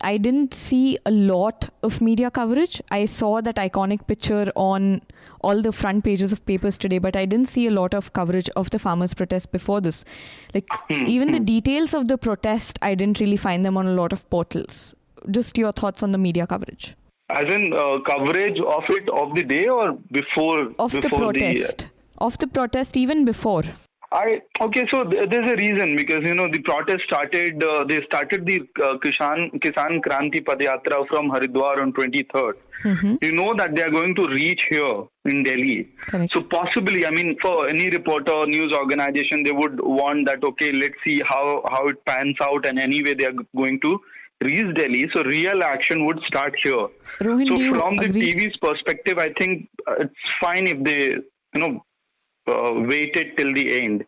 I 0.00 0.16
didn't 0.16 0.54
see 0.54 0.98
a 1.06 1.10
lot 1.10 1.70
of 1.82 2.00
media 2.00 2.30
coverage. 2.30 2.80
I 2.90 3.04
saw 3.04 3.40
that 3.40 3.56
iconic 3.56 4.06
picture 4.06 4.52
on 4.54 5.02
all 5.40 5.60
the 5.60 5.72
front 5.72 6.04
pages 6.04 6.32
of 6.32 6.44
papers 6.46 6.78
today, 6.78 6.98
but 6.98 7.16
I 7.16 7.24
didn't 7.24 7.48
see 7.48 7.66
a 7.66 7.70
lot 7.70 7.94
of 7.94 8.12
coverage 8.12 8.48
of 8.50 8.70
the 8.70 8.78
farmers' 8.78 9.14
protest 9.14 9.50
before 9.50 9.80
this. 9.80 10.04
Like 10.54 10.66
hmm, 10.88 11.06
even 11.06 11.32
the 11.32 11.38
hmm. 11.38 11.44
details 11.44 11.94
of 11.94 12.08
the 12.08 12.16
protest, 12.18 12.78
I 12.80 12.94
didn't 12.94 13.18
really 13.18 13.36
find 13.36 13.64
them 13.64 13.76
on 13.76 13.86
a 13.86 13.92
lot 13.92 14.12
of 14.12 14.28
portals. 14.30 14.94
Just 15.30 15.58
your 15.58 15.72
thoughts 15.72 16.02
on 16.02 16.12
the 16.12 16.18
media 16.18 16.46
coverage. 16.46 16.94
As 17.30 17.44
in 17.54 17.72
uh, 17.72 17.98
coverage 18.06 18.58
of 18.60 18.84
it 18.90 19.08
of 19.08 19.34
the 19.34 19.42
day 19.42 19.66
or 19.66 19.98
before 20.10 20.72
of 20.78 20.92
before 20.92 21.00
the 21.00 21.08
protest. 21.08 21.78
The, 21.78 21.84
uh... 21.86 22.26
Of 22.26 22.38
the 22.38 22.46
protest, 22.46 22.96
even 22.96 23.24
before. 23.24 23.64
I 24.12 24.42
okay, 24.60 24.84
so 24.92 25.04
th- 25.04 25.26
there's 25.30 25.50
a 25.50 25.56
reason 25.56 25.96
because 25.96 26.22
you 26.22 26.34
know 26.34 26.46
the 26.52 26.60
protest 26.60 27.02
started. 27.04 27.64
Uh, 27.64 27.84
they 27.88 28.02
started 28.04 28.44
the 28.44 28.60
uh, 28.84 28.98
Kisan 28.98 29.58
Kisan 29.58 30.00
Kranti 30.06 30.44
Padyatra 30.44 31.08
from 31.08 31.30
Haridwar 31.30 31.80
on 31.80 31.92
23rd. 31.94 32.52
Mm-hmm. 32.84 33.14
You 33.22 33.32
know 33.32 33.54
that 33.56 33.74
they 33.74 33.82
are 33.82 33.90
going 33.90 34.14
to 34.16 34.26
reach 34.28 34.66
here 34.68 35.04
in 35.24 35.42
Delhi. 35.44 35.88
Correct. 36.02 36.32
So 36.34 36.42
possibly, 36.42 37.06
I 37.06 37.10
mean, 37.10 37.38
for 37.40 37.66
any 37.68 37.88
reporter 37.88 38.32
or 38.32 38.46
news 38.46 38.74
organization, 38.74 39.44
they 39.44 39.52
would 39.52 39.80
want 39.80 40.26
that. 40.26 40.44
Okay, 40.44 40.72
let's 40.72 40.96
see 41.06 41.22
how 41.26 41.62
how 41.70 41.88
it 41.88 42.04
pans 42.04 42.36
out, 42.42 42.66
and 42.66 42.78
anyway, 42.78 43.14
they 43.14 43.26
are 43.26 43.38
going 43.56 43.80
to 43.80 43.98
reach 44.42 44.74
Delhi. 44.76 45.08
So 45.14 45.22
real 45.24 45.62
action 45.62 46.06
would 46.06 46.20
start 46.26 46.54
here. 46.62 46.86
Rohan, 47.20 47.46
so 47.46 47.74
from 47.74 47.96
the 47.96 48.08
TV's 48.08 48.56
perspective, 48.56 49.18
I 49.18 49.32
think 49.38 49.68
uh, 49.86 50.04
it's 50.04 50.14
fine 50.40 50.66
if 50.66 50.82
they 50.84 51.02
you 51.54 51.60
know 51.60 51.84
uh, 52.46 52.72
waited 52.74 53.36
till 53.38 53.54
the 53.54 53.82
end. 53.82 54.04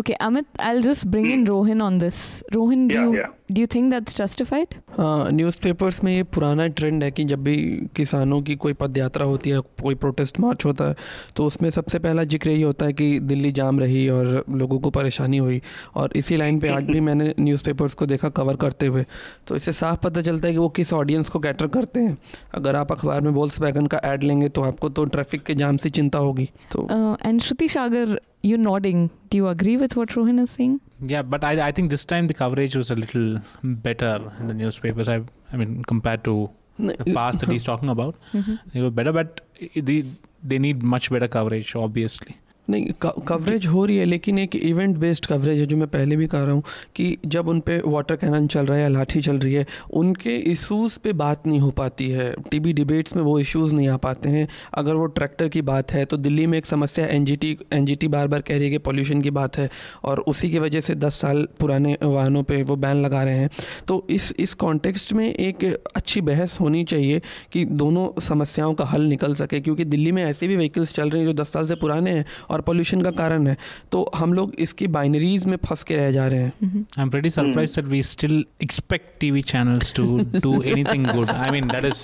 Okay, 0.00 0.14
Amit, 0.18 0.46
I'll 0.58 0.80
just 0.80 1.10
bring 1.10 1.26
in 1.26 1.44
Rohin 1.44 1.82
on 1.82 1.98
this. 1.98 2.42
Rohin, 2.52 2.88
do 2.88 2.94
yeah, 2.94 3.02
you 3.02 3.16
yeah. 3.16 3.32
do 3.48 3.60
you 3.60 3.66
think 3.66 3.90
that's 3.90 4.14
justified? 4.14 4.76
Newspapers 4.98 6.02
में 6.04 6.12
ये 6.12 6.22
पुराना 6.34 6.66
trend 6.78 7.02
है 7.04 7.10
कि 7.10 7.24
जब 7.24 7.42
भी 7.44 7.56
किसानों 7.96 8.40
की 8.42 8.54
कोई 8.56 8.72
पद 8.80 8.96
यात्रा 8.98 9.26
होती 9.26 9.50
है 9.50 9.58
कोई 9.82 9.94
प्रोटेस्ट 9.94 10.40
मार्च 10.40 10.64
होता 10.64 10.88
है 10.88 10.94
तो 11.36 11.46
उसमें 11.46 11.68
सबसे 11.70 11.98
पहला 11.98 12.24
ज़िक्र 12.24 12.50
ये 12.50 12.62
होता 12.62 12.86
है 12.86 12.92
कि 12.92 13.08
दिल्ली 13.22 13.50
जाम 13.52 13.80
रही 13.80 14.08
और 14.08 14.44
लोगों 14.52 14.78
को 14.78 14.90
परेशानी 14.90 15.38
हुई 15.38 15.60
और 15.94 16.16
इसी 16.16 16.36
लाइन 16.36 16.60
पे 16.60 16.68
आज 16.68 16.84
भी 16.84 17.00
मैंने 17.00 17.34
न्यूज़पेपर्स 17.40 17.94
को 17.94 18.06
देखा 18.06 18.28
कवर 18.40 18.56
करते 18.64 18.86
हुए 18.86 19.04
तो 19.46 19.56
इससे 19.56 19.72
साफ़ 19.72 20.00
पता 20.04 20.20
चलता 20.20 20.48
है 20.48 20.54
कि 20.54 20.58
वो 20.58 20.68
किस 20.80 20.92
ऑडियंस 20.92 21.28
को 21.28 21.40
कैटर 21.40 21.66
करते 21.76 22.00
हैं 22.00 22.16
अगर 22.54 22.76
आप 22.76 22.92
अखबार 22.92 23.20
में 23.20 23.30
वोल्स 23.32 23.60
वैगन 23.60 23.86
का 23.86 24.00
एड 24.12 24.22
लेंगे 24.22 24.48
तो 24.48 24.62
आपको 24.62 24.88
तो 24.90 25.04
ट्रैफ़िक 25.06 25.44
के 25.44 25.54
जाम 25.54 25.76
से 25.76 25.90
चिंता 25.90 26.18
होगी 26.20 26.50
तो 26.72 26.88
and 27.26 27.40
Shruti 27.40 27.68
Sagar 27.68 28.18
you're 28.42 28.58
nodding. 28.58 29.10
Do 29.30 29.36
you 29.36 29.48
agree 29.48 29.76
with 29.90 29.96
what 29.96 30.16
Rohan 30.16 30.38
is 30.38 30.50
saying? 30.50 30.80
Yeah, 31.00 31.22
but 31.22 31.44
I, 31.44 31.68
I 31.68 31.72
think 31.72 31.90
this 31.90 32.04
time 32.04 32.26
the 32.26 32.34
coverage 32.34 32.76
was 32.76 32.90
a 32.90 32.94
little 32.94 33.40
better 33.62 34.32
in 34.40 34.48
the 34.48 34.54
newspapers. 34.54 35.08
I, 35.08 35.22
I 35.52 35.56
mean, 35.56 35.84
compared 35.84 36.24
to 36.24 36.50
the 36.78 37.12
past 37.14 37.40
that 37.40 37.48
he's 37.48 37.62
talking 37.62 37.88
about, 37.88 38.14
mm-hmm. 38.32 38.54
they 38.72 38.80
were 38.80 38.90
better, 38.90 39.12
but 39.12 39.40
they, 39.74 40.04
they 40.42 40.58
need 40.58 40.82
much 40.82 41.10
better 41.10 41.28
coverage, 41.28 41.74
obviously. 41.74 42.38
नहीं 42.70 42.92
coverage 43.02 43.66
हो 43.66 43.84
रही 43.86 43.96
है, 43.96 44.04
लेकिन 44.04 44.38
एक 44.38 44.56
event 44.56 44.96
based 44.96 45.26
coverage 45.26 45.58
है, 45.60 45.66
जो 45.66 45.76
मैं 45.76 45.88
पहले 45.88 46.16
भी 46.16 46.26
कह 46.26 46.42
रहा 46.44 46.52
हूँ 46.52 46.62
कि 46.96 47.16
जब 47.26 47.48
उन 47.48 47.60
पर 47.60 47.82
वाटर 47.86 48.16
कैनन 48.16 48.46
चल 48.46 48.66
रहा 48.66 48.76
है 48.76 48.82
या 48.82 48.88
लाठी 48.88 49.20
चल 49.20 49.38
रही 49.38 49.54
है, 49.54 49.66
उनके 49.92 50.36
इशूज़ 50.50 50.98
पे 50.98 51.12
बात 51.14 51.46
नहीं 51.46 51.60
हो 51.60 51.70
पाती 51.72 52.08
है। 52.10 52.34
टीवी 52.50 52.72
डिबेट्स 52.72 53.16
में 53.16 53.22
वो 53.22 53.38
इश्यूज़ 53.40 53.74
नहीं 53.74 53.88
आ 53.88 53.96
पाते 53.98 54.28
हैं। 54.28 54.46
अगर 54.74 54.94
वो 54.94 55.06
ट्रैक्टर 55.08 55.48
की 55.48 55.62
बात 55.62 55.92
है 55.92 56.04
तो 56.04 56.16
दिल्ली 56.18 56.46
में 56.46 56.56
एक 56.58 56.66
समस्या 56.66 57.06
N 57.06 57.24
G 57.24 57.36
T 57.36 57.56
N 57.72 57.86
G 57.86 57.94
T 57.94 58.08
बार 58.08 58.28
बार 58.28 58.40
कह 58.40 58.54
रही 58.54 58.64
है 58.64 58.70
कि 58.70 58.78
पॉल्यूशन 58.80 59.22
की 59.22 59.30
बात 59.32 59.56
है, 59.58 59.68
और 60.04 60.20
उसी 60.22 60.50
की 60.50 60.58
वजह 60.58 60.80
से 60.80 60.94
दस 60.96 61.20
साल 61.20 61.46
पुराने 61.60 61.96
वाहनों 62.02 62.42
पर 62.42 62.62
वो 62.62 62.76
बैन 62.76 63.02
लगा 63.02 63.22
रहे 63.24 63.36
हैं। 63.36 63.50
तो 63.88 64.06
इस 64.10 64.32
इस 64.38 64.54
कॉन्टेक्स्ट 64.56 65.12
में 65.12 65.26
एक 65.26 65.64
अच्छी 65.96 66.20
बहस 66.22 66.58
होनी 66.60 66.84
चाहिए 66.84 67.20
कि 67.52 67.64
दोनों 67.64 68.08
समस्याओं 68.20 68.74
का 68.74 68.84
हल 68.84 69.02
निकल 69.04 69.34
सके, 69.34 69.60
क्योंकि 69.60 69.84
दिल्ली 69.86 70.12
में 70.12 70.22
ऐसे 70.24 70.48
भी 70.48 70.56
व्हीकल्स 70.56 70.94
चल 70.94 71.10
रहे 71.10 71.22
हैं 71.22 71.28
जो 71.28 71.42
दस 71.42 71.52
साल 71.52 71.66
से 71.66 71.74
पुराने 71.76 72.10
हैं, 72.10 72.24
और 72.50 72.59
एयर 72.60 72.66
पोल्यूशन 72.66 73.02
का 73.02 73.10
कारण 73.18 73.46
है। 73.46 73.56
तो 73.92 74.10
हम 74.14 74.32
लोग 74.34 74.54
इसकी 74.58 74.86
बाइनरीज 74.96 75.46
में 75.46 75.56
फंस 75.66 75.82
के 75.82 75.96
रह 75.96 76.10
जा 76.12 76.26
रहे 76.26 76.40
हैं। 76.40 76.52
I 76.98 77.02
am 77.02 77.10
pretty 77.10 77.30
surprise 77.30 77.74
that 77.76 77.84
we 77.88 78.02
still 78.02 78.44
expect 78.62 79.18
TV 79.20 79.42
channels 79.50 79.92
to 79.96 80.04
do 80.40 80.52
anything 80.62 81.06
good 81.06 81.30
I 81.30 81.50
mean 81.50 81.68
that 81.68 81.84
is 81.84 82.02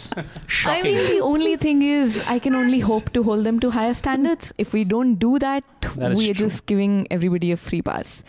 shocking 0.48 0.86
I 0.86 0.92
mean 0.92 1.18
the 1.18 1.20
only 1.22 1.56
thing 1.64 1.82
is 1.84 2.18
I 2.28 2.38
can 2.38 2.56
only 2.56 2.80
hope 2.80 3.08
to 3.14 3.22
hold 3.22 3.44
them 3.44 3.58
to 3.58 3.70
higher 3.70 3.92
standards 4.02 4.52
if 4.60 4.76
we 4.76 4.84
don't 4.94 5.18
do 5.20 5.36
that 5.38 5.86
we 5.98 6.28
are 6.28 6.36
just 6.36 6.64
giving 6.68 7.04
everybody 7.12 7.52
a 7.52 7.56
free 7.68 7.80
pass 7.90 8.22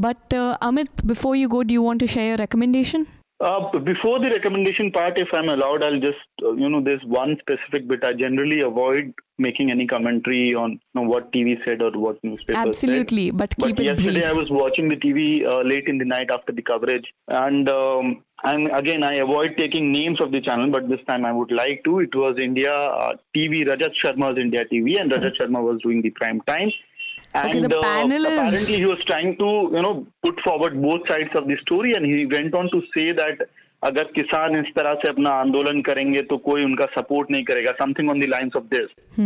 but 0.00 0.34
Amit 0.34 1.04
before 1.06 1.36
you 1.36 1.48
go 1.48 1.62
do 1.62 1.74
you 1.74 1.86
want 1.86 2.00
to 2.00 2.06
share 2.06 2.28
your 2.28 2.38
recommendation 2.38 3.06
uh, 3.40 3.78
before 3.78 4.18
the 4.20 4.30
recommendation 4.30 4.90
part, 4.92 5.18
if 5.18 5.28
I'm 5.32 5.48
allowed, 5.48 5.82
I'll 5.82 6.00
just, 6.00 6.18
uh, 6.42 6.52
you 6.52 6.68
know, 6.68 6.82
there's 6.82 7.02
one 7.04 7.38
specific 7.40 7.88
bit. 7.88 8.04
I 8.04 8.12
generally 8.12 8.60
avoid 8.60 9.14
making 9.38 9.70
any 9.70 9.86
commentary 9.86 10.54
on 10.54 10.72
you 10.72 10.78
know, 10.94 11.02
what 11.02 11.32
TV 11.32 11.56
said 11.64 11.80
or 11.80 11.90
what 11.92 12.22
newspaper 12.22 12.58
Absolutely, 12.58 13.28
said. 13.28 13.38
but 13.38 13.56
keep 13.56 13.76
but 13.76 13.80
it 13.80 13.86
yesterday 13.86 14.20
brief. 14.20 14.24
I 14.26 14.32
was 14.32 14.50
watching 14.50 14.90
the 14.90 14.96
TV 14.96 15.46
uh, 15.46 15.62
late 15.62 15.88
in 15.88 15.96
the 15.96 16.04
night 16.04 16.30
after 16.30 16.52
the 16.52 16.60
coverage, 16.60 17.06
and 17.28 17.66
um, 17.70 18.22
and 18.44 18.70
again 18.76 19.02
I 19.02 19.14
avoid 19.14 19.56
taking 19.58 19.90
names 19.90 20.20
of 20.20 20.30
the 20.32 20.42
channel, 20.42 20.70
but 20.70 20.90
this 20.90 21.00
time 21.08 21.24
I 21.24 21.32
would 21.32 21.50
like 21.50 21.82
to. 21.84 22.00
It 22.00 22.14
was 22.14 22.36
India 22.38 22.74
uh, 22.74 23.14
TV, 23.34 23.66
Rajat 23.66 23.94
Sharma's 24.04 24.38
India 24.38 24.64
TV, 24.70 25.00
and 25.00 25.10
Rajat 25.10 25.40
Sharma 25.40 25.62
was 25.62 25.80
doing 25.82 26.02
the 26.02 26.10
prime 26.10 26.42
time. 26.42 26.70
And 27.34 27.50
okay, 27.50 27.60
the 27.60 27.80
panel 27.80 28.26
uh, 28.26 28.30
apparently 28.30 28.76
he 28.76 28.86
was 28.86 28.98
trying 29.06 29.36
to, 29.36 29.70
you 29.72 29.82
know, 29.82 30.06
put 30.22 30.40
forward 30.40 30.80
both 30.82 31.08
sides 31.08 31.30
of 31.34 31.46
the 31.46 31.56
story, 31.62 31.94
and 31.94 32.04
he 32.04 32.26
went 32.26 32.54
on 32.54 32.70
to 32.70 32.82
say 32.96 33.12
that 33.12 33.48
अगर 33.84 34.04
किसान 34.14 34.56
इस 34.56 34.66
तरह 34.76 34.92
से 34.92 35.08
अपना 35.08 35.30
आंदोलन 35.30 35.80
करेंगे 35.82 36.22
तो 36.22 36.36
कोई 36.36 36.64
उनका 36.64 36.84
सपोर्ट 36.84 37.30
नहीं 37.30 37.42
करेगा 37.42 37.72
something 37.72 38.10
on 38.10 38.20
the 38.20 38.24
lines 38.28 38.56
of 38.56 38.64
this 38.74 39.20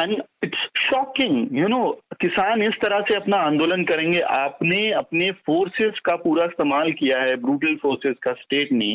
and 0.00 0.22
it's 0.44 0.58
shocking 0.82 1.58
you 1.58 1.66
know 1.68 1.80
किसान 2.20 2.62
इस 2.62 2.78
तरह 2.82 3.00
से 3.08 3.14
अपना 3.14 3.36
आंदोलन 3.36 3.84
करेंगे 3.84 4.20
आपने 4.20 4.80
अपने 4.90 5.30
फोर्सेस 5.30 5.98
का 6.04 6.16
पूरा 6.16 6.44
इस्तेमाल 6.44 6.92
किया 6.92 7.20
है 7.20 7.36
ब्रूटल 7.42 7.76
फोर्सेस 7.82 8.16
का 8.22 8.32
स्टेट 8.32 8.72
ने 8.72 8.90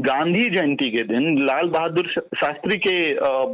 गांधी 0.00 0.44
जयंती 0.56 0.90
के 0.96 1.02
दिन 1.02 1.38
लाल 1.42 1.68
बहादुर 1.68 2.10
शास्त्री 2.16 2.78
के 2.88 2.98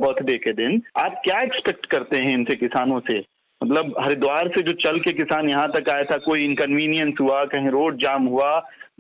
बर्थडे 0.07 0.39
के 0.39 0.53
दिन 0.63 0.83
आप 1.05 1.21
क्या 1.25 1.41
एक्सपेक्ट 1.41 1.87
करते 1.87 2.25
हैं 2.25 2.33
इनसे 2.33 2.55
किसानों 2.55 3.01
से? 3.11 3.25
मतलब 3.63 3.95
हरिद्वार 4.01 4.49
से 4.57 4.63
जो 4.63 4.73
चल 4.85 4.99
के 5.01 5.13
किसान 5.15 5.49
यहाँ 5.49 5.69
तक 5.73 5.91
आया 5.91 6.05
था 6.05 6.17
कोई 6.25 6.45
इनकन्वीनियंस 6.45 7.21
हुआ 7.21 7.45
कहीं 7.53 7.69
रोड 7.71 8.01
जाम 8.03 8.25
हुआ 8.27 8.49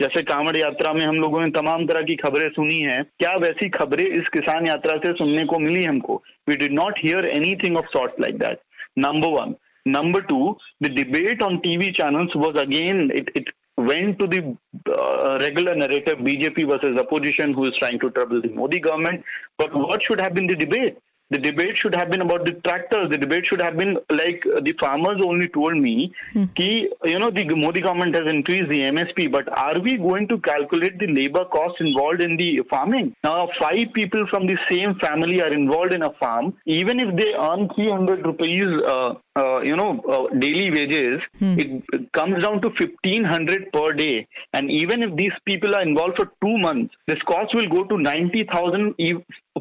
जैसे 0.00 0.22
कांवड़ 0.24 0.56
यात्रा 0.56 0.92
में 0.92 1.04
हम 1.04 1.16
लोगों 1.20 1.40
ने 1.40 1.50
तमाम 1.56 1.86
तरह 1.86 2.02
की 2.02 2.14
खबरें 2.16 2.48
सुनी 2.50 2.78
है 2.80 3.02
क्या 3.20 3.34
वैसी 3.38 3.68
खबरें 3.70 4.04
इस 4.04 4.28
किसान 4.34 4.66
यात्रा 4.66 4.96
से 5.04 5.12
सुनने 5.18 5.44
को 5.46 5.58
मिली 5.58 5.84
हमको 5.84 6.22
we 6.48 6.56
did 6.56 6.72
not 6.74 6.98
hear 7.04 7.26
anything 7.32 7.76
of 7.78 7.86
sort 7.96 8.20
like 8.20 8.38
that 8.38 8.60
number 8.98 9.40
one 9.40 9.54
number 9.86 10.20
two 10.30 10.56
the 10.82 10.90
debate 10.96 11.42
on 11.42 11.56
TV 11.66 11.90
channels 12.00 12.36
was 12.36 12.62
again 12.62 13.10
it 13.14 13.32
it 13.36 13.52
uh, 13.78 15.38
regular 15.40 15.74
narrative 15.74 16.18
BJP 16.18 16.68
versus 16.68 16.98
opposition 16.98 17.52
who 17.52 17.64
is 17.64 17.72
trying 17.78 17.98
to 18.00 18.10
trouble 18.10 18.40
the 18.40 18.50
Modi 18.50 18.78
government. 18.78 19.24
But 19.58 19.74
what 19.74 20.00
should 20.02 20.20
have 20.20 20.34
been 20.34 20.46
the 20.46 20.54
debate? 20.56 20.98
The 21.32 21.38
debate 21.38 21.76
should 21.80 21.94
have 21.96 22.10
been 22.10 22.20
about 22.20 22.44
the 22.44 22.52
tractors. 22.66 23.10
The 23.10 23.18
debate 23.18 23.44
should 23.48 23.62
have 23.62 23.76
been 23.76 23.96
like 24.10 24.42
uh, 24.46 24.60
the 24.60 24.74
farmers 24.78 25.20
only 25.24 25.48
told 25.48 25.76
me, 25.76 26.12
hmm. 26.32 26.44
ki, 26.56 26.88
you 27.04 27.18
know, 27.18 27.30
the 27.30 27.44
Modi 27.54 27.80
government 27.80 28.14
has 28.14 28.30
increased 28.30 28.70
the 28.70 28.82
MSP, 28.82 29.30
but 29.32 29.46
are 29.58 29.80
we 29.80 29.96
going 29.96 30.28
to 30.28 30.38
calculate 30.38 30.98
the 30.98 31.06
labor 31.06 31.44
costs 31.46 31.80
involved 31.80 32.22
in 32.22 32.36
the 32.36 32.60
farming? 32.68 33.14
Now, 33.24 33.48
five 33.60 33.92
people 33.94 34.26
from 34.30 34.46
the 34.46 34.58
same 34.70 34.94
family 35.00 35.40
are 35.40 35.52
involved 35.52 35.94
in 35.94 36.02
a 36.02 36.12
farm. 36.20 36.54
Even 36.66 37.00
if 37.00 37.16
they 37.16 37.32
earn 37.32 37.68
300 37.74 38.24
rupees, 38.26 38.66
uh, 38.86 39.14
uh, 39.36 39.60
you 39.62 39.76
know, 39.76 40.00
uh, 40.12 40.34
daily 40.38 40.70
wages, 40.70 41.20
hmm. 41.38 41.58
it 41.58 42.12
comes 42.12 42.42
down 42.42 42.60
to 42.60 42.68
1500 42.68 43.72
per 43.72 43.92
day. 43.94 44.26
And 44.52 44.70
even 44.70 45.02
if 45.02 45.16
these 45.16 45.32
people 45.46 45.74
are 45.74 45.82
involved 45.82 46.16
for 46.16 46.26
two 46.44 46.58
months, 46.58 46.94
this 47.06 47.22
cost 47.26 47.54
will 47.54 47.68
go 47.68 47.84
to 47.84 47.98
90,000 47.98 48.94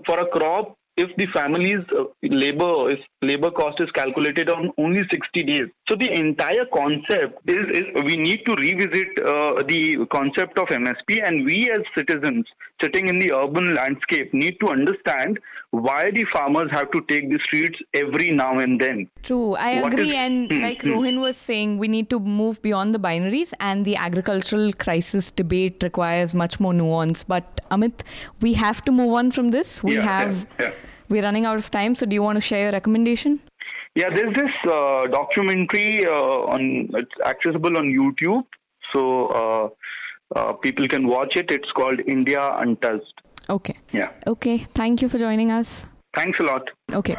for 0.05 0.19
a 0.19 0.27
crop 0.27 0.77
if 0.97 1.09
the 1.17 1.27
family's 1.33 1.85
uh, 1.97 2.03
labor 2.23 2.89
is 2.89 2.97
labor 3.21 3.51
cost 3.51 3.79
is 3.79 3.91
calculated 3.91 4.49
on 4.49 4.71
only 4.77 5.01
60 5.11 5.43
days. 5.43 5.67
So 5.91 5.97
the 5.97 6.09
entire 6.09 6.63
concept 6.73 7.49
is, 7.49 7.65
is 7.77 7.83
we 8.05 8.15
need 8.15 8.45
to 8.45 8.53
revisit 8.53 9.09
uh, 9.19 9.61
the 9.67 10.07
concept 10.09 10.57
of 10.57 10.69
MSP 10.69 11.21
and 11.21 11.43
we 11.43 11.69
as 11.69 11.81
citizens 11.97 12.45
sitting 12.81 13.09
in 13.09 13.19
the 13.19 13.33
urban 13.33 13.73
landscape 13.73 14.33
need 14.33 14.55
to 14.61 14.69
understand 14.69 15.37
why 15.71 16.09
the 16.11 16.25
farmers 16.31 16.71
have 16.71 16.89
to 16.91 17.01
take 17.09 17.29
the 17.29 17.37
streets 17.45 17.77
every 17.93 18.31
now 18.31 18.57
and 18.59 18.79
then. 18.79 19.09
True, 19.23 19.55
I 19.55 19.81
what 19.81 19.91
agree. 19.91 20.11
Is, 20.11 20.15
and 20.15 20.49
hmm, 20.49 20.61
like 20.61 20.81
hmm. 20.81 20.91
Rohan 20.91 21.19
was 21.19 21.35
saying, 21.35 21.77
we 21.77 21.89
need 21.89 22.09
to 22.09 22.21
move 22.21 22.61
beyond 22.61 22.95
the 22.95 22.99
binaries, 22.99 23.53
and 23.59 23.83
the 23.83 23.97
agricultural 23.97 24.71
crisis 24.71 25.29
debate 25.29 25.83
requires 25.83 26.33
much 26.33 26.57
more 26.57 26.73
nuance. 26.73 27.25
But 27.25 27.59
Amit, 27.69 27.99
we 28.39 28.53
have 28.53 28.81
to 28.85 28.93
move 28.93 29.13
on 29.13 29.31
from 29.31 29.49
this. 29.49 29.83
We 29.83 29.95
yeah, 29.95 30.03
have. 30.03 30.47
Yeah, 30.57 30.67
yeah 30.67 30.73
we're 31.11 31.23
running 31.23 31.45
out 31.45 31.57
of 31.57 31.69
time, 31.69 31.93
so 31.93 32.05
do 32.05 32.13
you 32.13 32.23
want 32.23 32.37
to 32.37 32.41
share 32.41 32.63
your 32.63 32.71
recommendation? 32.71 33.41
Yeah, 33.95 34.07
there's 34.15 34.33
this 34.35 34.71
uh, 34.71 35.07
documentary 35.07 36.05
uh, 36.05 36.53
on 36.53 36.89
it's 36.93 37.11
accessible 37.25 37.77
on 37.77 37.85
YouTube, 37.85 38.43
so 38.93 39.27
uh, 39.27 39.69
uh, 40.39 40.53
people 40.53 40.87
can 40.87 41.07
watch 41.07 41.33
it. 41.35 41.47
It's 41.49 41.69
called 41.75 41.99
India 42.07 42.39
Untouched. 42.57 43.21
Okay. 43.49 43.75
Yeah. 43.91 44.11
Okay. 44.27 44.59
Thank 44.59 45.01
you 45.01 45.09
for 45.09 45.17
joining 45.17 45.51
us. 45.51 45.85
Thanks 46.15 46.37
a 46.39 46.43
lot. 46.43 46.69
Okay. 46.91 47.17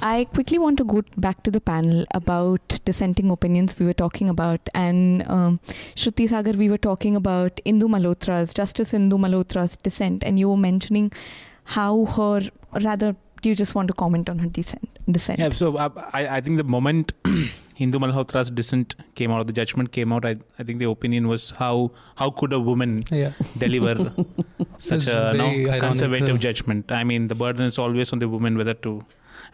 I 0.00 0.24
quickly 0.24 0.58
want 0.58 0.78
to 0.78 0.84
go 0.84 1.02
back 1.16 1.42
to 1.44 1.50
the 1.50 1.60
panel 1.60 2.06
about 2.14 2.80
dissenting 2.84 3.30
opinions 3.30 3.78
we 3.78 3.84
were 3.84 3.92
talking 3.94 4.28
about. 4.30 4.68
And 4.74 5.22
um, 5.28 5.60
Shruti 5.94 6.28
Sagar, 6.28 6.52
we 6.52 6.70
were 6.70 6.78
talking 6.78 7.14
about 7.14 7.60
Indu 7.66 7.84
Malhotra's, 7.84 8.54
Justice 8.54 8.92
Indu 8.92 9.18
Malhotra's 9.18 9.76
dissent. 9.76 10.24
And 10.24 10.38
you 10.38 10.48
were 10.48 10.56
mentioning 10.56 11.12
how 11.64 12.06
her, 12.06 12.50
rather, 12.80 13.16
do 13.42 13.48
you 13.48 13.54
just 13.54 13.74
want 13.74 13.88
to 13.88 13.94
comment 13.94 14.28
on 14.30 14.38
her 14.38 14.48
dissent? 14.48 14.88
dissent? 15.10 15.38
Yeah, 15.38 15.50
so 15.50 15.76
uh, 15.76 15.90
I, 16.12 16.36
I 16.36 16.40
think 16.40 16.58
the 16.58 16.64
moment 16.64 17.12
Indu 17.24 17.98
Malhotra's 18.04 18.50
dissent 18.50 18.94
came 19.16 19.32
out, 19.32 19.46
the 19.46 19.52
judgment 19.52 19.92
came 19.92 20.12
out, 20.12 20.24
I, 20.24 20.36
I 20.58 20.62
think 20.62 20.78
the 20.78 20.88
opinion 20.88 21.28
was 21.28 21.50
how 21.50 21.90
how 22.16 22.30
could 22.30 22.52
a 22.52 22.60
woman 22.60 23.04
yeah. 23.10 23.32
deliver 23.58 24.14
such 24.78 25.08
a 25.08 25.34
no, 25.34 25.78
conservative 25.80 26.38
judgment? 26.38 26.92
I 26.92 27.02
mean, 27.04 27.28
the 27.28 27.34
burden 27.34 27.66
is 27.66 27.78
always 27.78 28.12
on 28.12 28.20
the 28.20 28.28
woman 28.28 28.56
whether 28.56 28.74
to, 28.74 29.04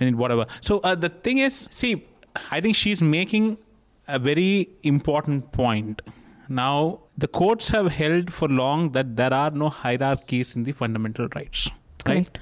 I 0.01 0.05
mean, 0.05 0.19
whatever. 0.19 0.47
So 0.61 0.81
uh, 0.81 0.95
the 0.95 1.09
thing 1.09 1.39
is, 1.39 1.69
see, 1.71 2.07
I 2.51 2.61
think 2.61 2.77
she's 2.77 3.01
making 3.01 3.59
a 4.07 4.19
very 4.19 4.69
important 4.83 5.51
point. 5.53 6.03
Now, 6.49 7.01
the 7.17 7.29
courts 7.29 7.71
have 7.71 7.93
held 7.93 8.33
for 8.33 8.49
long 8.49 8.93
that 8.93 9.17
there 9.17 9.33
are 9.33 9.51
no 9.51 9.69
hierarchies 9.69 10.57
in 10.57 10.65
the 10.65 10.73
fundamental 10.73 11.29
rights. 11.35 11.69
Right? 12.07 12.39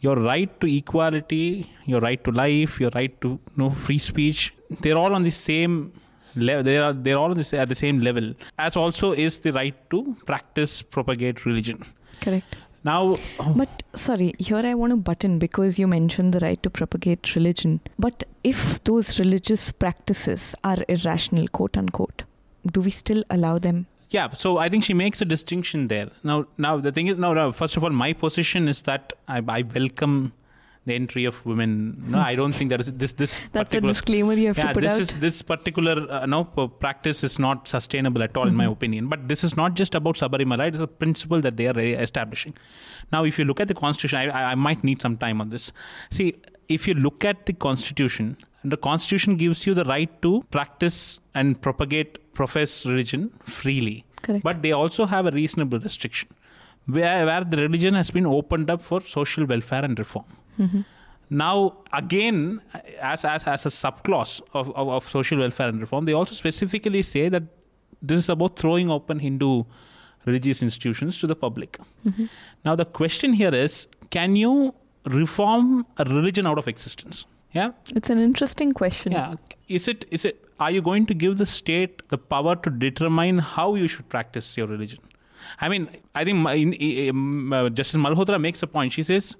Your 0.00 0.16
right 0.16 0.60
to 0.60 0.66
equality, 0.66 1.68
your 1.86 2.00
right 2.00 2.22
to 2.24 2.30
life, 2.30 2.80
your 2.80 2.90
right 2.94 3.20
to 3.20 3.28
you 3.28 3.40
know, 3.56 3.70
free 3.70 3.98
speech, 3.98 4.52
they're 4.80 4.96
all 4.96 5.14
on 5.14 5.24
the 5.24 5.30
same 5.30 5.92
level. 6.36 6.62
They 6.62 6.78
are 6.78 6.92
they're 6.92 7.18
all 7.18 7.34
the, 7.34 7.58
at 7.58 7.68
the 7.68 7.74
same 7.74 8.00
level. 8.00 8.34
As 8.58 8.76
also 8.76 9.12
is 9.12 9.40
the 9.40 9.52
right 9.52 9.74
to 9.90 10.16
practice, 10.26 10.82
propagate 10.82 11.44
religion. 11.44 11.84
Correct. 12.20 12.56
Now, 12.84 13.16
oh. 13.40 13.54
but 13.56 13.82
sorry, 13.94 14.34
here 14.38 14.64
I 14.64 14.74
want 14.74 14.92
to 14.92 14.96
button 14.96 15.38
because 15.38 15.78
you 15.78 15.88
mentioned 15.88 16.32
the 16.32 16.38
right 16.40 16.62
to 16.62 16.70
propagate 16.70 17.34
religion. 17.34 17.80
But 17.98 18.24
if 18.44 18.82
those 18.84 19.18
religious 19.18 19.72
practices 19.72 20.54
are 20.62 20.78
irrational, 20.88 21.48
quote 21.48 21.76
unquote, 21.76 22.22
do 22.72 22.80
we 22.80 22.90
still 22.90 23.24
allow 23.30 23.58
them 23.58 23.86
yeah, 24.10 24.30
so 24.30 24.58
I 24.58 24.68
think 24.68 24.84
she 24.84 24.94
makes 24.94 25.20
a 25.20 25.24
distinction 25.24 25.88
there. 25.88 26.10
Now, 26.22 26.46
now 26.56 26.78
the 26.78 26.92
thing 26.92 27.08
is, 27.08 27.18
now, 27.18 27.34
now 27.34 27.52
first 27.52 27.76
of 27.76 27.84
all, 27.84 27.90
my 27.90 28.12
position 28.12 28.68
is 28.68 28.82
that 28.82 29.12
I, 29.28 29.42
I 29.46 29.62
welcome 29.62 30.32
the 30.88 30.94
entry 30.94 31.24
of 31.26 31.44
women. 31.46 32.02
No, 32.08 32.18
I 32.18 32.34
don't 32.34 32.52
think 32.52 32.70
there 32.70 32.80
is 32.80 32.90
this 32.92 33.12
this. 33.12 33.40
That's 33.52 33.74
a 33.74 33.80
disclaimer 33.80 34.32
you 34.32 34.48
have 34.48 34.58
yeah, 34.58 34.68
to 34.68 34.74
put 34.74 34.80
this 34.80 34.92
out. 34.92 35.00
Is, 35.00 35.20
this 35.20 35.42
particular 35.42 36.10
uh, 36.10 36.26
no 36.26 36.44
practice 36.44 37.22
is 37.22 37.38
not 37.38 37.68
sustainable 37.68 38.22
at 38.22 38.36
all, 38.36 38.44
mm-hmm. 38.44 38.50
in 38.50 38.56
my 38.56 38.64
mm-hmm. 38.64 38.72
opinion. 38.72 39.08
But 39.08 39.28
this 39.28 39.44
is 39.44 39.56
not 39.56 39.74
just 39.74 39.94
about 39.94 40.16
Sabarimala; 40.16 40.68
it 40.68 40.74
is 40.74 40.80
a 40.80 40.88
principle 40.88 41.40
that 41.42 41.56
they 41.56 41.68
are 41.68 41.78
establishing. 41.78 42.54
Now, 43.12 43.24
if 43.24 43.38
you 43.38 43.44
look 43.44 43.60
at 43.60 43.68
the 43.68 43.74
constitution, 43.74 44.18
I, 44.18 44.52
I 44.52 44.54
might 44.54 44.82
need 44.82 45.02
some 45.02 45.16
time 45.16 45.40
on 45.40 45.50
this. 45.50 45.70
See, 46.10 46.36
if 46.68 46.88
you 46.88 46.94
look 46.94 47.24
at 47.24 47.46
the 47.46 47.52
constitution, 47.52 48.36
the 48.64 48.76
constitution 48.76 49.36
gives 49.36 49.66
you 49.66 49.74
the 49.74 49.84
right 49.84 50.10
to 50.22 50.42
practice 50.50 51.20
and 51.34 51.60
propagate 51.60 52.18
profess 52.38 52.72
religion 52.90 53.22
freely. 53.60 54.04
Correct. 54.22 54.44
But 54.48 54.62
they 54.62 54.72
also 54.72 55.06
have 55.14 55.26
a 55.26 55.32
reasonable 55.40 55.80
restriction 55.88 56.28
where, 56.86 57.26
where 57.26 57.44
the 57.44 57.58
religion 57.66 57.94
has 57.94 58.10
been 58.10 58.26
opened 58.26 58.70
up 58.70 58.82
for 58.82 59.00
social 59.02 59.44
welfare 59.52 59.84
and 59.84 59.98
reform. 59.98 60.26
Mm-hmm. 60.58 60.80
Now, 61.30 61.76
again, 61.92 62.62
as, 63.00 63.24
as, 63.24 63.44
as 63.44 63.66
a 63.66 63.68
subclause 63.68 64.40
of, 64.54 64.70
of, 64.74 64.88
of, 64.88 65.08
social 65.08 65.38
welfare 65.38 65.68
and 65.68 65.80
reform, 65.80 66.06
they 66.06 66.14
also 66.14 66.34
specifically 66.34 67.02
say 67.02 67.28
that 67.28 67.42
this 68.00 68.18
is 68.18 68.28
about 68.28 68.56
throwing 68.56 68.90
open 68.90 69.18
Hindu 69.18 69.64
religious 70.24 70.62
institutions 70.62 71.18
to 71.18 71.26
the 71.26 71.36
public. 71.36 71.78
Mm-hmm. 72.06 72.26
Now, 72.64 72.74
the 72.76 72.86
question 72.86 73.34
here 73.34 73.54
is 73.54 73.86
can 74.10 74.36
you 74.36 74.74
reform 75.04 75.86
a 75.98 76.04
religion 76.04 76.46
out 76.46 76.58
of 76.58 76.68
existence? 76.68 77.26
Yeah, 77.52 77.70
it's 77.94 78.10
an 78.10 78.18
interesting 78.18 78.72
question. 78.72 79.12
Yeah, 79.12 79.34
is 79.68 79.88
it 79.88 80.04
is 80.10 80.24
it 80.24 80.47
are 80.60 80.70
you 80.70 80.82
going 80.82 81.06
to 81.06 81.14
give 81.14 81.38
the 81.38 81.46
state 81.46 82.02
the 82.08 82.18
power 82.18 82.56
to 82.56 82.70
determine 82.70 83.38
how 83.38 83.74
you 83.74 83.88
should 83.88 84.08
practice 84.08 84.56
your 84.56 84.66
religion? 84.66 85.00
I 85.60 85.68
mean, 85.68 85.88
I 86.14 86.24
think 86.24 86.48
in, 86.48 86.72
in, 86.72 87.52
uh, 87.52 87.68
Justice 87.68 88.00
Malhotra 88.00 88.40
makes 88.40 88.62
a 88.62 88.66
point. 88.66 88.92
She 88.92 89.02
says 89.02 89.36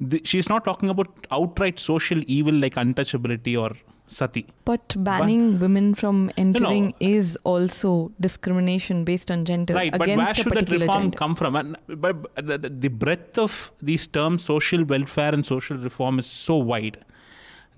the, 0.00 0.20
she's 0.24 0.48
not 0.48 0.64
talking 0.64 0.88
about 0.88 1.08
outright 1.30 1.78
social 1.78 2.20
evil 2.26 2.54
like 2.54 2.74
untouchability 2.74 3.60
or 3.60 3.76
sati. 4.06 4.46
But 4.64 4.94
banning 4.98 5.52
but, 5.52 5.62
women 5.62 5.94
from 5.94 6.30
entering 6.36 6.84
no, 6.84 6.90
no. 6.90 7.14
is 7.16 7.36
also 7.44 8.12
discrimination 8.20 9.04
based 9.04 9.30
on 9.30 9.44
gender. 9.44 9.74
Right, 9.74 9.92
but 9.96 10.08
where 10.08 10.34
should 10.34 10.52
that 10.52 10.70
reform 10.70 11.02
gender. 11.02 11.18
come 11.18 11.34
from? 11.34 11.56
And, 11.56 11.76
but 11.86 12.34
the, 12.36 12.58
the 12.58 12.88
breadth 12.88 13.38
of 13.38 13.72
these 13.82 14.06
terms, 14.06 14.44
social 14.44 14.84
welfare 14.84 15.32
and 15.34 15.44
social 15.44 15.76
reform, 15.76 16.18
is 16.18 16.26
so 16.26 16.56
wide 16.56 17.04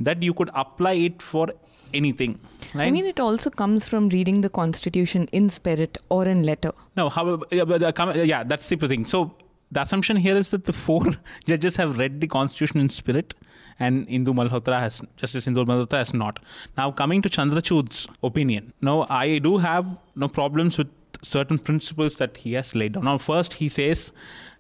that 0.01 0.23
you 0.23 0.35
could 0.35 0.51
apply 0.55 0.93
it 0.93 1.23
for 1.23 1.49
anything. 1.95 2.39
Right? 2.75 2.87
I 2.87 2.91
mean, 2.91 3.07
it 3.07 3.21
also 3.21 3.51
comes 3.51 3.89
from 3.89 4.09
reading 4.09 4.41
the 4.41 4.49
Constitution 4.49 5.29
in 5.33 5.49
spirit 5.49 5.99
or 6.09 6.27
in 6.27 6.43
letter. 6.43 6.73
No, 6.97 7.09
however, 7.09 7.45
yeah, 7.51 8.45
that's 8.45 8.69
the 8.69 8.77
thing. 8.77 9.05
So 9.05 9.35
the 9.71 9.83
assumption 9.83 10.17
here 10.17 10.37
is 10.37 10.51
that 10.51 10.65
the 10.65 10.73
four 10.73 11.03
judges 11.47 11.77
have 11.77 11.99
read 11.99 12.21
the 12.21 12.27
Constitution 12.27 12.81
in 12.81 12.91
spirit, 12.91 13.35
and 13.81 14.07
Indu 14.09 14.35
Malhotra 14.35 14.81
has 14.81 15.01
Justice 15.17 15.47
Indu 15.47 15.65
Malhotra 15.67 15.99
has 15.99 16.13
not. 16.15 16.39
Now, 16.77 16.91
coming 16.91 17.23
to 17.23 17.29
Chandrachud's 17.29 18.07
opinion, 18.23 18.73
now 18.81 19.07
I 19.09 19.39
do 19.39 19.59
have 19.59 19.87
no 20.15 20.29
problems 20.29 20.79
with 20.79 20.89
certain 21.23 21.59
principles 21.59 22.17
that 22.17 22.37
he 22.39 22.53
has 22.55 22.75
laid 22.75 22.93
down. 22.93 23.05
Now, 23.05 23.19
first, 23.19 23.55
he 23.55 23.69
says 23.69 24.13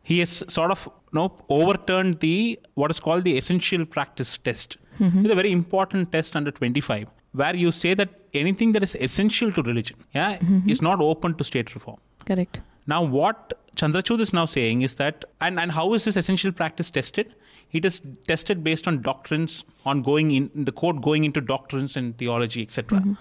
he 0.02 0.20
has 0.20 0.42
sort 0.48 0.70
of 0.70 0.86
you 0.86 1.18
know, 1.18 1.32
overturned 1.48 2.20
the 2.20 2.58
what 2.74 2.90
is 2.90 3.00
called 3.00 3.24
the 3.24 3.36
essential 3.36 3.84
practice 3.84 4.38
test. 4.38 4.76
Mm-hmm. 4.98 5.20
It's 5.20 5.30
a 5.30 5.34
very 5.34 5.52
important 5.52 6.12
test 6.12 6.36
under 6.36 6.50
25, 6.50 7.08
where 7.32 7.56
you 7.56 7.72
say 7.72 7.94
that 7.94 8.10
anything 8.34 8.72
that 8.72 8.82
is 8.82 8.94
essential 8.96 9.52
to 9.52 9.62
religion, 9.62 9.96
yeah, 10.14 10.36
mm-hmm. 10.38 10.68
is 10.68 10.82
not 10.82 11.00
open 11.00 11.34
to 11.34 11.44
state 11.44 11.74
reform. 11.74 11.98
Correct. 12.26 12.60
Now, 12.86 13.02
what 13.02 13.54
Chandrachud 13.76 14.20
is 14.20 14.32
now 14.32 14.44
saying 14.44 14.82
is 14.82 14.96
that, 14.96 15.24
and, 15.40 15.58
and 15.58 15.72
how 15.72 15.94
is 15.94 16.04
this 16.04 16.16
essential 16.16 16.52
practice 16.52 16.90
tested? 16.90 17.34
It 17.72 17.84
is 17.84 18.02
tested 18.26 18.62
based 18.62 18.86
on 18.86 19.02
doctrines, 19.02 19.64
on 19.86 20.02
going 20.02 20.30
in 20.30 20.50
the 20.54 20.72
court 20.72 21.00
going 21.00 21.24
into 21.24 21.40
doctrines 21.40 21.96
and 21.96 22.16
theology, 22.18 22.62
etc. 22.62 22.98
Mm-hmm. 22.98 23.12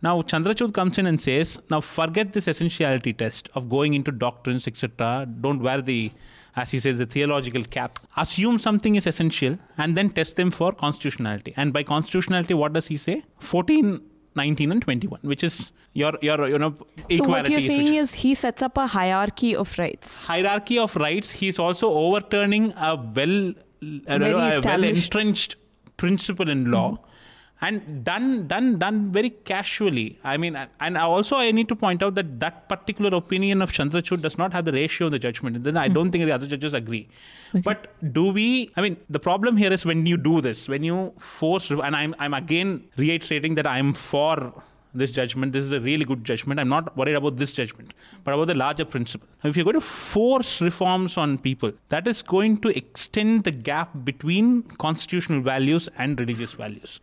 Now, 0.00 0.22
Chandrachud 0.22 0.72
comes 0.74 0.98
in 0.98 1.06
and 1.06 1.20
says, 1.20 1.58
now 1.70 1.80
forget 1.80 2.32
this 2.32 2.46
essentiality 2.46 3.12
test 3.12 3.48
of 3.54 3.68
going 3.68 3.94
into 3.94 4.12
doctrines, 4.12 4.68
etc. 4.68 5.26
Don't 5.40 5.60
wear 5.60 5.82
the, 5.82 6.12
as 6.56 6.70
he 6.70 6.80
says, 6.80 6.98
the 6.98 7.06
theological 7.06 7.64
cap. 7.64 7.98
Assume 8.16 8.58
something 8.58 8.96
is 8.96 9.06
essential 9.06 9.58
and 9.76 9.96
then 9.96 10.10
test 10.10 10.36
them 10.36 10.50
for 10.50 10.72
constitutionality. 10.72 11.54
And 11.56 11.72
by 11.72 11.82
constitutionality, 11.82 12.54
what 12.54 12.72
does 12.72 12.86
he 12.88 12.96
say? 12.96 13.24
14, 13.38 14.00
19, 14.34 14.72
and 14.72 14.82
21, 14.82 15.20
which 15.22 15.44
is 15.44 15.70
your, 15.92 16.12
your 16.22 16.48
you 16.48 16.58
know, 16.58 16.74
equality. 17.08 17.16
So 17.16 17.24
what 17.24 17.50
you're 17.50 17.60
saying 17.60 17.94
is 17.94 18.14
he 18.14 18.34
sets 18.34 18.62
up 18.62 18.76
a 18.76 18.86
hierarchy 18.86 19.54
of 19.56 19.78
rights. 19.78 20.24
Hierarchy 20.24 20.78
of 20.78 20.94
rights. 20.96 21.30
He's 21.30 21.58
also 21.58 21.90
overturning 21.90 22.72
a 22.72 22.96
well, 22.96 23.54
a 24.06 24.18
well 24.18 24.84
entrenched 24.84 25.56
principle 25.96 26.48
in 26.48 26.70
law. 26.70 26.92
Mm-hmm 26.92 27.07
and 27.60 28.04
done 28.04 28.46
done 28.46 28.78
done 28.78 29.10
very 29.10 29.30
casually 29.50 30.18
i 30.22 30.36
mean 30.36 30.56
and 30.80 30.96
also 30.96 31.36
i 31.36 31.50
need 31.50 31.68
to 31.68 31.74
point 31.74 32.02
out 32.02 32.14
that 32.14 32.38
that 32.38 32.68
particular 32.68 33.16
opinion 33.16 33.60
of 33.60 33.72
chandrachud 33.72 34.20
does 34.20 34.38
not 34.38 34.52
have 34.52 34.64
the 34.64 34.72
ratio 34.72 35.06
of 35.06 35.12
the 35.12 35.18
judgment 35.18 35.62
then 35.64 35.76
i 35.76 35.88
mm. 35.88 35.94
don't 35.94 36.12
think 36.12 36.24
the 36.24 36.32
other 36.32 36.46
judges 36.46 36.72
agree 36.72 37.08
okay. 37.54 37.62
but 37.62 37.88
do 38.12 38.32
we 38.32 38.70
i 38.76 38.80
mean 38.80 38.96
the 39.10 39.18
problem 39.18 39.56
here 39.56 39.72
is 39.72 39.84
when 39.84 40.06
you 40.06 40.16
do 40.16 40.40
this 40.40 40.68
when 40.68 40.84
you 40.84 41.12
force 41.18 41.70
and 41.70 41.96
i'm 41.96 42.14
i'm 42.18 42.34
again 42.34 42.82
reiterating 42.96 43.54
that 43.56 43.66
i'm 43.66 43.92
for 43.92 44.52
this 44.94 45.12
judgment. 45.12 45.52
This 45.52 45.64
is 45.64 45.70
a 45.70 45.80
really 45.80 46.04
good 46.04 46.24
judgment. 46.24 46.58
I'm 46.58 46.68
not 46.70 46.96
worried 46.96 47.14
about 47.14 47.36
this 47.36 47.52
judgment, 47.52 47.92
but 48.24 48.32
about 48.34 48.48
the 48.48 48.54
larger 48.54 48.86
principle. 48.86 49.28
If 49.44 49.54
you're 49.56 49.64
going 49.64 49.74
to 49.74 49.80
force 49.82 50.60
reforms 50.60 51.16
on 51.16 51.38
people, 51.38 51.72
that 51.90 52.08
is 52.08 52.22
going 52.22 52.58
to 52.62 52.76
extend 52.76 53.44
the 53.44 53.50
gap 53.50 53.90
between 54.02 54.62
constitutional 54.62 55.42
values 55.42 55.88
and 55.98 56.18
religious 56.18 56.54
values 56.54 57.00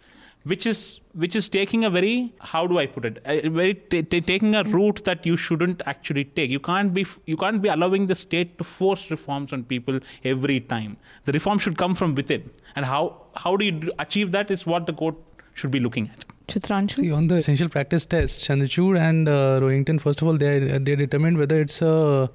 which 0.52 0.66
is 0.72 1.00
which 1.24 1.36
is 1.40 1.48
taking 1.50 1.84
a 1.84 1.90
very 1.90 2.34
how 2.52 2.66
do 2.68 2.78
I 2.80 2.86
put 2.86 3.06
it 3.10 3.22
a 3.26 3.50
very 3.50 3.74
t- 3.74 4.04
t- 4.04 4.22
taking 4.22 4.56
a 4.56 4.64
route 4.64 5.04
that 5.06 5.26
you 5.26 5.38
shouldn't 5.38 5.82
actually 5.86 6.26
take. 6.26 6.50
You 6.50 6.60
can't 6.60 6.94
be 6.94 7.06
you 7.26 7.38
can't 7.38 7.62
be 7.62 7.70
allowing 7.70 8.08
the 8.08 8.16
state 8.16 8.58
to 8.60 8.64
force 8.64 9.10
reforms 9.10 9.54
on 9.54 9.64
people 9.64 10.00
every 10.24 10.60
time. 10.60 10.98
The 11.26 11.32
reform 11.32 11.60
should 11.60 11.78
come 11.78 11.96
from 11.96 12.16
within, 12.16 12.50
and 12.76 12.86
how 12.86 13.02
how 13.36 13.56
do 13.58 13.66
you 13.66 13.92
achieve 14.00 14.32
that 14.34 14.52
is 14.52 14.66
what 14.66 14.86
the 14.86 14.94
court 14.94 15.16
should 15.54 15.72
be 15.72 15.80
looking 15.80 16.10
at. 16.10 16.26
Chitranshu? 16.48 16.98
See, 16.98 17.12
on 17.12 17.28
the 17.28 17.36
essential 17.36 17.70
practice 17.70 18.06
test, 18.06 18.40
Chandrachud 18.42 19.00
and 19.00 19.28
uh, 19.28 19.60
Rohinton, 19.62 20.00
first 20.00 20.22
of 20.22 20.28
all, 20.28 20.38
they 20.38 20.60
they 20.60 20.96
determined 20.96 21.38
whether 21.40 21.60
it's 21.60 21.82
a 21.82 22.30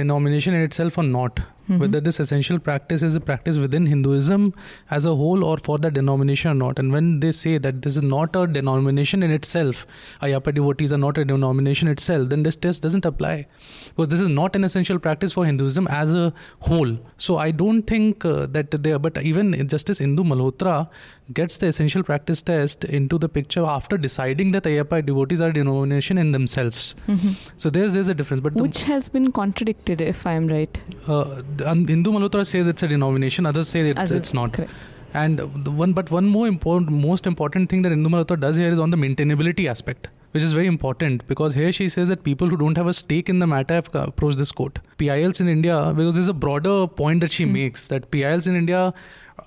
denomination 0.00 0.54
in 0.54 0.62
itself 0.62 0.96
or 0.96 1.02
not 1.02 1.40
mm-hmm. 1.72 1.80
whether 1.80 2.00
this 2.00 2.20
essential 2.20 2.58
practice 2.58 3.02
is 3.02 3.14
a 3.16 3.20
practice 3.20 3.58
within 3.58 3.86
Hinduism 3.86 4.54
as 4.90 5.04
a 5.04 5.14
whole 5.14 5.44
or 5.44 5.58
for 5.58 5.78
the 5.78 5.90
denomination 5.90 6.50
or 6.50 6.54
not. 6.54 6.78
And 6.78 6.92
when 6.92 7.20
they 7.20 7.32
say 7.32 7.58
that 7.58 7.82
this 7.82 7.96
is 7.96 8.02
not 8.02 8.36
a 8.36 8.46
denomination 8.46 9.22
in 9.22 9.30
itself, 9.30 9.86
Ayyappa 10.20 10.54
devotees 10.54 10.92
are 10.92 10.98
not 10.98 11.18
a 11.18 11.24
denomination 11.24 11.88
itself, 11.88 12.28
then 12.28 12.42
this 12.42 12.56
test 12.56 12.82
doesn't 12.82 13.04
apply 13.04 13.46
because 13.88 14.08
this 14.08 14.20
is 14.20 14.28
not 14.28 14.56
an 14.56 14.64
essential 14.64 14.98
practice 14.98 15.32
for 15.32 15.44
Hinduism 15.44 15.88
as 15.88 16.14
a 16.14 16.32
whole. 16.60 16.96
So 17.16 17.38
I 17.38 17.50
don't 17.50 17.82
think 17.82 18.24
uh, 18.24 18.46
that 18.46 18.70
they 18.70 18.92
are, 18.92 18.98
but 18.98 19.22
even 19.22 19.68
Justice 19.68 20.00
Indu 20.00 20.24
Malhotra 20.24 20.88
gets 21.32 21.58
the 21.58 21.66
essential 21.66 22.02
practice 22.02 22.42
test 22.42 22.84
into 22.84 23.18
the 23.18 23.28
picture 23.28 23.64
after 23.64 23.96
deciding 23.96 24.52
that 24.52 24.64
Ayyappa 24.64 25.04
devotees 25.06 25.40
are 25.40 25.48
a 25.48 25.52
denomination 25.52 26.18
in 26.18 26.32
themselves. 26.32 26.94
Mm-hmm. 27.08 27.32
So 27.56 27.70
there's 27.70 27.92
there's 27.92 28.08
a 28.08 28.14
difference. 28.14 28.42
But 28.42 28.54
which 28.54 28.80
the, 28.80 28.86
has 28.86 29.08
been 29.08 29.32
contradicted, 29.32 30.00
if 30.00 30.26
I'm 30.26 30.48
right. 30.48 30.80
Uh, 31.06 31.42
Indu 31.64 32.06
Malhotra 32.06 32.46
says 32.46 32.66
it's 32.66 32.82
a 32.82 32.88
denomination. 32.88 33.46
Others 33.46 33.68
say 33.68 33.80
it's, 33.80 34.10
it's 34.10 34.34
not. 34.34 34.52
Correct. 34.52 34.70
And 35.14 35.66
one, 35.76 35.92
but 35.92 36.10
one 36.10 36.26
more 36.26 36.46
important, 36.46 36.90
most 36.90 37.26
important 37.26 37.68
thing 37.68 37.82
that 37.82 37.92
Indu 37.92 38.08
Malhotra 38.08 38.40
does 38.40 38.56
here 38.56 38.72
is 38.72 38.78
on 38.78 38.90
the 38.90 38.96
maintainability 38.96 39.68
aspect, 39.68 40.08
which 40.30 40.42
is 40.42 40.52
very 40.52 40.66
important 40.66 41.26
because 41.28 41.54
here 41.54 41.70
she 41.70 41.88
says 41.88 42.08
that 42.08 42.24
people 42.24 42.48
who 42.48 42.56
don't 42.56 42.76
have 42.76 42.86
a 42.86 42.94
stake 42.94 43.28
in 43.28 43.38
the 43.38 43.46
matter 43.46 43.74
have 43.74 43.94
approached 43.94 44.38
this 44.38 44.52
court. 44.52 44.78
PILs 44.96 45.40
in 45.40 45.48
India, 45.48 45.92
because 45.94 46.14
there's 46.14 46.28
a 46.28 46.34
broader 46.34 46.86
point 46.86 47.20
that 47.20 47.30
she 47.30 47.44
mm. 47.44 47.52
makes 47.52 47.88
that 47.88 48.10
PILs 48.10 48.46
in 48.46 48.56
India, 48.56 48.94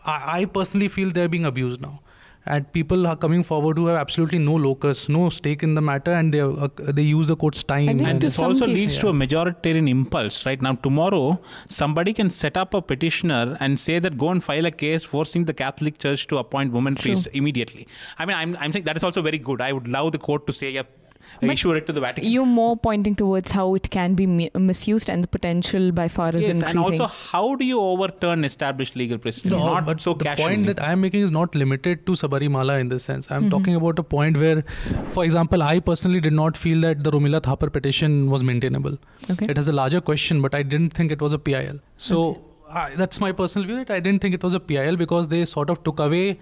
I, 0.06 0.42
I 0.42 0.46
personally 0.46 0.88
feel 0.88 1.10
they're 1.10 1.28
being 1.28 1.46
abused 1.46 1.82
now 1.82 2.02
and 2.46 2.72
people 2.72 3.08
are 3.08 3.16
coming 3.16 3.44
forward 3.44 3.78
who 3.78 3.88
have 3.88 3.98
absolutely 3.98 4.40
no 4.40 4.56
locus, 4.56 5.10
no 5.10 5.30
stake 5.30 5.64
in 5.64 5.74
the 5.74 5.82
matter, 5.82 6.12
and 6.14 6.34
they 6.34 6.42
uh, 6.42 6.68
they 6.78 7.02
use 7.02 7.28
the 7.28 7.36
court's 7.36 7.64
time. 7.64 8.00
And 8.00 8.22
this 8.22 8.40
also 8.40 8.66
cases, 8.66 8.82
leads 8.82 8.96
yeah. 8.96 9.02
to 9.02 9.08
a 9.10 9.14
majoritarian 9.14 9.90
impulse, 9.90 10.46
right? 10.46 10.62
Now, 10.62 10.74
tomorrow, 10.76 11.40
somebody 11.68 12.14
can 12.14 12.30
set 12.30 12.58
up 12.58 12.74
a 12.74 12.82
petitioner 12.82 13.58
and 13.60 13.80
say 13.80 14.00
that 14.00 14.18
go 14.18 14.30
and 14.30 14.44
file 14.44 14.66
a 14.66 14.72
case 14.72 15.04
forcing 15.04 15.46
the 15.46 15.54
Catholic 15.54 15.98
Church 15.98 16.28
to 16.28 16.38
appoint 16.38 16.72
women 16.72 16.96
priests 16.96 17.26
immediately. 17.28 17.88
I 18.20 18.26
mean, 18.26 18.38
I'm, 18.38 18.56
I'm 18.58 18.72
saying 18.72 18.86
that 18.86 18.98
is 18.98 19.04
also 19.04 19.22
very 19.22 19.38
good. 19.40 19.62
I 19.62 19.72
would 19.72 19.88
love 19.88 20.12
the 20.12 20.20
court 20.20 20.46
to 20.48 20.54
say, 20.54 20.72
yeah, 20.72 20.84
issue 21.42 21.72
it 21.72 21.86
to 21.88 21.94
the 21.94 22.02
Vatican. 22.02 22.32
You're 22.32 22.46
more 22.46 22.78
pointing 22.78 23.16
towards 23.16 23.52
how 23.52 23.76
it 23.76 23.90
can 23.90 24.16
be 24.16 24.26
mi- 24.26 24.52
misused 24.54 25.10
and 25.10 25.24
the 25.24 25.28
potential 25.28 25.92
by 25.92 26.08
far 26.08 26.30
is 26.30 26.48
yes, 26.48 26.58
increasing. 26.58 26.70
and 26.70 26.80
also 26.80 27.08
how 27.08 27.56
do 27.56 27.66
you 27.66 27.80
overturn 27.80 28.44
established 28.44 28.96
legal 28.96 29.18
precedent? 29.18 29.54
No, 29.54 29.66
not 29.66 29.86
but 29.86 30.02
so 30.02 30.14
the 30.14 30.24
casually. 30.24 30.56
point 30.56 30.66
that 30.68 30.82
I'm 30.82 31.02
making 31.02 31.24
is 31.24 31.32
not 31.32 31.56
limited 31.56 32.06
to 32.06 32.14
Sabarimala 32.14 32.80
in 32.80 32.90
this 32.90 33.04
sense. 33.04 33.30
I'm 33.30 33.44
mm-hmm. 33.44 33.50
talking 33.50 33.76
about 33.76 34.00
a 34.00 34.04
point 34.04 34.38
where, 34.38 34.64
for 35.10 35.24
example, 35.24 35.64
I 35.64 35.80
personally 35.80 36.22
did 36.22 36.34
not 36.34 36.58
feel 36.58 36.82
that 36.82 37.04
the 37.04 37.12
Romila 37.12 37.42
Thapar 37.42 37.72
petition 37.72 38.30
was 38.30 38.44
maintainable. 38.44 38.98
Okay. 39.30 39.48
It 39.50 39.58
has 39.58 39.68
a 39.68 39.74
larger 39.74 40.02
question, 40.02 40.42
but 40.42 40.56
I 40.56 40.64
didn't 40.64 40.92
think 40.92 41.12
it 41.12 41.22
was 41.22 41.34
a 41.34 41.40
PIL. 41.40 41.80
So. 41.98 42.30
Okay. 42.30 42.42
I, 42.68 42.96
that's 42.96 43.20
my 43.20 43.32
personal 43.32 43.68
view. 43.68 43.76
That 43.78 43.92
I 43.92 44.00
didn't 44.00 44.24
think 44.24 44.34
it 44.34 44.44
was 44.44 44.56
a 44.56 44.60
PIL 44.60 44.96
because 44.98 45.28
they 45.28 45.46
sort 45.46 45.70
of 45.70 45.84
took 45.84 46.00
away 46.00 46.40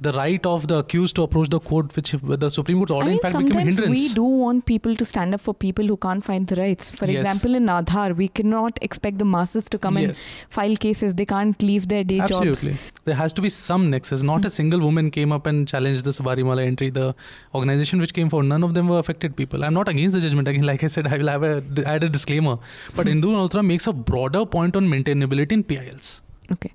the 0.00 0.12
right 0.12 0.44
of 0.44 0.68
the 0.68 0.76
accused 0.76 1.16
to 1.16 1.22
approach 1.22 1.48
the 1.48 1.58
court, 1.58 1.94
which 1.96 2.14
the 2.22 2.50
Supreme 2.50 2.78
Court's 2.78 2.92
order 2.92 3.04
I 3.04 3.12
mean, 3.12 3.14
in 3.14 3.20
fact 3.20 3.38
became 3.38 3.56
a 3.56 3.64
hindrance. 3.64 3.90
We 3.90 4.12
do 4.12 4.24
want 4.24 4.66
people 4.66 4.94
to 4.94 5.04
stand 5.04 5.34
up 5.34 5.40
for 5.40 5.54
people 5.54 5.86
who 5.86 5.96
can't 5.96 6.22
find 6.22 6.46
the 6.46 6.56
rights. 6.56 6.90
For 6.90 7.06
yes. 7.06 7.20
example, 7.22 7.54
in 7.54 7.66
Aadhaar, 7.66 8.14
we 8.14 8.28
cannot 8.28 8.78
expect 8.82 9.18
the 9.18 9.24
masses 9.24 9.68
to 9.70 9.78
come 9.78 9.96
yes. 9.98 10.08
and 10.08 10.52
file 10.52 10.76
cases. 10.76 11.14
They 11.14 11.24
can't 11.24 11.60
leave 11.62 11.88
their 11.88 12.04
day 12.04 12.20
Absolutely. 12.20 12.48
jobs. 12.48 12.58
Absolutely. 12.58 12.80
There 13.04 13.14
has 13.14 13.32
to 13.32 13.42
be 13.42 13.48
some 13.48 13.88
nexus. 13.88 14.22
Not 14.22 14.42
mm. 14.42 14.46
a 14.46 14.50
single 14.50 14.80
woman 14.80 15.10
came 15.10 15.32
up 15.32 15.46
and 15.46 15.66
challenged 15.66 16.04
the 16.04 16.10
Sabarimala 16.10 16.66
entry. 16.66 16.90
The 16.90 17.14
organization 17.54 17.98
which 17.98 18.12
came 18.12 18.28
forward, 18.28 18.46
none 18.48 18.62
of 18.62 18.74
them 18.74 18.88
were 18.88 18.98
affected 18.98 19.34
people. 19.36 19.64
I'm 19.64 19.74
not 19.74 19.88
against 19.88 20.14
the 20.14 20.20
judgment. 20.20 20.46
Again, 20.48 20.64
like 20.64 20.84
I 20.84 20.88
said, 20.88 21.06
I 21.06 21.16
will 21.16 21.28
have 21.28 21.42
a, 21.42 21.62
add 21.86 22.04
a 22.04 22.08
disclaimer. 22.08 22.58
But 22.94 23.06
Indu 23.06 23.32
Malhotra 23.32 23.64
makes 23.64 23.86
a 23.86 23.92
broader 23.92 24.44
point 24.44 24.76
on 24.76 24.86
maintainability 24.86 25.52
in 25.52 25.64
PILs. 25.64 26.20
Okay. 26.50 26.72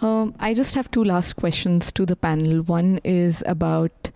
Um, 0.00 0.34
I 0.38 0.54
just 0.54 0.74
have 0.74 0.90
two 0.90 1.04
last 1.04 1.36
questions 1.36 1.90
to 1.92 2.06
the 2.06 2.16
panel. 2.16 2.62
One 2.62 3.00
is 3.04 3.42
about 3.46 4.10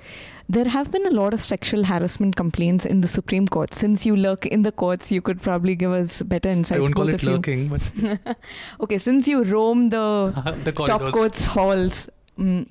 there 0.49 0.69
have 0.69 0.91
been 0.91 1.07
a 1.07 1.11
lot 1.11 1.33
of 1.33 1.43
sexual 1.43 1.85
harassment 1.85 2.37
complaints 2.37 2.85
in 2.85 3.01
the 3.01 3.09
Supreme 3.09 3.49
Court. 3.49 3.75
Since 3.75 4.05
you 4.05 4.15
lurk 4.15 4.45
in 4.47 4.63
the 4.63 4.73
courts, 4.73 5.11
you 5.11 5.23
could 5.23 5.41
probably 5.41 5.75
give 5.75 5.93
us 5.93 6.23
better 6.23 6.51
insights. 6.51 6.79
I 6.79 6.81
won't 6.81 6.95
call 6.95 7.09
it 7.09 7.23
lurking, 7.23 7.69
but 7.69 8.37
okay. 8.81 8.99
Since 8.99 9.27
you 9.27 9.43
roam 9.45 9.89
the, 9.89 10.33
the 10.65 10.73
top 10.73 11.11
courts 11.13 11.47
halls, 11.47 12.09
mm, 12.39 12.69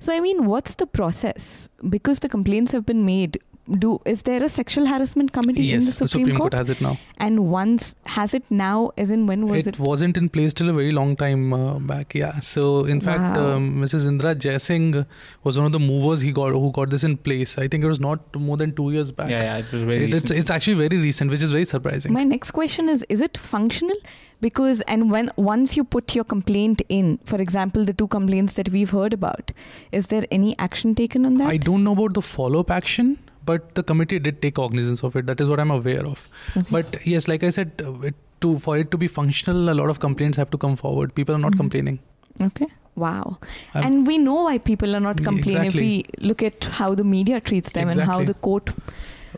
so 0.00 0.12
I 0.12 0.20
mean, 0.20 0.44
what's 0.46 0.74
the 0.76 0.86
process? 0.86 1.68
Because 1.88 2.20
the 2.20 2.28
complaints 2.28 2.72
have 2.72 2.86
been 2.86 3.04
made 3.04 3.38
do 3.70 4.00
is 4.04 4.22
there 4.22 4.42
a 4.44 4.48
sexual 4.48 4.86
harassment 4.86 5.32
committee 5.32 5.64
yes, 5.64 5.82
in 5.82 5.86
the 5.86 5.92
Supreme, 5.92 6.04
the 6.04 6.08
Supreme 6.08 6.36
Court? 6.36 6.52
Court? 6.52 6.54
has 6.54 6.70
it 6.70 6.80
now. 6.80 6.98
And 7.16 7.46
once 7.50 7.96
has 8.04 8.34
it 8.34 8.44
now? 8.50 8.92
As 8.98 9.10
in 9.10 9.26
when 9.26 9.46
was 9.46 9.66
it? 9.66 9.74
It 9.74 9.78
wasn't 9.78 10.16
in 10.16 10.28
place 10.28 10.52
till 10.52 10.68
a 10.68 10.72
very 10.72 10.90
long 10.90 11.16
time 11.16 11.52
uh, 11.52 11.78
back. 11.78 12.14
Yeah. 12.14 12.40
So 12.40 12.84
in 12.84 12.98
wow. 12.98 13.04
fact, 13.04 13.38
um, 13.38 13.76
Mrs. 13.76 14.06
Indira 14.06 14.34
Jaising 14.34 15.06
was 15.44 15.56
one 15.56 15.66
of 15.66 15.72
the 15.72 15.78
movers. 15.78 16.20
He 16.20 16.32
got 16.32 16.52
who 16.52 16.70
got 16.72 16.90
this 16.90 17.04
in 17.04 17.16
place. 17.16 17.56
I 17.56 17.68
think 17.68 17.84
it 17.84 17.88
was 17.88 18.00
not 18.00 18.34
more 18.36 18.56
than 18.56 18.74
two 18.74 18.90
years 18.90 19.10
back. 19.10 19.30
Yeah, 19.30 19.42
yeah 19.42 19.56
it 19.58 19.72
was 19.72 19.82
very. 19.82 20.04
It, 20.04 20.14
it's 20.14 20.30
it's 20.30 20.50
actually 20.50 20.74
very 20.74 20.98
recent, 20.98 21.30
which 21.30 21.42
is 21.42 21.50
very 21.50 21.64
surprising. 21.64 22.12
My 22.12 22.24
next 22.24 22.50
question 22.50 22.88
is: 22.88 23.04
Is 23.08 23.20
it 23.20 23.38
functional? 23.38 23.96
because 24.40 24.80
and 24.82 25.10
when 25.10 25.30
once 25.36 25.76
you 25.76 25.84
put 25.84 26.14
your 26.14 26.24
complaint 26.24 26.82
in 26.88 27.18
for 27.24 27.40
example 27.40 27.84
the 27.90 27.94
two 28.00 28.06
complaints 28.08 28.54
that 28.54 28.68
we've 28.68 28.90
heard 28.90 29.14
about 29.18 29.52
is 30.00 30.08
there 30.08 30.26
any 30.30 30.56
action 30.58 30.94
taken 30.94 31.24
on 31.24 31.38
that 31.38 31.46
i 31.46 31.56
don't 31.56 31.84
know 31.84 31.92
about 31.92 32.12
the 32.18 32.24
follow 32.30 32.60
up 32.60 32.70
action 32.70 33.16
but 33.44 33.74
the 33.74 33.82
committee 33.82 34.18
did 34.18 34.40
take 34.42 34.54
cognizance 34.54 35.02
of 35.02 35.16
it. 35.16 35.26
That 35.26 35.40
is 35.40 35.48
what 35.48 35.60
I'm 35.60 35.70
aware 35.70 36.06
of. 36.06 36.28
Okay. 36.56 36.66
But 36.70 37.06
yes, 37.06 37.28
like 37.28 37.42
I 37.42 37.50
said, 37.50 37.82
uh, 37.84 38.00
it, 38.00 38.14
to 38.40 38.58
for 38.58 38.78
it 38.78 38.90
to 38.90 38.98
be 38.98 39.08
functional, 39.08 39.70
a 39.70 39.76
lot 39.82 39.90
of 39.90 40.00
complaints 40.00 40.36
have 40.38 40.50
to 40.50 40.58
come 40.58 40.76
forward. 40.76 41.14
People 41.14 41.34
are 41.34 41.38
not 41.38 41.52
mm-hmm. 41.52 41.60
complaining. 41.60 41.98
Okay. 42.40 42.66
Wow. 42.96 43.38
Um, 43.74 43.84
and 43.84 44.06
we 44.06 44.18
know 44.18 44.44
why 44.44 44.58
people 44.58 44.94
are 44.94 45.00
not 45.00 45.22
complaining 45.22 45.66
exactly. 45.66 46.00
if 46.00 46.20
we 46.20 46.26
look 46.28 46.42
at 46.42 46.64
how 46.64 46.94
the 46.94 47.04
media 47.04 47.40
treats 47.40 47.72
them 47.72 47.88
exactly. 47.88 48.02
and 48.02 48.12
how 48.12 48.24
the 48.24 48.34
court 48.34 48.70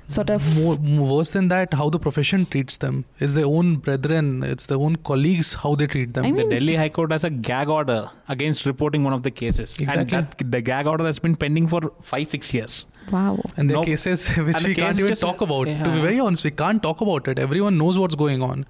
sort 0.08 0.30
of 0.30 0.56
more, 0.56 0.76
more 0.76 1.16
worse 1.16 1.30
than 1.30 1.48
that 1.48 1.74
how 1.74 1.88
the 1.90 1.98
profession 1.98 2.46
treats 2.46 2.76
them 2.76 3.04
is 3.18 3.34
their 3.34 3.46
own 3.46 3.76
brethren 3.76 4.42
it's 4.42 4.66
their 4.66 4.78
own 4.78 4.94
colleagues 4.96 5.54
how 5.54 5.74
they 5.74 5.86
treat 5.86 6.14
them 6.14 6.24
I 6.24 6.30
the 6.30 6.44
Delhi 6.44 6.76
High 6.76 6.90
Court 6.90 7.10
has 7.12 7.24
a 7.24 7.30
gag 7.30 7.68
order 7.68 8.10
against 8.28 8.66
reporting 8.66 9.02
one 9.04 9.12
of 9.12 9.22
the 9.22 9.30
cases. 9.30 9.76
Exactly. 9.78 10.16
And 10.16 10.28
that, 10.28 10.50
the 10.50 10.60
gag 10.60 10.86
order 10.86 11.04
has 11.04 11.18
been 11.18 11.34
pending 11.34 11.66
for 11.66 11.92
five, 12.02 12.28
six 12.28 12.52
years. 12.54 12.84
Wow. 13.12 13.40
and 13.56 13.70
there 13.70 13.76
are 13.76 13.80
No- 13.80 13.84
cases 13.84 14.28
which 14.48 14.56
and 14.56 14.66
we 14.66 14.74
can't 14.74 14.98
even 14.98 15.16
talk 15.16 15.40
about 15.40 15.64
to 15.66 15.90
be 15.96 16.00
very 16.00 16.18
honest 16.20 16.44
we 16.44 16.50
can't 16.50 16.82
talk 16.82 17.00
about 17.00 17.28
it 17.28 17.38
everyone 17.38 17.78
knows 17.78 17.98
what's 17.98 18.14
going 18.14 18.42
on 18.42 18.64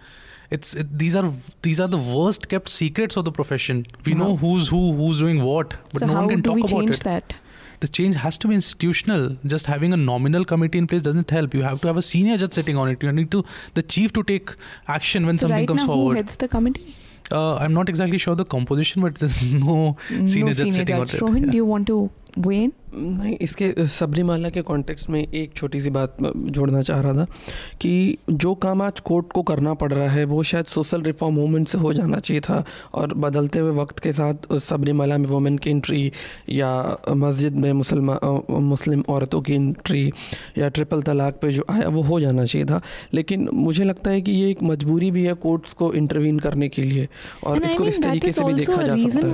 it's 0.51 0.74
it, 0.74 0.99
these 0.99 1.14
are 1.20 1.32
these 1.62 1.80
are 1.80 1.89
the 1.89 1.99
worst 2.16 2.49
kept 2.51 2.68
secrets 2.68 3.16
of 3.16 3.24
the 3.24 3.32
profession 3.41 3.87
we 4.05 4.12
Wow. 4.14 4.18
know 4.22 4.37
who's 4.37 4.68
who 4.68 4.82
who's 5.01 5.20
doing 5.20 5.43
what 5.43 5.74
but 5.93 6.01
so 6.01 6.07
no 6.07 6.14
one 6.20 6.28
can 6.28 6.43
talk 6.43 6.59
about 6.59 6.59
it. 6.59 6.70
How 6.70 6.76
do 6.76 6.76
talk 6.76 6.76
we 6.76 6.76
about 6.76 6.80
change 6.82 7.01
it 7.01 7.05
that? 7.05 7.34
the 7.80 7.89
change 7.97 8.14
has 8.24 8.39
to 8.43 8.49
be 8.51 8.55
institutional 8.59 9.24
just 9.55 9.66
having 9.72 9.93
a 9.93 9.97
nominal 10.03 10.45
committee 10.53 10.78
in 10.82 10.87
place 10.93 11.03
doesn't 11.09 11.30
help 11.39 11.55
you 11.59 11.62
have 11.62 11.80
to 11.80 11.89
have 11.89 11.99
a 12.03 12.05
senior 12.11 12.37
judge 12.43 12.55
sitting 12.59 12.76
on 12.84 12.89
it 12.93 13.03
you 13.03 13.11
need 13.18 13.30
to 13.30 13.43
the 13.80 13.82
chief 13.97 14.12
to 14.18 14.22
take 14.30 14.55
action 15.01 15.26
when 15.26 15.37
So 15.37 15.43
something 15.49 15.59
right 15.59 15.68
comes 15.72 15.82
now, 15.82 15.87
who 15.89 15.93
forward 15.99 16.16
heads 16.20 16.37
the 16.45 16.49
committee? 16.55 16.95
uh, 17.32 17.57
i'm 17.57 17.74
not 17.74 17.89
exactly 17.95 18.18
sure 18.26 18.34
the 18.34 18.47
composition 18.57 19.03
but 19.03 19.16
there's 19.16 19.43
no 19.66 19.97
Senior 20.09 20.47
no 20.47 20.53
judge 20.53 20.57
senior 20.57 20.72
sitting 20.78 20.97
on 21.01 21.07
judge. 21.07 21.14
it, 21.16 21.20
Rohan, 21.26 21.45
yeah. 21.45 21.51
do 21.51 21.57
you 21.62 21.64
want 21.74 21.87
to 21.89 21.99
weigh 22.49 22.62
in? 22.64 22.72
नहीं 22.97 23.36
इसके 23.36 23.74
सबरीमाला 23.86 24.51
के 24.51 24.62
context 24.62 25.11
में 25.11 25.32
एक 25.32 25.55
छोटी 25.55 25.80
सी 25.80 25.90
बात 25.90 26.16
जोड़ना 26.36 26.82
चाह 26.82 27.01
रहा 27.01 27.12
था 27.12 27.26
कि 27.80 28.18
जो 28.30 28.55
काम 28.55 28.82
आज 28.82 29.01
कोर्ट 29.01 29.32
को 29.32 29.42
करना 29.42 29.74
पड़ 29.74 29.92
रहा 29.92 30.09
है 30.09 30.24
वो 30.24 30.42
शायद 30.42 30.64
सोशल 30.64 31.03
रिफॉर्म 31.03 31.34
मूवमेंट 31.34 31.68
से 31.68 31.78
हो 31.78 31.92
जाना 31.92 32.18
चाहिए 32.18 32.40
था 32.40 32.64
और 32.94 33.14
बदलते 33.14 33.59
हुए 33.59 33.70
वक्त 33.70 33.99
के 33.99 34.12
साथ 34.12 34.59
सबरीमाला 34.59 35.18
में 35.18 35.26
वुमेन 35.26 35.59
की 35.59 35.70
एंट्री 35.70 36.12
या 36.49 36.99
मस्जिद 37.11 37.57
में 37.57 37.72
मुसलमान 37.72 38.42
मुस्लिम 38.51 39.05
औरतों 39.09 39.42
की 39.42 39.55
एंट्री 39.55 40.12
या 40.59 40.68
ट्रिपल 40.68 41.03
तलाक 41.03 41.38
पे 41.42 41.53
जो 41.53 41.64
आया 41.70 41.88
वो 41.88 42.03
हो 42.03 42.20
जाना 42.20 42.44
चाहिए 42.44 42.66
था। 42.66 42.80
लेकिन 43.14 43.49
मुझे 43.55 43.84
लगता 43.84 44.11
है 44.11 44.22
कि 44.22 44.32
ये 44.32 44.51
एक 44.51 44.62
मजबूरी 44.62 45.11
भी 45.11 45.24
है 45.24 45.34
कोर्ट्स 45.34 45.72
को 45.72 45.92
इंटरवीन 45.92 46.38
करने 46.38 46.68
के 46.68 46.82
लिए 46.82 47.09
और 47.44 47.57
and 47.57 47.66
I 47.66 47.70
इसको 47.70 47.84
mean 47.84 47.92
इस 47.92 48.03
तरीके 48.03 48.30
से 48.30 48.44
भी 48.44 48.53
देखा 48.53 48.82
जा 48.82 48.97
सकता 48.97 49.26
है। 49.26 49.32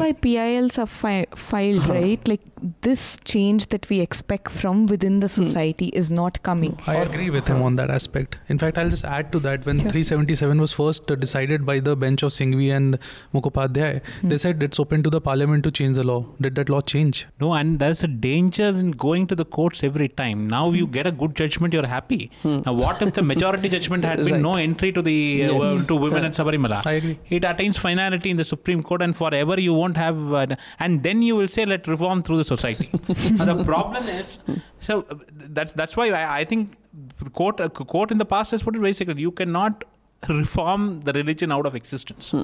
Why 3.52 3.64
PILs 3.64 3.84
are 3.84 3.88
fi- 3.88 4.02
filed, 4.02 4.12
Huh. 4.12 4.12
right? 4.12 4.42
Like 4.42 4.52
this 4.52 4.52
change 4.52 4.52
that 4.52 4.52
we 4.52 4.52
expect 4.52 4.52
from 4.52 4.86
within 4.86 5.20
the 5.20 5.28
society 5.28 5.86
is 5.88 6.10
not 6.10 6.42
coming. 6.42 6.78
I 6.86 6.96
agree 6.96 7.30
with 7.30 7.48
him 7.48 7.62
on 7.62 7.76
that 7.76 7.90
aspect. 7.90 8.38
In 8.48 8.58
fact, 8.58 8.78
I'll 8.78 8.90
just 8.90 9.04
add 9.04 9.32
to 9.32 9.40
that. 9.40 9.66
When 9.66 9.78
Sure. 9.78 9.90
377 9.90 10.60
was 10.60 10.72
first 10.72 11.10
uh, 11.10 11.14
decided 11.16 11.64
by 11.66 11.80
the 11.80 11.96
bench 11.96 12.22
of 12.22 12.32
Singhvi 12.32 12.70
and 12.76 12.98
Mukhopadhyay, 13.34 14.00
Hmm. 14.20 14.28
they 14.28 14.38
said 14.38 14.62
it's 14.62 14.80
open 14.80 15.02
to 15.02 15.10
the 15.10 15.20
parliament 15.20 15.64
to 15.64 15.70
change 15.70 15.96
the 15.96 16.04
law. 16.04 16.24
Did 16.40 16.54
that 16.56 16.68
law 16.68 16.80
change? 16.80 17.26
No, 17.40 17.52
and 17.54 17.78
there's 17.78 18.02
a 18.04 18.08
danger 18.08 18.68
in 18.68 18.90
going 18.92 19.26
to 19.28 19.34
the 19.34 19.44
courts 19.44 19.82
every 19.82 20.08
time. 20.08 20.48
Now 20.48 20.70
you 20.70 20.86
Hmm. 20.86 20.92
get 20.92 21.06
a 21.06 21.12
good 21.12 21.34
judgment, 21.36 21.72
you're 21.74 21.86
happy. 21.86 22.30
Now, 22.44 22.72
what 22.74 23.02
if 23.02 23.12
the 23.14 23.22
majority 23.22 23.68
judgment 23.68 24.04
had 24.04 24.24
been 24.24 24.32
Right. 24.38 24.40
no 24.42 24.54
entry 24.54 24.92
to 24.92 25.02
the 25.02 25.44
uh, 25.44 25.52
Yes. 25.52 25.86
to 25.86 25.96
women 25.96 26.24
at 26.24 26.32
Sabarimala? 26.32 26.86
I 26.86 26.92
agree. 26.92 27.18
It 27.30 27.44
attains 27.44 27.76
finality 27.78 28.30
in 28.30 28.36
the 28.36 28.44
Supreme 28.44 28.82
Court, 28.82 29.02
and 29.02 29.16
forever 29.16 29.60
you 29.60 29.74
won't 29.74 29.96
have. 29.96 30.32
Uh, 30.32 30.46
and 30.80 31.02
then 31.02 31.22
you 31.22 31.36
will 31.36 31.48
say, 31.48 31.64
"Let 31.64 31.86
reform 31.88 32.22
through 32.22 32.38
the 32.38 32.44
society." 32.44 32.90
the 33.46 33.64
problem 33.64 34.06
is, 34.08 34.38
so 34.80 35.06
that's 35.34 35.72
that's 35.72 35.96
why 35.96 36.10
I, 36.10 36.40
I 36.40 36.44
think 36.44 36.76
the 37.22 37.30
court 37.30 37.60
uh, 37.60 37.68
court 37.68 38.10
in 38.10 38.18
the 38.18 38.24
past 38.24 38.50
has 38.50 38.62
put 38.62 38.76
it 38.76 38.80
very 38.80 38.94
clearly. 38.94 39.22
You 39.22 39.32
cannot 39.32 39.84
reform 40.28 41.00
the 41.02 41.12
religion 41.12 41.50
out 41.50 41.66
of 41.66 41.74
existence. 41.74 42.34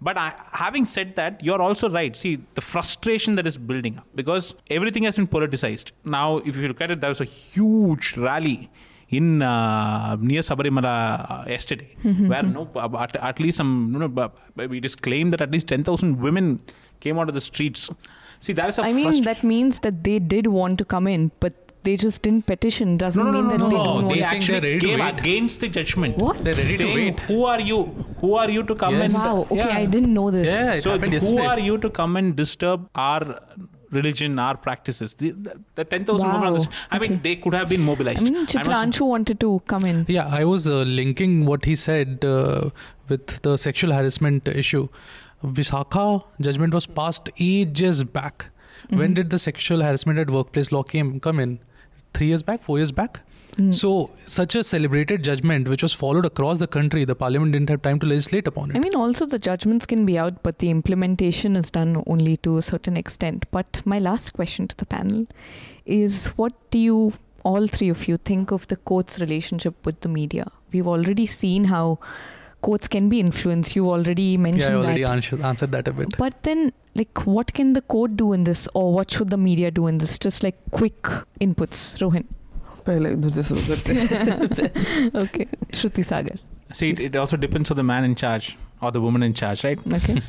But 0.00 0.16
I, 0.16 0.34
having 0.52 0.86
said 0.86 1.16
that, 1.16 1.42
you're 1.42 1.60
also 1.60 1.90
right. 1.90 2.16
See 2.16 2.38
the 2.54 2.60
frustration 2.60 3.34
that 3.36 3.46
is 3.46 3.58
building 3.58 3.98
up 3.98 4.06
because 4.14 4.54
everything 4.70 5.02
has 5.04 5.16
been 5.16 5.26
politicized. 5.26 5.92
Now, 6.04 6.38
if 6.38 6.56
you 6.56 6.68
look 6.68 6.80
at 6.80 6.90
it, 6.90 7.00
there 7.00 7.10
was 7.10 7.20
a 7.20 7.24
huge 7.24 8.16
rally 8.16 8.70
in 9.08 9.42
uh, 9.42 10.16
near 10.20 10.40
Sabarimala 10.40 11.30
uh, 11.30 11.44
yesterday, 11.46 11.96
where 12.02 12.42
no, 12.42 12.68
at, 12.98 13.16
at 13.16 13.40
least 13.40 13.58
some, 13.58 13.90
you 13.92 13.98
know, 13.98 14.32
it 14.56 14.84
is 14.84 14.96
claimed 14.96 15.32
that 15.32 15.40
at 15.40 15.50
least 15.50 15.68
ten 15.68 15.84
thousand 15.84 16.20
women 16.20 16.60
came 17.00 17.18
out 17.18 17.28
of 17.28 17.34
the 17.34 17.40
streets. 17.40 17.90
See, 18.40 18.52
that 18.54 18.68
is 18.68 18.78
a 18.78 18.82
I 18.82 18.92
mean, 18.92 19.04
frustration. 19.04 19.24
that 19.24 19.44
means 19.44 19.78
that 19.80 20.04
they 20.04 20.18
did 20.18 20.46
want 20.48 20.78
to 20.78 20.84
come 20.84 21.06
in, 21.06 21.30
but 21.40 21.54
they 21.82 21.94
just 21.96 22.22
didn't 22.22 22.46
petition. 22.46 22.96
Doesn't 22.96 23.24
no, 23.24 23.30
no, 23.30 23.38
mean 23.42 23.44
no, 23.48 23.50
that 23.52 23.58
no, 23.60 23.68
they 23.70 23.76
no, 23.76 23.84
don't 23.84 24.02
They 24.08 24.08
want 24.08 24.24
saying 24.24 24.36
actually 24.36 24.60
they're 24.60 24.70
ready 24.72 24.80
to 24.80 24.86
came 24.86 25.00
wait. 25.00 25.20
against 25.20 25.60
the 25.60 25.68
judgment. 25.68 26.18
What? 26.18 26.42
They're 26.44 26.54
ready 26.54 26.70
to 26.72 26.76
Saying, 26.76 26.94
wait. 26.96 27.20
Who 27.20 27.44
are 27.44 27.60
you? 27.60 27.82
Who 28.20 28.34
are 28.34 28.50
you 28.50 28.62
to 28.64 28.74
come 28.74 28.94
Yes. 28.94 29.14
and 29.14 29.22
Wow. 29.22 29.42
Okay, 29.50 29.56
Yeah. 29.56 29.78
I 29.78 29.84
didn't 29.86 30.12
know 30.12 30.30
this. 30.32 30.48
Yeah, 30.48 30.80
so 30.80 30.98
who 30.98 31.10
yesterday. 31.10 31.46
are 31.46 31.58
you 31.60 31.78
to 31.78 31.88
come 31.90 32.16
and 32.16 32.34
disturb 32.34 32.88
our 32.96 33.40
religion, 33.92 34.38
our 34.40 34.56
practices? 34.56 35.14
The, 35.14 35.30
the, 35.30 35.60
the 35.76 35.84
10,000 35.84 36.26
women 36.26 36.42
on 36.42 36.52
Wow. 36.54 36.58
this. 36.58 36.66
I 36.90 36.98
mean, 36.98 37.20
they 37.22 37.36
could 37.36 37.54
have 37.54 37.68
been 37.68 37.82
I 37.82 37.84
mobilized. 37.84 38.22
mean, 38.24 38.36
I'm 38.36 38.66
not- 38.66 39.00
wanted 39.00 39.38
to 39.40 39.62
come 39.66 39.84
in. 39.84 40.04
Yeah, 40.08 40.26
I 40.28 40.44
was 40.44 40.66
uh, 40.66 40.82
linking 40.82 41.46
what 41.46 41.64
he 41.64 41.76
said 41.76 42.24
uh, 42.24 42.70
with 43.08 43.40
the 43.42 43.56
sexual 43.56 43.92
harassment 43.92 44.48
issue. 44.48 44.88
Vishaka 45.44 46.24
judgment 46.40 46.74
was 46.74 46.86
passed 46.86 47.28
ages 47.38 48.04
back. 48.04 48.50
When 48.88 49.12
Mhm. 49.12 49.14
did 49.14 49.30
the 49.30 49.38
sexual 49.38 49.82
harassment 49.82 50.18
at 50.18 50.30
workplace 50.30 50.72
law 50.72 50.82
came 50.82 51.18
come 51.20 51.40
in? 51.40 51.58
Three 52.14 52.28
years 52.28 52.42
back, 52.42 52.62
four 52.62 52.78
years 52.78 52.92
back. 52.92 53.22
Mm. 53.56 53.74
So, 53.74 54.10
such 54.26 54.54
a 54.54 54.62
celebrated 54.62 55.24
judgment, 55.24 55.68
which 55.68 55.82
was 55.82 55.92
followed 55.92 56.26
across 56.26 56.58
the 56.58 56.66
country, 56.66 57.04
the 57.04 57.14
parliament 57.14 57.52
didn't 57.52 57.70
have 57.70 57.80
time 57.82 57.98
to 58.00 58.06
legislate 58.06 58.46
upon 58.46 58.70
it. 58.70 58.76
I 58.76 58.80
mean, 58.80 58.94
also 58.94 59.24
the 59.24 59.38
judgments 59.38 59.86
can 59.86 60.04
be 60.04 60.18
out, 60.18 60.42
but 60.42 60.58
the 60.58 60.68
implementation 60.68 61.56
is 61.56 61.70
done 61.70 62.02
only 62.06 62.36
to 62.38 62.58
a 62.58 62.62
certain 62.62 62.96
extent. 62.98 63.46
But 63.50 63.80
my 63.86 63.98
last 63.98 64.34
question 64.34 64.68
to 64.68 64.76
the 64.76 64.84
panel 64.84 65.26
is 65.86 66.26
what 66.36 66.52
do 66.70 66.78
you, 66.78 67.14
all 67.44 67.66
three 67.66 67.88
of 67.88 68.06
you, 68.08 68.18
think 68.18 68.50
of 68.50 68.68
the 68.68 68.76
court's 68.76 69.18
relationship 69.20 69.74
with 69.86 70.00
the 70.00 70.08
media? 70.10 70.50
We've 70.72 70.86
already 70.86 71.26
seen 71.26 71.64
how 71.64 71.98
courts 72.61 72.87
can 72.87 73.09
be 73.09 73.19
influenced. 73.19 73.75
You 73.75 73.89
already 73.89 74.23
yeah, 74.23 74.37
mentioned 74.37 74.75
I 74.75 74.79
already 74.79 75.03
that. 75.03 75.09
answered, 75.09 75.41
answered 75.41 75.71
that 75.71 75.87
a 75.87 75.93
bit. 75.93 76.17
But 76.17 76.43
then, 76.43 76.73
like, 76.95 77.25
what 77.25 77.53
can 77.53 77.73
the 77.73 77.81
court 77.81 78.15
do 78.17 78.33
in 78.33 78.43
this, 78.43 78.67
or 78.73 78.93
what 78.93 79.11
should 79.11 79.29
the 79.29 79.37
media 79.37 79.71
do 79.71 79.87
in 79.87 79.97
this? 79.97 80.19
Just 80.19 80.43
like 80.43 80.57
quick 80.71 81.03
inputs, 81.39 81.97
Rohin. 81.99 82.25
पहले 82.85 83.09
इधर 83.13 83.29
से 83.29 83.43
शुरू 83.43 83.61
करते 83.67 83.93
हैं 83.93 85.11
okay, 85.23 85.45
Shruti 85.71 86.03
Sagar. 86.03 86.37
See, 86.73 86.89
it, 86.89 86.99
it 86.99 87.15
also 87.15 87.37
depends 87.37 87.69
on 87.69 87.77
the 87.77 87.83
man 87.83 88.03
in 88.03 88.15
charge 88.15 88.57
or 88.81 88.91
the 88.91 89.01
woman 89.01 89.21
in 89.21 89.35
charge, 89.35 89.63
right? 89.63 89.79
Okay. 89.93 90.21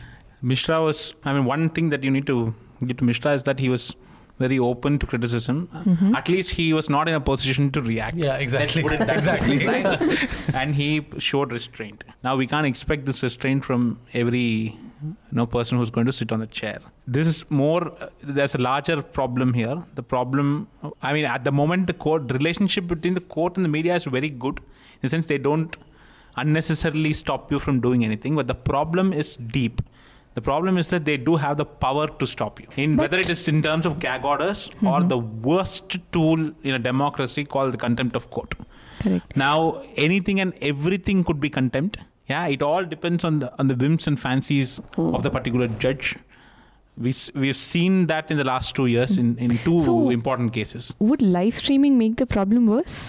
Mishra 0.43 0.83
was, 0.83 1.15
I 1.25 1.33
mean, 1.33 1.47
one 1.47 1.71
thing 1.71 1.89
that 1.91 2.05
you 2.05 2.11
need 2.11 2.27
to 2.27 2.55
give 2.87 2.99
to 2.99 3.05
Mishra 3.05 3.33
is 3.33 3.45
that 3.45 3.61
he 3.61 3.69
was 3.69 3.95
very 4.40 4.58
open 4.60 5.00
to 5.00 5.08
criticism. 5.08 5.68
Mhm. 5.74 6.16
At 6.16 6.30
least 6.30 6.52
he 6.52 6.72
was 6.74 6.90
not 6.90 7.08
in 7.08 7.16
a 7.16 7.20
position 7.20 7.72
to 7.72 7.82
react. 7.82 8.18
Yeah, 8.18 8.36
exactly. 8.36 8.84
Let's 8.84 8.92
put 8.92 9.02
it 9.02 9.08
that 9.08 9.16
exactly. 9.16 9.66
right? 9.68 10.56
and 10.56 10.76
he 10.76 11.06
showed 11.18 11.52
restraint. 11.52 12.04
Now 12.24 12.36
we 12.36 12.48
can't 12.48 12.68
expect 12.68 13.06
this 13.06 13.24
restraint 13.24 13.66
from 13.66 14.00
every 14.14 14.78
you 15.04 15.16
know, 15.32 15.46
person 15.46 15.78
who's 15.78 15.90
going 15.90 16.08
to 16.08 16.14
sit 16.14 16.32
on 16.32 16.40
the 16.40 16.48
chair. 16.48 16.80
This 17.08 17.28
is 17.28 17.50
more. 17.50 17.92
Uh, 18.02 18.10
there's 18.22 18.56
a 18.56 18.58
larger 18.58 19.02
problem 19.02 19.54
here. 19.54 19.84
The 19.96 20.04
problem. 20.04 20.68
I 21.02 21.14
mean, 21.14 21.26
at 21.26 21.44
the 21.44 21.52
moment, 21.52 21.88
the 21.88 21.94
court 21.94 22.32
relationship 22.32 22.88
between 22.88 23.14
the 23.14 23.22
court 23.22 23.56
and 23.58 23.66
the 23.66 23.70
media 23.70 23.96
is 23.96 24.06
very 24.06 24.30
good, 24.30 24.58
in 24.60 25.02
the 25.02 25.10
sense 25.10 25.28
they 25.28 25.38
don't 25.38 25.78
unnecessarily 26.36 27.14
stop 27.14 27.52
you 27.52 27.60
from 27.60 27.80
doing 27.80 28.04
anything. 28.06 28.36
But 28.36 28.48
the 28.48 28.56
problem 28.56 29.14
is 29.14 29.36
deep. 29.38 29.82
The 30.38 30.42
problem 30.42 30.78
is 30.78 30.90
that 30.90 31.04
they 31.04 31.18
do 31.18 31.36
have 31.36 31.58
the 31.58 31.66
power 31.66 32.08
to 32.08 32.26
stop 32.28 32.60
you. 32.62 32.68
In 32.76 32.96
But- 32.96 33.06
whether 33.06 33.20
it 33.22 33.30
is 33.36 33.48
in 33.52 33.64
terms 33.68 33.88
of 33.88 33.98
gag 34.00 34.24
orders 34.24 34.70
or 34.84 35.00
mm-hmm. 35.00 35.08
the 35.14 35.18
worst 35.18 35.98
tool 36.12 36.52
in 36.64 36.76
a 36.76 36.82
democracy 36.88 37.44
called 37.54 37.74
the 37.74 37.80
contempt 37.86 38.16
of 38.16 38.30
court. 38.30 38.54
Correct. 39.00 39.36
Now, 39.36 39.82
anything 39.96 40.40
and 40.40 40.54
everything 40.62 41.24
could 41.24 41.40
be 41.40 41.50
contempt. 41.50 41.98
Yeah, 42.28 42.46
it 42.56 42.62
all 42.62 42.86
depends 42.86 43.24
on 43.30 43.40
the 43.40 43.52
on 43.58 43.68
the 43.72 43.78
whims 43.84 44.06
and 44.12 44.20
fancies 44.28 44.80
hmm. 44.96 45.16
of 45.16 45.24
the 45.24 45.32
particular 45.40 45.70
judge. 45.86 46.16
we, 47.06 47.12
we've 47.42 47.62
seen 47.64 47.98
that 48.12 48.32
in 48.36 48.38
the 48.38 48.48
last 48.54 48.76
two 48.78 48.88
years 48.94 49.18
in 49.24 49.36
in 49.48 49.58
two 49.66 49.80
So- 49.90 49.98
important 50.20 50.54
cases. 50.60 50.94
Would 51.10 51.28
live 51.40 51.56
streaming 51.64 51.98
make 52.04 52.18
the 52.24 52.30
problem 52.38 52.74
worse? 52.76 53.02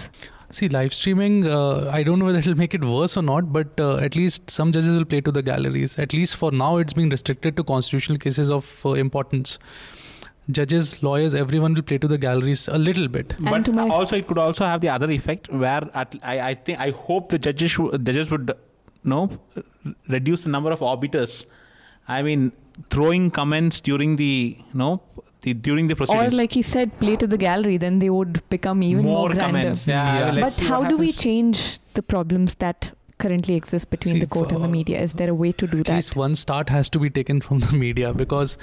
See, 0.51 0.69
live 0.69 0.95
streaming, 0.95 1.47
uh, 1.47 1.91
I 1.93 2.03
don't 2.03 2.19
know 2.19 2.25
whether 2.25 2.39
it'll 2.39 2.55
make 2.57 2.73
it 2.73 2.83
worse 2.83 3.19
or 3.19 3.23
not, 3.23 3.53
but 3.53 3.79
uh, 3.79 3.97
at 3.99 4.17
least 4.17 4.51
some 4.51 4.73
judges 4.73 4.95
will 4.97 5.05
play 5.05 5.21
to 5.21 5.31
the 5.31 5.43
galleries. 5.43 5.99
At 5.99 6.15
least 6.15 6.37
for 6.37 6.51
now, 6.51 6.79
it's 6.79 6.95
being 6.95 7.11
restricted 7.11 7.55
to 7.59 7.65
constitutional 7.65 8.17
cases 8.19 8.49
of 8.51 8.81
uh, 8.87 8.93
importance. 8.93 9.59
Judges, 10.51 11.03
lawyers, 11.03 11.35
everyone 11.35 11.75
will 11.75 11.83
play 11.83 11.99
to 11.99 12.09
the 12.09 12.17
galleries 12.17 12.67
a 12.69 12.79
little 12.79 13.09
bit. 13.09 13.35
And 13.39 13.51
but 13.51 13.75
my- 13.75 13.89
also, 13.91 14.17
it 14.17 14.27
could 14.27 14.39
also 14.39 14.65
have 14.65 14.81
the 14.81 14.89
other 14.89 15.11
effect 15.11 15.51
where 15.53 15.83
at, 15.93 16.17
I, 16.23 16.41
I 16.41 16.55
think 16.55 16.81
I 16.81 16.91
hope 16.93 17.29
the 17.29 17.39
judges 17.39 17.73
should, 17.73 18.07
judges 18.07 18.31
would 18.31 18.53
no 19.05 19.31
reduce 20.09 20.45
the 20.45 20.49
number 20.49 20.71
of 20.73 20.81
obiters. 20.81 21.45
I 22.09 22.23
mean, 22.23 22.53
throwing 22.89 23.31
comments 23.31 23.81
during 23.81 24.17
the 24.17 24.57
no 24.73 25.03
the, 25.43 25.55
during 25.55 25.87
the 25.89 25.97
Or 26.09 26.29
like 26.31 26.53
he 26.53 26.63
said, 26.63 26.99
play 26.99 27.17
to 27.17 27.27
the 27.27 27.37
gallery, 27.39 27.77
then 27.77 27.99
they 28.01 28.11
would 28.11 28.43
become 28.51 28.83
even 28.83 29.05
more, 29.05 29.27
grander. 29.29 29.45
comments. 29.45 29.87
Yeah, 29.87 30.05
Yeah. 30.19 30.31
well, 30.33 30.41
But 30.41 30.59
how 30.59 30.85
do 30.85 30.97
we 30.97 31.13
change 31.13 31.79
the 31.95 32.03
problems 32.03 32.57
that 32.57 32.91
currently 33.19 33.55
exist 33.55 33.91
between 33.91 34.15
See, 34.15 34.21
the 34.21 34.27
court 34.27 34.51
and 34.53 34.63
the 34.65 34.69
media? 34.69 35.01
Is 35.01 35.13
there 35.15 35.31
a 35.31 35.35
way 35.35 35.53
to 35.53 35.67
do 35.67 35.79
At 35.81 35.87
that? 35.87 35.95
least 35.95 36.17
one 36.17 36.35
start 36.35 36.69
has 36.71 36.91
to 36.91 36.99
be 36.99 37.11
taken 37.11 37.41
from 37.41 37.61
the 37.61 37.73
media 37.73 38.13
because. 38.13 38.59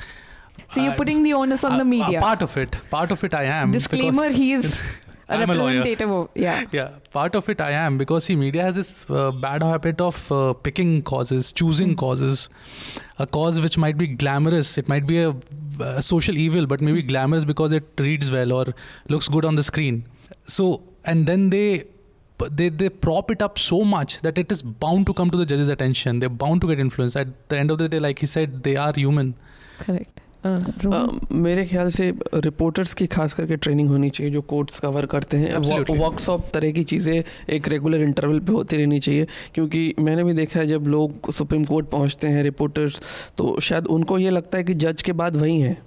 So 0.69 0.81
you're 0.81 0.93
I- 0.93 0.97
putting 0.97 1.23
the 1.23 1.33
onus 1.33 1.63
on 1.63 1.73
a- 1.73 1.77
the 1.77 1.81
a 1.81 1.85
media. 1.85 2.19
part 2.19 2.41
of 2.41 2.55
it. 2.57 2.77
Part 2.89 3.11
of 3.11 3.23
it 3.23 3.33
I 3.33 3.43
am. 3.43 3.71
Disclaimer: 3.71 4.29
He 4.29 4.53
is 4.53 4.73
a 4.73 5.33
I'm 5.37 5.49
a 5.49 5.53
lawyer. 5.53 5.79
representative. 5.79 6.29
yeah. 6.35 6.63
Yeah, 6.71 6.91
part 7.11 7.35
of 7.35 7.49
it 7.49 7.59
I 7.59 7.71
am 7.71 7.97
because 7.97 8.23
see, 8.25 8.35
media 8.37 8.63
has 8.63 8.75
this 8.75 9.05
uh, 9.09 9.31
bad 9.31 9.63
habit 9.63 9.99
of 9.99 10.31
uh, 10.31 10.53
picking 10.53 11.01
causes, 11.01 11.51
choosing 11.51 11.89
Hmm. 11.89 11.95
causes. 12.05 12.47
A 13.19 13.25
cause 13.27 13.59
which 13.61 13.77
might 13.77 13.97
be 13.97 14.07
glamorous, 14.07 14.77
it 14.77 14.87
might 14.89 15.05
be 15.07 15.19
a, 15.23 15.33
a 15.79 16.01
social 16.01 16.37
evil, 16.37 16.65
but 16.65 16.81
maybe 16.81 17.01
glamorous 17.01 17.45
because 17.45 17.71
it 17.71 17.83
reads 17.99 18.31
well 18.31 18.51
or 18.53 18.73
looks 19.09 19.27
good 19.27 19.45
on 19.45 19.55
the 19.55 19.63
screen. 19.63 20.05
So, 20.43 20.83
and 21.03 21.27
then 21.27 21.49
they. 21.49 21.85
They, 22.51 22.67
they 22.67 22.89
prop 22.89 23.31
it 23.31 23.41
up 23.41 23.57
so 23.57 23.85
much 23.85 24.19
that 24.21 24.37
it 24.37 24.51
is 24.51 24.61
bound 24.61 25.05
to 25.05 25.13
come 25.13 25.29
to 25.29 25.37
the 25.37 25.45
judge's 25.45 25.69
attention. 25.69 26.19
They're 26.19 26.27
bound 26.27 26.59
to 26.61 26.67
get 26.67 26.81
influenced. 26.81 27.15
At 27.15 27.47
the 27.47 27.57
end 27.57 27.71
of 27.71 27.77
the 27.77 27.87
day, 27.87 27.97
like 27.97 28.19
he 28.19 28.25
said, 28.25 28.61
they 28.63 28.75
are 28.75 28.91
human. 28.93 29.35
Correct. 29.77 30.19
मेरे 30.45 31.65
ख्याल 31.65 31.89
से 31.89 32.09
reporters 32.35 32.93
की 32.93 33.05
खास 33.07 33.33
करके 33.33 33.55
training 33.57 33.89
होनी 33.89 34.09
चाहिए 34.09 34.33
जो 34.33 34.41
courts 34.41 34.79
cover 34.79 35.05
करते 35.05 35.37
हैं. 35.37 35.57
वर्कशॉप 35.57 36.49
तरह 36.53 36.71
की 36.71 36.83
चीज़ें 36.83 37.23
एक 37.49 37.67
रेगुलर 37.67 38.01
इंटरवल 38.01 38.39
पे 38.39 38.51
होती 38.51 38.77
रहनी 38.77 38.99
चाहिए 38.99 39.27
क्योंकि 39.53 39.93
मैंने 39.99 40.23
भी 40.23 40.33
देखा 40.33 40.59
है 40.59 40.67
जब 40.67 40.87
लोग 40.87 41.31
सुप्रीम 41.33 41.65
कोर्ट 41.65 41.89
पहुँचते 41.89 42.27
हैं 42.27 42.43
रिपोर्टर्स 42.43 43.01
तो 43.37 43.59
शायद 43.59 43.87
उनको 43.87 44.17
ये 44.17 44.29
लगता 44.29 44.57
है 44.57 44.63
कि 44.63 44.73
जज 44.73 45.01
के 45.01 45.11
बाद 45.13 45.35
वही 45.35 45.59
हैं। 45.59 45.77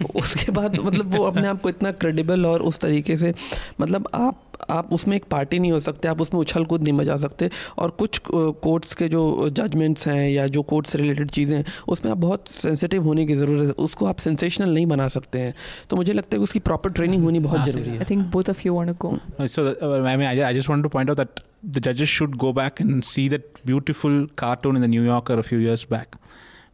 उसके 0.16 0.52
बाद 0.52 0.76
मतलब 0.76 1.14
वो 1.16 1.24
अपने 1.24 1.46
आप 1.46 1.62
को 1.62 1.68
इतना 1.68 1.92
क्रेडिबल 1.92 2.46
और 2.46 2.62
उस 2.62 2.78
तरीके 2.78 3.16
से 3.16 3.34
मतलब 3.80 4.08
आप 4.14 4.42
आप 4.70 4.92
उसमें 4.92 5.14
एक 5.16 5.24
पार्टी 5.30 5.58
नहीं 5.58 5.72
हो 5.72 5.78
सकते 5.80 6.08
आप 6.08 6.20
उसमें 6.20 6.40
उछल 6.40 6.64
कूद 6.64 6.82
नहीं 6.82 6.92
मचा 6.92 7.16
सकते। 7.16 7.50
और 7.78 7.90
कुछ 7.90 8.20
कोर्ट्स 8.26 8.94
के 8.94 9.08
जो 9.08 9.48
जजमेंट्स 9.50 10.06
हैं 10.08 10.28
या 10.30 10.46
जो 10.46 10.62
कोर्ट 10.62 10.86
से 10.86 10.98
रिलेटेड 10.98 11.30
चीज़ें 11.30 11.56
हैं 11.56 11.64
उसमें 11.88 12.10
आप 12.12 12.18
बहुत 12.18 12.48
सेंसिटिव 12.48 13.02
होने 13.02 13.26
की 13.26 13.34
ज़रूरत 13.34 13.66
है। 13.66 13.72
उसको 13.84 14.06
आप 14.07 14.17
सेंसेशनल 14.19 14.73
नहीं 14.73 14.85
बना 14.85 15.07
सकते 15.15 15.39
हैं 15.39 15.53
तो 15.89 15.95
मुझे 15.95 16.13
लगता 16.13 16.35
है 16.35 16.39
कि 16.39 16.43
उसकी 16.43 16.59
प्रॉपर 16.69 16.91
ट्रेनिंग 16.99 17.23
होनी 17.23 17.39
बहुत 17.39 17.59
हाँ, 17.59 17.65
ज़रूरी 17.67 17.91
I 17.91 17.99
है 17.99 18.05
think 18.11 18.29
both 18.35 18.51
of 18.53 18.63
you 18.65 18.73
want 18.77 18.93
to 18.93 18.95
go. 19.05 19.11
Uh, 19.39 19.47
So, 19.55 19.65
uh, 19.67 20.01
I 20.11 20.15
mean, 20.17 20.27
I, 20.27 20.49
I 20.49 20.53
just 20.53 20.69
wanted 20.69 20.83
to 20.83 20.89
point 20.89 21.09
out 21.09 21.17
that 21.17 21.39
the 21.77 21.83
judges 21.89 22.09
should 22.09 22.37
go 22.37 22.51
back 22.61 22.79
and 22.85 23.03
see 23.11 23.27
that 23.35 23.61
beautiful 23.65 24.17
cartoon 24.43 24.75
in 24.75 24.81
the 24.81 24.91
New 24.95 25.03
Yorker 25.03 25.37
a 25.39 25.43
few 25.43 25.59
years 25.59 25.85
back. 25.85 26.17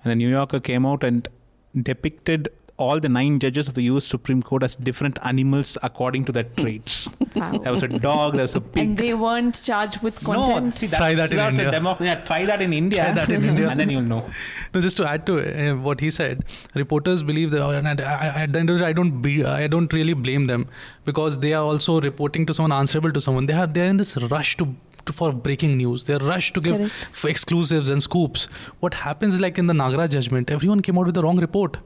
And 0.04 0.12
the 0.12 0.16
New 0.16 0.30
Yorker 0.30 0.60
came 0.60 0.86
out 0.86 1.04
and 1.04 1.28
depicted 1.76 2.50
all 2.77 2.99
the 2.99 3.09
nine 3.09 3.39
judges 3.39 3.69
of 3.69 3.75
the 3.75 3.83
US 3.85 4.05
Supreme 4.05 4.43
Court 4.43 4.63
as 4.65 4.75
different 4.75 5.19
animals 5.25 5.77
according 5.83 6.25
to 6.25 6.33
their 6.33 6.43
traits. 6.43 7.09
Wow. 7.37 7.59
there 7.59 7.73
was 7.73 7.83
a 7.85 7.89
dog, 7.89 8.33
there 8.35 8.43
was 8.43 8.55
a 8.57 8.61
pig. 8.61 8.83
and 8.85 8.97
they 8.99 9.15
weren't 9.15 9.63
charged 9.63 10.03
with 10.03 10.21
no, 10.27 10.71
see, 10.71 10.87
that's 10.87 10.99
Try 11.01 11.15
that 11.15 11.33
in 11.33 11.39
India. 11.39 11.71
demo- 11.71 11.97
yeah, 12.01 12.17
try 12.25 12.45
that 12.47 12.61
in 12.63 12.73
India. 12.73 13.05
Try 13.05 13.13
that 13.15 13.29
in 13.31 13.45
India. 13.51 13.69
and 13.69 13.79
then 13.79 13.91
you'll 13.91 14.03
know. 14.03 14.29
No, 14.73 14.81
just 14.81 14.97
to 14.97 15.09
add 15.09 15.25
to 15.27 15.39
uh, 15.39 15.77
what 15.77 16.01
he 16.01 16.11
said, 16.11 16.45
reporters 16.75 17.23
believe 17.23 17.51
that, 17.53 17.63
and 17.85 18.01
I, 18.01 18.05
I, 18.05 18.43
at 18.43 18.53
the 18.53 18.59
end 18.59 18.71
of 18.71 18.77
the 18.79 18.83
day, 18.83 18.89
I 18.89 18.93
don't 18.93 19.21
be, 19.23 19.45
I 19.45 19.67
don't 19.69 19.93
really 19.93 20.15
blame 20.15 20.47
them 20.47 20.67
because 21.05 21.39
they 21.39 21.53
are 21.55 21.63
also 21.63 22.01
reporting 22.01 22.45
to 22.47 22.55
someone 22.55 22.73
answerable 22.73 23.13
to 23.13 23.21
someone. 23.21 23.47
They 23.47 23.53
have 23.55 23.73
they 23.75 23.83
are 23.87 23.91
in 23.91 23.99
this 23.99 24.17
rush 24.17 24.57
to. 24.57 24.67
to 25.07 25.13
for 25.17 25.33
breaking 25.47 25.73
news, 25.79 26.05
they're 26.05 26.19
rushed 26.27 26.55
to 26.57 26.61
give 26.67 26.77
f- 26.81 27.25
exclusives 27.31 27.89
and 27.95 28.03
scoops. 28.03 28.45
What 28.81 28.95
happens, 28.95 29.39
like 29.39 29.59
in 29.59 29.67
the 29.67 29.75
Nagra 29.75 30.09
judgment, 30.09 30.51
everyone 30.51 30.81
came 30.87 30.99
out 30.99 31.05
with 31.11 31.15
the 31.15 31.23
wrong 31.27 31.39
report. 31.47 31.77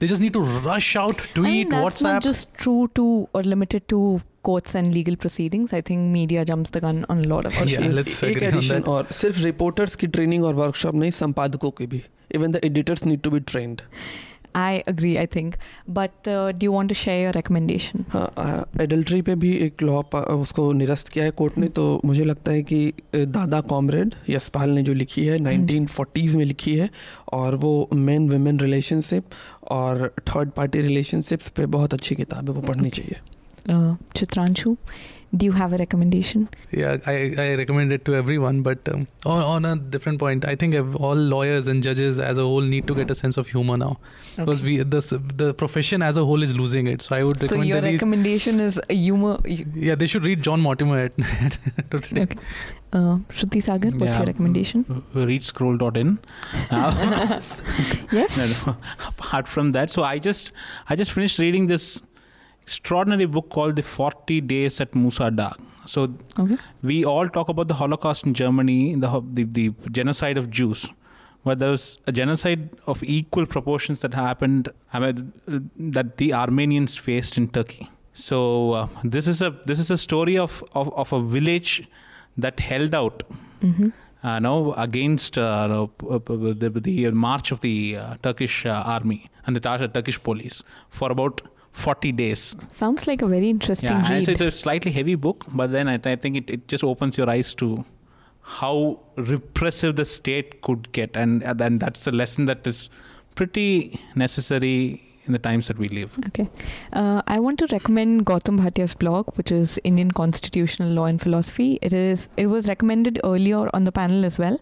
They 0.00 0.06
just 0.06 0.22
need 0.22 0.34
to 0.34 0.40
rush 0.64 0.88
out, 1.02 1.20
I 1.20 1.28
tweet, 1.34 1.52
think 1.52 1.70
that's 1.70 1.84
WhatsApp. 1.84 2.12
not 2.14 2.22
just 2.22 2.48
true 2.64 2.80
to 3.00 3.04
or 3.34 3.42
limited 3.42 3.86
to 3.92 4.00
courts 4.48 4.76
and 4.80 4.92
legal 4.96 5.16
proceedings. 5.22 5.72
I 5.72 5.80
think 5.90 6.10
media 6.16 6.44
jumps 6.50 6.74
the 6.76 6.82
gun 6.82 6.98
on 7.14 7.22
a 7.24 7.28
lot 7.30 7.46
of 7.50 7.56
Yeah, 7.60 7.64
issues. 7.64 7.94
let's 7.98 8.18
एक 8.24 8.36
agree 8.36 8.46
on 8.48 8.52
addition 8.52 8.80
that. 8.80 8.88
और 8.88 9.08
सिर्फ 9.20 9.38
reporters 9.44 9.96
की 10.02 10.06
training 10.18 10.44
और 10.44 10.54
workshop 10.54 10.94
नहीं 10.94 11.10
संपादकों 11.22 11.70
की 11.80 11.86
भी 11.94 12.02
even 12.34 12.52
the 12.52 12.60
editors 12.64 13.04
need 13.06 13.20
to 13.22 13.30
be 13.30 13.40
trend 13.52 13.80
I 14.55 14.83
agree, 14.87 15.17
I 15.17 15.25
think. 15.25 15.57
But 15.87 16.27
uh, 16.27 16.51
do 16.51 16.65
you 16.65 16.71
want 16.71 16.89
to 16.89 16.95
share 16.95 17.19
your 17.21 17.31
recommendation? 17.31 18.05
हाँ 18.11 18.65
adultery 18.81 19.21
पे 19.21 19.35
भी 19.35 19.53
एक 19.57 19.83
लॉ 19.83 20.01
उसको 20.35 20.71
निरस्त 20.73 21.07
किया 21.07 21.25
है 21.25 21.31
कोर्ट 21.31 21.57
ने 21.57 21.67
तो 21.67 22.01
मुझे 22.05 22.23
लगता 22.23 22.51
है 22.51 22.63
कि 22.63 22.93
दादा 23.15 23.61
कॉमरेड 23.61 24.15
यशपाल 24.29 24.69
ने 24.69 24.83
जो 24.83 24.93
लिखी 24.93 25.25
है 25.25 25.37
1940s 25.37 26.35
में 26.35 26.45
लिखी 26.45 26.75
है 26.75 26.89
और 27.33 27.55
वो 27.55 27.89
मेन 27.93 28.29
वुमेन 28.29 28.59
रिलेशनशिप 28.59 29.23
और 29.71 30.15
थर्ड 30.29 30.49
पार्टी 30.49 30.81
रिलेशनशिप्स 30.81 31.49
पे 31.49 31.65
बहुत 31.65 31.93
अच्छी 31.93 32.15
किताब 32.15 32.49
है 32.49 32.55
वो 32.55 32.61
पढ़नी 32.61 32.89
चाहिए 32.89 33.19
Chitranshu, 34.15 34.77
do 35.35 35.45
you 35.45 35.51
have 35.53 35.71
a 35.73 35.77
recommendation? 35.77 36.49
Yeah, 36.71 36.97
I, 37.05 37.33
I 37.37 37.55
recommend 37.55 37.93
it 37.93 38.03
to 38.05 38.15
everyone, 38.15 38.61
but 38.63 38.87
um, 38.89 39.07
on, 39.25 39.41
on 39.43 39.65
a 39.65 39.75
different 39.77 40.19
point, 40.19 40.43
I 40.45 40.55
think 40.55 40.75
all 40.99 41.15
lawyers 41.15 41.67
and 41.69 41.81
judges 41.81 42.19
as 42.19 42.37
a 42.37 42.41
whole 42.41 42.61
need 42.61 42.85
to 42.87 42.95
get 42.95 43.09
a 43.09 43.15
sense 43.15 43.37
of 43.37 43.47
humor 43.47 43.77
now 43.77 43.97
because 44.35 44.61
we 44.61 44.77
the 44.79 45.01
the 45.35 45.53
profession 45.53 46.01
as 46.01 46.17
a 46.17 46.25
whole 46.25 46.43
is 46.43 46.55
losing 46.57 46.87
it. 46.87 47.01
So 47.01 47.15
I 47.15 47.23
would 47.23 47.39
So 47.39 47.45
recommend 47.45 47.69
your 47.69 47.79
they 47.81 47.87
read, 47.87 47.93
recommendation 47.93 48.59
is 48.59 48.79
a 48.89 48.93
humor. 48.93 49.37
yeah 49.45 49.95
they 49.95 50.07
should 50.07 50.25
read 50.25 50.41
John 50.41 50.59
Mortimer. 50.59 50.99
At, 51.05 51.57
Okay. 51.93 52.27
Uh, 52.93 53.17
Shruti 53.29 53.63
Sagar, 53.63 53.91
what's 53.91 54.03
Yeah. 54.03 54.17
your 54.17 54.25
recommendation? 54.27 54.85
Uh, 55.15 55.25
Read 55.25 55.43
scroll.in. 55.43 56.19
Uh, 56.71 57.39
Yes. 58.11 58.37
no, 58.67 58.73
no. 58.73 58.77
Apart 59.07 59.47
from 59.47 59.71
that, 59.71 59.89
so 59.91 60.03
I 60.03 60.19
just 60.19 60.51
I 60.89 60.95
just 60.97 61.11
finished 61.13 61.39
reading 61.39 61.67
this 61.67 62.01
extraordinary 62.63 63.25
book 63.25 63.49
called 63.49 63.75
The 63.75 63.83
40 63.83 64.41
Days 64.41 64.79
at 64.81 64.95
Musa 64.95 65.29
Dagh. 65.31 65.55
So 65.85 66.13
Okay. 66.39 66.57
we 66.83 67.03
all 67.05 67.27
talk 67.29 67.49
about 67.49 67.67
the 67.67 67.73
Holocaust 67.75 68.25
in 68.25 68.33
Germany, 68.33 68.95
the 68.95 69.21
the, 69.33 69.43
the 69.43 69.69
genocide 69.91 70.37
of 70.37 70.49
Jews. 70.49 70.87
But 71.43 71.57
there 71.59 71.71
was 71.71 71.97
a 72.05 72.11
genocide 72.11 72.69
of 72.85 73.01
equal 73.03 73.47
proportions 73.47 74.01
that 74.01 74.13
happened 74.13 74.69
I 74.93 74.99
mean, 74.99 75.31
that 75.97 76.17
the 76.17 76.33
Armenians 76.33 76.95
faced 76.97 77.37
in 77.37 77.47
Turkey. 77.47 77.89
So 78.13 78.37
uh, 78.73 78.87
this 79.03 79.27
is 79.27 79.41
a 79.41 79.49
this 79.65 79.79
is 79.79 79.89
a 79.89 79.97
story 79.97 80.37
of, 80.37 80.63
of, 80.75 80.93
of 80.93 81.11
a 81.13 81.21
village 81.21 81.83
that 82.37 82.59
held 82.59 82.93
out 82.93 83.23
Mm-hmm. 83.61 83.89
uh, 84.27 84.39
no, 84.39 84.73
against 84.73 85.37
uh, 85.37 85.67
no, 85.67 85.87
p- 85.87 86.19
p- 86.27 86.53
the, 86.61 86.69
the 86.69 87.11
march 87.11 87.51
of 87.51 87.59
the 87.61 87.97
uh, 87.97 88.15
Turkish 88.23 88.65
uh, 88.65 88.71
army 88.93 89.29
and 89.45 89.55
the 89.55 89.59
Tur- 89.59 89.87
Turkish 89.87 90.21
police 90.23 90.63
for 90.89 91.11
about 91.11 91.41
40 91.71 92.11
days. 92.11 92.55
Sounds 92.71 93.07
like 93.07 93.21
a 93.21 93.27
very 93.27 93.49
interesting 93.49 93.89
Yeah, 93.89 93.99
and 93.99 94.27
read. 94.27 94.29
it's, 94.29 94.41
a 94.41 94.51
slightly 94.51 94.91
heavy 94.91 95.15
book, 95.15 95.45
but 95.49 95.71
then 95.71 95.87
I, 95.87 95.99
I 96.03 96.15
think 96.15 96.35
it, 96.35 96.49
it 96.49 96.67
just 96.67 96.83
opens 96.83 97.17
your 97.17 97.29
eyes 97.29 97.53
to 97.55 97.85
how 98.41 98.99
repressive 99.15 99.95
the 99.95 100.05
state 100.05 100.61
could 100.61 100.91
get. 100.91 101.15
And, 101.15 101.43
and 101.43 101.59
then 101.59 101.79
that's 101.79 102.07
a 102.07 102.11
lesson 102.11 102.45
that 102.45 102.65
is 102.67 102.89
pretty 103.35 103.99
necessary 104.15 105.01
in 105.25 105.33
the 105.33 105.39
times 105.39 105.67
that 105.67 105.77
we 105.77 105.87
live. 105.89 106.17
Okay. 106.27 106.49
Uh, 106.93 107.21
I 107.27 107.39
want 107.39 107.59
to 107.59 107.67
recommend 107.71 108.25
Gautam 108.25 108.57
Bhatia's 108.57 108.95
blog, 108.95 109.37
which 109.37 109.51
is 109.51 109.79
Indian 109.83 110.11
Constitutional 110.11 110.89
Law 110.89 111.05
and 111.05 111.21
Philosophy. 111.21 111.79
It 111.81 111.93
is 111.93 112.29
it 112.37 112.47
was 112.47 112.67
recommended 112.67 113.19
earlier 113.23 113.69
on 113.73 113.83
the 113.83 113.91
panel 113.91 114.25
as 114.25 114.39
well. 114.39 114.59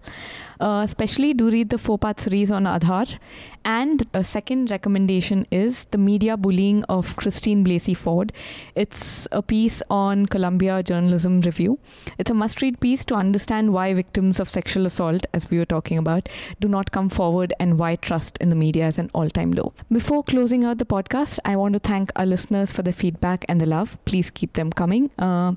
Uh, 0.60 0.82
especially 0.84 1.34
do 1.34 1.50
read 1.50 1.70
the 1.70 1.78
four 1.78 1.98
part 1.98 2.20
series 2.20 2.52
on 2.52 2.66
Aadhaar. 2.66 3.18
And 3.64 4.06
the 4.12 4.24
second 4.24 4.72
recommendation 4.72 5.46
is 5.52 5.86
The 5.92 5.98
Media 5.98 6.36
Bullying 6.36 6.84
of 6.86 7.16
Christine 7.16 7.64
Blasey 7.64 7.96
Ford. 7.96 8.34
It's 8.76 9.28
a 9.32 9.42
piece 9.42 9.82
on 9.90 10.26
Columbia 10.26 10.82
Journalism 10.84 11.42
Review. 11.42 11.80
It's 12.18 12.32
a 12.32 12.34
must 12.34 12.62
read 12.62 12.80
piece 12.80 13.06
to 13.06 13.16
understand 13.16 13.74
why 13.74 13.94
victims 13.94 14.40
of 14.40 14.50
sexual 14.50 14.86
assault, 14.86 15.26
as 15.34 15.50
we 15.50 15.60
were 15.60 15.66
talking 15.66 15.98
about, 15.98 16.30
do 16.60 16.68
not 16.68 16.92
come 16.92 17.10
forward 17.10 17.54
and 17.60 17.78
why 17.78 17.96
trust 17.96 18.38
in 18.40 18.50
the 18.50 18.56
media 18.56 18.88
is 18.88 19.00
an 19.00 19.10
all 19.14 19.30
time 19.30 19.52
low. 19.52 19.74
Before 19.92 20.24
closing 20.24 20.64
out 20.64 20.78
the 20.78 20.86
podcast, 20.86 21.40
I 21.46 21.56
want 21.56 21.74
to 21.74 21.80
thank 21.80 22.12
our 22.16 22.26
listeners 22.26 22.74
for 22.74 22.82
the 22.82 22.94
feedback 22.94 23.46
and 23.48 23.62
the 23.62 23.66
love. 23.66 23.98
Please 24.06 24.30
keep 24.30 24.54
them 24.54 24.72
coming. 24.72 25.12
Uh, 25.20 25.54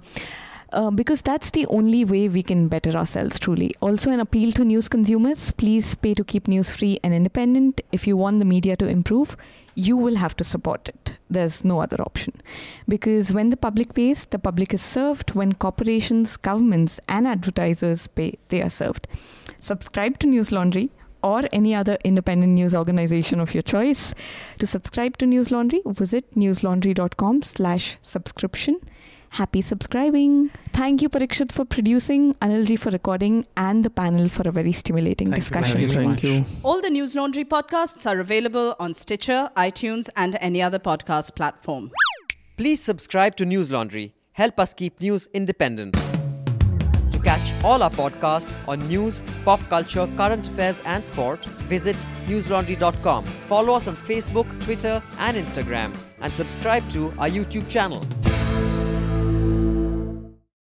uh, 0.73 0.91
because 0.91 1.23
that's 1.23 1.51
the 1.51 1.67
only 1.67 2.05
way 2.05 2.29
we 2.29 2.43
can 2.43 2.69
better 2.69 2.91
ourselves 2.91 3.39
truly. 3.39 3.75
Also, 3.81 4.11
an 4.11 4.21
appeal 4.21 4.53
to 4.53 4.65
news 4.65 4.89
consumers 4.89 5.51
please 5.53 5.95
pay 5.95 6.15
to 6.15 6.25
keep 6.25 6.49
news 6.49 6.71
free 6.71 6.99
and 7.03 7.15
independent. 7.15 7.81
If 7.93 8.07
you 8.07 8.17
want 8.17 8.39
the 8.39 8.45
media 8.45 8.77
to 8.77 8.87
improve, 8.87 9.37
you 9.75 9.97
will 9.97 10.17
have 10.17 10.37
to 10.37 10.45
support 10.45 10.89
it. 10.89 11.15
There's 11.31 11.65
no 11.65 11.81
other 11.81 12.01
option. 12.01 12.35
Because 12.89 13.33
when 13.33 13.51
the 13.51 13.57
public 13.57 13.95
pays, 13.95 14.27
the 14.27 14.39
public 14.39 14.75
is 14.75 14.83
served. 14.83 15.35
When 15.35 15.55
corporations, 15.55 16.37
governments, 16.37 17.01
and 17.09 17.27
advertisers 17.27 18.07
pay, 18.07 18.39
they 18.49 18.63
are 18.63 18.71
served. 18.71 19.07
Subscribe 19.61 20.19
to 20.19 20.27
Newslaundry 20.27 20.91
or 21.23 21.49
any 21.53 21.75
other 21.75 21.97
independent 22.05 22.53
news 22.53 22.75
organization 22.75 23.41
of 23.41 23.55
your 23.55 23.63
choice. 23.63 24.13
To 24.59 24.67
subscribe 24.67 25.17
to 25.19 25.25
Newslaundry, 25.25 25.81
visit 25.87 26.35
newslaundry.com 26.35 27.43
slash 27.43 27.97
subscription. 28.03 28.81
Happy 29.33 29.63
subscribing. 29.63 30.51
Thank 30.75 31.01
you, 31.01 31.09
Parikshit, 31.09 31.53
for 31.53 31.65
producing, 31.65 32.35
Anilji 32.43 32.79
for 32.79 32.91
recording, 32.91 33.47
and 33.57 33.83
the 33.83 33.89
panel 33.89 34.29
for 34.29 34.47
a 34.47 34.53
very 34.53 34.73
stimulating 34.73 35.31
Thank 35.31 35.43
discussion. 35.43 35.81
You. 35.81 35.89
Thank, 35.89 36.23
you, 36.23 36.43
Thank 36.43 36.51
you. 36.51 36.57
All 36.63 36.83
the 36.83 36.91
Newslaundry 36.91 37.47
podcasts 37.47 38.05
are 38.05 38.21
available 38.21 38.77
on 38.79 38.93
Stitcher, 38.93 39.49
iTunes, 39.57 40.11
and 40.17 40.37
any 40.43 40.61
other 40.61 40.79
podcast 40.79 41.35
platform. 41.35 41.91
Please 42.59 42.83
subscribe 42.83 43.35
to 43.37 43.47
Newslaundry. 43.47 44.13
Help 44.33 44.61
us 44.61 44.75
keep 44.75 45.01
news 45.01 45.29
independent. 45.33 45.95
To 45.95 47.19
catch 47.25 47.65
all 47.65 47.83
our 47.83 47.89
podcasts 47.91 48.53
on 48.69 48.87
news, 48.87 49.23
pop 49.47 49.61
culture, 49.71 50.07
current 50.19 50.47
affairs, 50.47 50.83
and 50.85 51.03
sport, 51.03 51.43
visit 51.73 51.97
newslaundry.com. 52.27 53.25
Follow 53.25 53.73
us 53.73 53.89
on 53.89 53.97
Facebook, 53.97 54.63
Twitter, 54.63 55.03
and 55.21 55.39
Instagram, 55.39 55.97
and 56.21 56.31
subscribe 56.35 56.87
to 56.91 57.07
our 57.19 57.31
YouTube 57.31 57.67
channel. 57.71 58.05